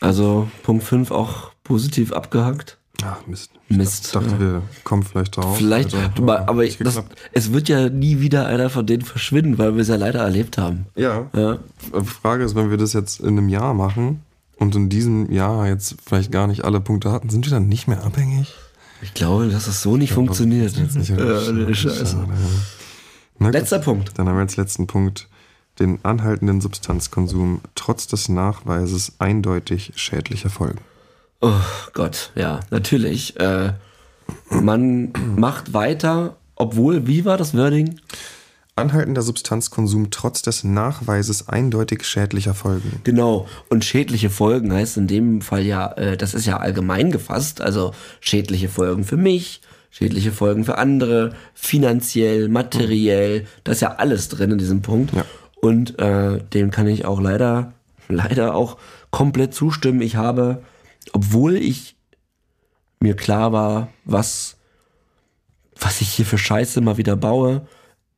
[0.00, 2.78] Also Punkt 5 auch positiv abgehakt.
[3.02, 3.50] Ah, Mist.
[3.68, 4.40] Mist, Ich dachte, ja.
[4.40, 5.56] wir kommen vielleicht drauf.
[5.56, 9.82] Vielleicht, aber, aber das, es wird ja nie wieder einer von denen verschwinden, weil wir
[9.82, 10.86] es ja leider erlebt haben.
[10.96, 11.26] ja.
[11.34, 11.58] Ja.
[11.94, 14.22] Die Frage ist, wenn wir das jetzt in einem Jahr machen
[14.58, 17.86] und in diesem Jahr jetzt vielleicht gar nicht alle Punkte hatten, sind wir dann nicht
[17.88, 18.54] mehr abhängig?
[19.02, 20.74] Ich glaube, dass es so nicht funktioniert.
[20.76, 22.16] Jetzt nicht, Ja, nee, scheiße.
[23.38, 24.12] Na gut, Letzter Punkt.
[24.16, 25.28] Dann haben wir als letzten Punkt
[25.78, 30.80] den anhaltenden Substanzkonsum trotz des Nachweises eindeutig schädlicher Folgen.
[31.40, 31.52] Oh
[31.92, 33.38] Gott, ja, natürlich.
[33.38, 33.74] Äh,
[34.50, 38.00] man macht weiter, obwohl, wie war das Wording?
[38.74, 43.00] Anhaltender Substanzkonsum trotz des Nachweises eindeutig schädlicher Folgen.
[43.04, 43.48] Genau.
[43.70, 47.92] Und schädliche Folgen heißt in dem Fall ja, äh, das ist ja allgemein gefasst, also
[48.20, 49.62] schädliche Folgen für mich,
[49.96, 55.14] schädliche Folgen für andere, finanziell, materiell, das ist ja alles drin in diesem Punkt.
[55.14, 55.24] Ja.
[55.62, 57.72] Und äh, dem kann ich auch leider,
[58.08, 58.76] leider auch
[59.10, 60.02] komplett zustimmen.
[60.02, 60.62] Ich habe,
[61.12, 61.96] obwohl ich
[63.00, 64.58] mir klar war, was,
[65.80, 67.66] was ich hier für Scheiße mal wieder baue,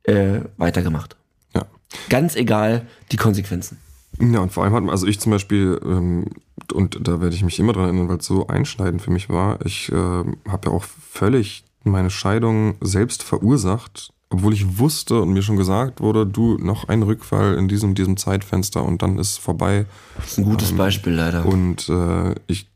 [0.03, 1.15] äh, weitergemacht.
[1.55, 1.65] Ja.
[2.09, 3.77] Ganz egal die Konsequenzen.
[4.19, 6.25] Ja, und vor allem hat man, also ich zum Beispiel, ähm,
[6.73, 9.65] und da werde ich mich immer dran erinnern, weil es so einschneidend für mich war,
[9.65, 15.41] ich äh, habe ja auch völlig meine Scheidung selbst verursacht, obwohl ich wusste und mir
[15.41, 19.85] schon gesagt wurde, du, noch ein Rückfall in diesem, diesem Zeitfenster und dann ist vorbei.
[20.17, 21.45] Das ist ein gutes Beispiel leider.
[21.45, 22.69] Und äh, ich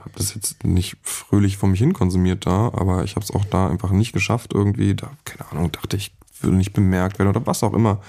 [0.00, 3.44] habe das jetzt nicht fröhlich vor mich hin konsumiert da, aber ich habe es auch
[3.46, 4.94] da einfach nicht geschafft irgendwie.
[4.94, 8.00] Da, keine Ahnung, dachte ich, würde nicht bemerkt werden oder was auch immer.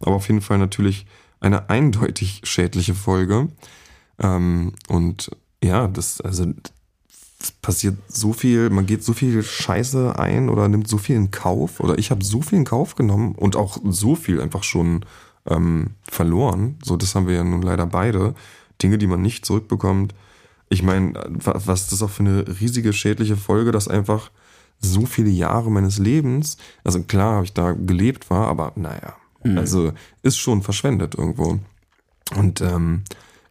[0.00, 1.06] Aber auf jeden Fall natürlich
[1.38, 3.48] eine eindeutig schädliche Folge.
[4.18, 5.30] Ähm, und
[5.62, 6.52] ja, das, also
[7.46, 11.30] es passiert so viel, man geht so viel Scheiße ein oder nimmt so viel in
[11.30, 15.04] Kauf oder ich habe so viel in Kauf genommen und auch so viel einfach schon
[15.46, 16.78] ähm, verloren.
[16.82, 18.34] So, das haben wir ja nun leider beide.
[18.82, 20.14] Dinge, die man nicht zurückbekommt.
[20.68, 24.30] Ich meine, was ist das auch für eine riesige schädliche Folge, dass einfach
[24.80, 29.56] so viele Jahre meines Lebens, also klar habe ich da gelebt war, aber naja, mhm.
[29.56, 29.92] also
[30.22, 31.60] ist schon verschwendet irgendwo.
[32.34, 33.04] Und ähm,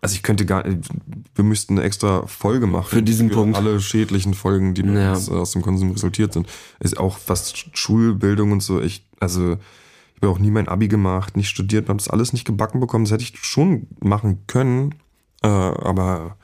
[0.06, 3.58] also ich könnte gar, wir müssten eine extra Folge machen für diesen für Punkt.
[3.58, 5.14] Alle schädlichen Folgen, die ja.
[5.14, 6.48] aus, aus, dem Konsum resultiert sind,
[6.80, 8.80] ist auch fast Schulbildung und so.
[8.80, 12.46] Ich, also ich habe auch nie mein Abi gemacht, nicht studiert, habe das alles nicht
[12.46, 13.06] gebacken bekommen.
[13.06, 14.94] Das hätte ich schon machen können,
[15.42, 16.38] äh, aber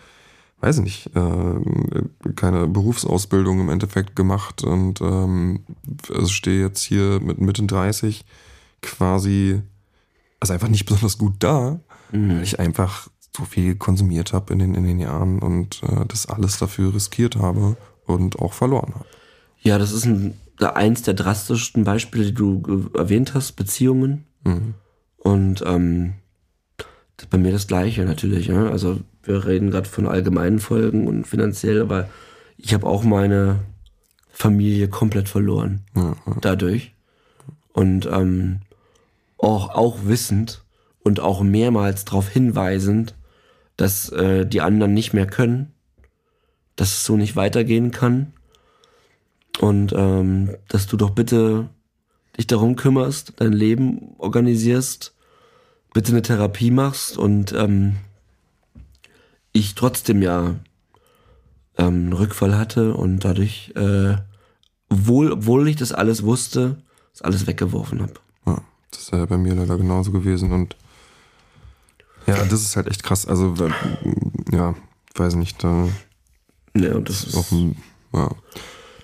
[0.60, 5.60] weiß ich nicht, äh, keine Berufsausbildung im Endeffekt gemacht und ähm,
[6.10, 8.26] also stehe jetzt hier mit Mitte 30
[8.82, 9.62] quasi,
[10.40, 11.80] also einfach nicht besonders gut da,
[12.12, 12.38] mhm.
[12.38, 16.28] weil ich einfach so viel konsumiert habe in den, in den Jahren und äh, das
[16.28, 19.06] alles dafür riskiert habe und auch verloren habe.
[19.62, 24.26] Ja, das ist ein, eins der drastischsten Beispiele, die du erwähnt hast, Beziehungen.
[24.44, 24.74] Mhm.
[25.18, 26.16] Und ähm,
[27.30, 28.48] bei mir das Gleiche natürlich.
[28.48, 28.70] Ja?
[28.70, 32.10] Also wir reden gerade von allgemeinen Folgen und finanziell, aber
[32.58, 33.60] ich habe auch meine
[34.32, 36.16] Familie komplett verloren ja.
[36.42, 36.94] dadurch.
[37.74, 38.62] Und ähm,
[39.38, 40.64] auch, auch wissend
[41.04, 43.16] und auch mehrmals darauf hinweisend,
[43.82, 45.74] dass äh, die anderen nicht mehr können,
[46.76, 48.34] dass es so nicht weitergehen kann
[49.60, 51.68] und ähm, dass du doch bitte
[52.38, 55.16] dich darum kümmerst, dein Leben organisierst,
[55.96, 57.96] bitte eine Therapie machst und ähm,
[59.52, 60.60] ich trotzdem ja
[61.76, 64.16] ähm, einen Rückfall hatte und dadurch, äh,
[64.90, 68.14] obwohl, obwohl ich das alles wusste, das alles weggeworfen habe.
[68.46, 68.62] Ja,
[68.92, 70.76] das ist ja bei mir leider genauso gewesen und
[72.28, 73.26] ja, das ist halt echt krass.
[73.26, 73.56] Also,
[74.52, 74.76] ja,
[75.16, 75.88] weiß nicht, da.
[76.76, 77.36] Ja, und das ist.
[77.36, 77.78] Auch ein,
[78.14, 78.30] ja.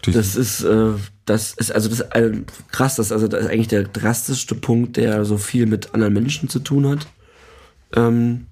[0.05, 0.93] Das ist, äh,
[1.26, 2.32] das ist, also das ist äh,
[2.72, 6.47] krass, das, also das ist eigentlich der drastischste Punkt, der so viel mit anderen Menschen
[6.47, 7.07] zu tun hat.
[7.93, 8.47] Ähm,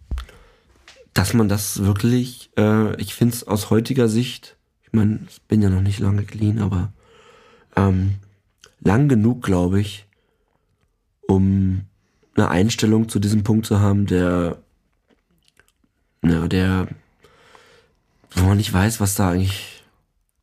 [1.14, 5.62] dass man das wirklich, äh, ich finde es aus heutiger Sicht, ich meine, ich bin
[5.62, 6.92] ja noch nicht lange clean, aber
[7.78, 8.16] ähm,
[8.82, 10.08] lang genug, glaube ich,
[11.28, 11.86] um
[12.36, 14.58] eine Einstellung zu diesem Punkt zu haben, der,
[16.24, 16.88] ja, der,
[18.32, 19.84] wo man nicht weiß, was da eigentlich,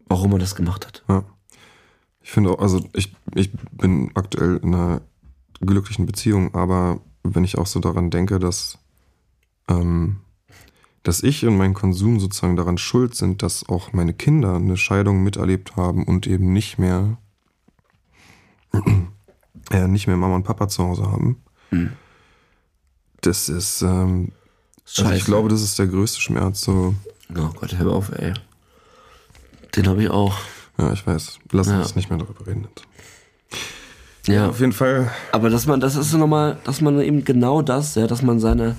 [0.06, 1.04] warum man das gemacht hat.
[1.08, 1.24] Ja.
[2.22, 5.02] Ich finde auch, also ich, ich bin aktuell in einer
[5.60, 8.78] glücklichen Beziehung, aber wenn ich auch so daran denke, dass
[9.68, 10.22] ähm,
[11.02, 15.22] dass ich und mein Konsum sozusagen daran schuld sind, dass auch meine Kinder eine Scheidung
[15.22, 17.18] miterlebt haben und eben nicht mehr,
[19.70, 21.42] äh, nicht mehr Mama und Papa zu Hause haben.
[21.72, 21.92] Mhm.
[23.22, 24.32] Das ist, ähm,
[24.98, 26.62] also ich glaube, das ist der größte Schmerz.
[26.62, 26.94] So.
[27.34, 28.34] Oh Gott, hör auf, ey.
[29.74, 30.36] Den habe ich auch.
[30.78, 31.38] Ja, ich weiß.
[31.50, 31.96] Lass uns ja.
[31.96, 32.68] nicht mehr darüber reden.
[34.26, 34.34] Ja.
[34.34, 35.10] ja, auf jeden Fall.
[35.32, 38.38] Aber dass man, das ist so nochmal, dass man eben genau das, ja, dass man
[38.38, 38.76] seine,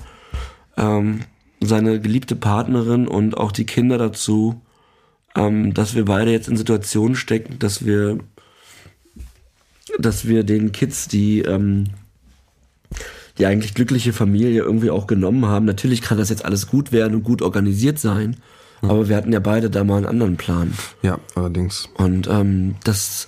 [0.76, 1.20] ähm,
[1.60, 4.60] seine geliebte Partnerin und auch die Kinder dazu,
[5.34, 8.18] ähm, dass wir beide jetzt in Situationen stecken, dass wir,
[9.98, 11.88] dass wir den Kids, die ähm,
[13.38, 15.64] die eigentlich glückliche Familie irgendwie auch genommen haben.
[15.64, 18.36] Natürlich kann das jetzt alles gut werden und gut organisiert sein,
[18.82, 18.90] mhm.
[18.90, 20.74] aber wir hatten ja beide da mal einen anderen Plan.
[21.02, 21.88] Ja, allerdings.
[21.94, 23.26] Und ähm, das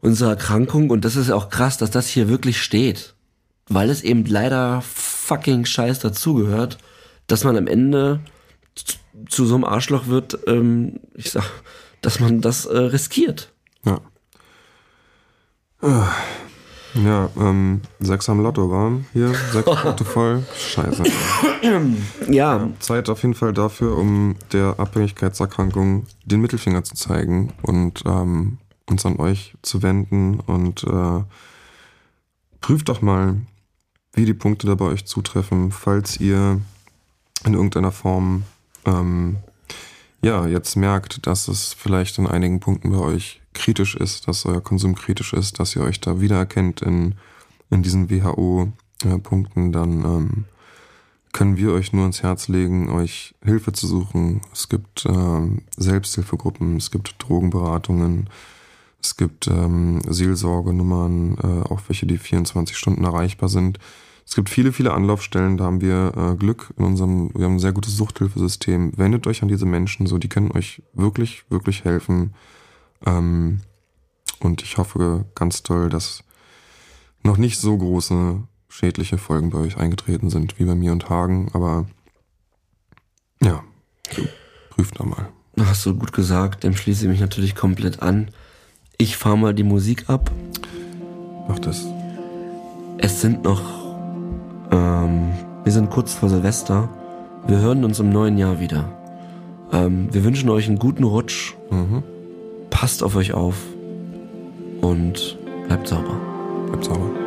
[0.00, 3.14] unsere Erkrankung und das ist auch krass, dass das hier wirklich steht,
[3.68, 6.78] weil es eben leider fucking scheiß dazugehört
[7.26, 8.20] dass man am Ende
[8.74, 8.96] zu,
[9.28, 11.44] zu so einem Arschloch wird, ähm, ich sag,
[12.00, 13.52] dass man das äh, riskiert.
[13.84, 14.00] Ja.
[15.80, 16.12] Ah.
[16.94, 20.44] Ja, ähm, sechs am Lotto war hier, sechs Punkte voll.
[20.56, 21.02] Scheiße.
[22.28, 28.58] Ja, Zeit auf jeden Fall dafür, um der Abhängigkeitserkrankung den Mittelfinger zu zeigen und ähm,
[28.88, 31.22] uns an euch zu wenden und äh,
[32.60, 33.36] prüft doch mal,
[34.12, 36.60] wie die Punkte da bei euch zutreffen, falls ihr
[37.46, 38.44] in irgendeiner Form
[38.84, 39.36] ähm,
[40.24, 44.60] ja jetzt merkt, dass es vielleicht in einigen Punkten bei euch kritisch ist, dass euer
[44.60, 47.14] Konsum kritisch ist, dass ihr euch da wiedererkennt in,
[47.70, 50.44] in diesen WHO-Punkten, dann ähm,
[51.32, 54.40] können wir euch nur ins Herz legen, euch Hilfe zu suchen.
[54.52, 58.30] Es gibt ähm, Selbsthilfegruppen, es gibt Drogenberatungen,
[59.02, 63.78] es gibt ähm, Seelsorgenummern, äh, auch welche, die 24 Stunden erreichbar sind.
[64.26, 67.60] Es gibt viele, viele Anlaufstellen, da haben wir äh, Glück in unserem, wir haben ein
[67.60, 68.96] sehr gutes Suchthilfesystem.
[68.96, 72.34] Wendet euch an diese Menschen, so die können euch wirklich, wirklich helfen.
[73.04, 73.60] Ähm,
[74.40, 76.24] und ich hoffe ganz toll, dass
[77.22, 81.50] noch nicht so große schädliche Folgen bei euch eingetreten sind wie bei mir und Hagen,
[81.52, 81.86] aber
[83.42, 83.62] ja,
[84.70, 85.28] prüft da mal.
[85.60, 88.28] hast du gut gesagt, dem schließe ich mich natürlich komplett an.
[88.98, 90.30] Ich fahre mal die Musik ab.
[91.48, 91.86] Macht das.
[92.98, 93.83] Es sind noch,
[94.74, 95.32] ähm,
[95.62, 96.88] wir sind kurz vor Silvester.
[97.46, 98.84] Wir hören uns im neuen Jahr wieder.
[99.72, 101.54] Ähm, wir wünschen euch einen guten Rutsch.
[101.70, 102.02] Mhm.
[102.70, 103.56] Passt auf euch auf
[104.80, 105.38] und
[105.68, 106.20] bleibt sauber.
[106.66, 107.23] Bleibt sauber.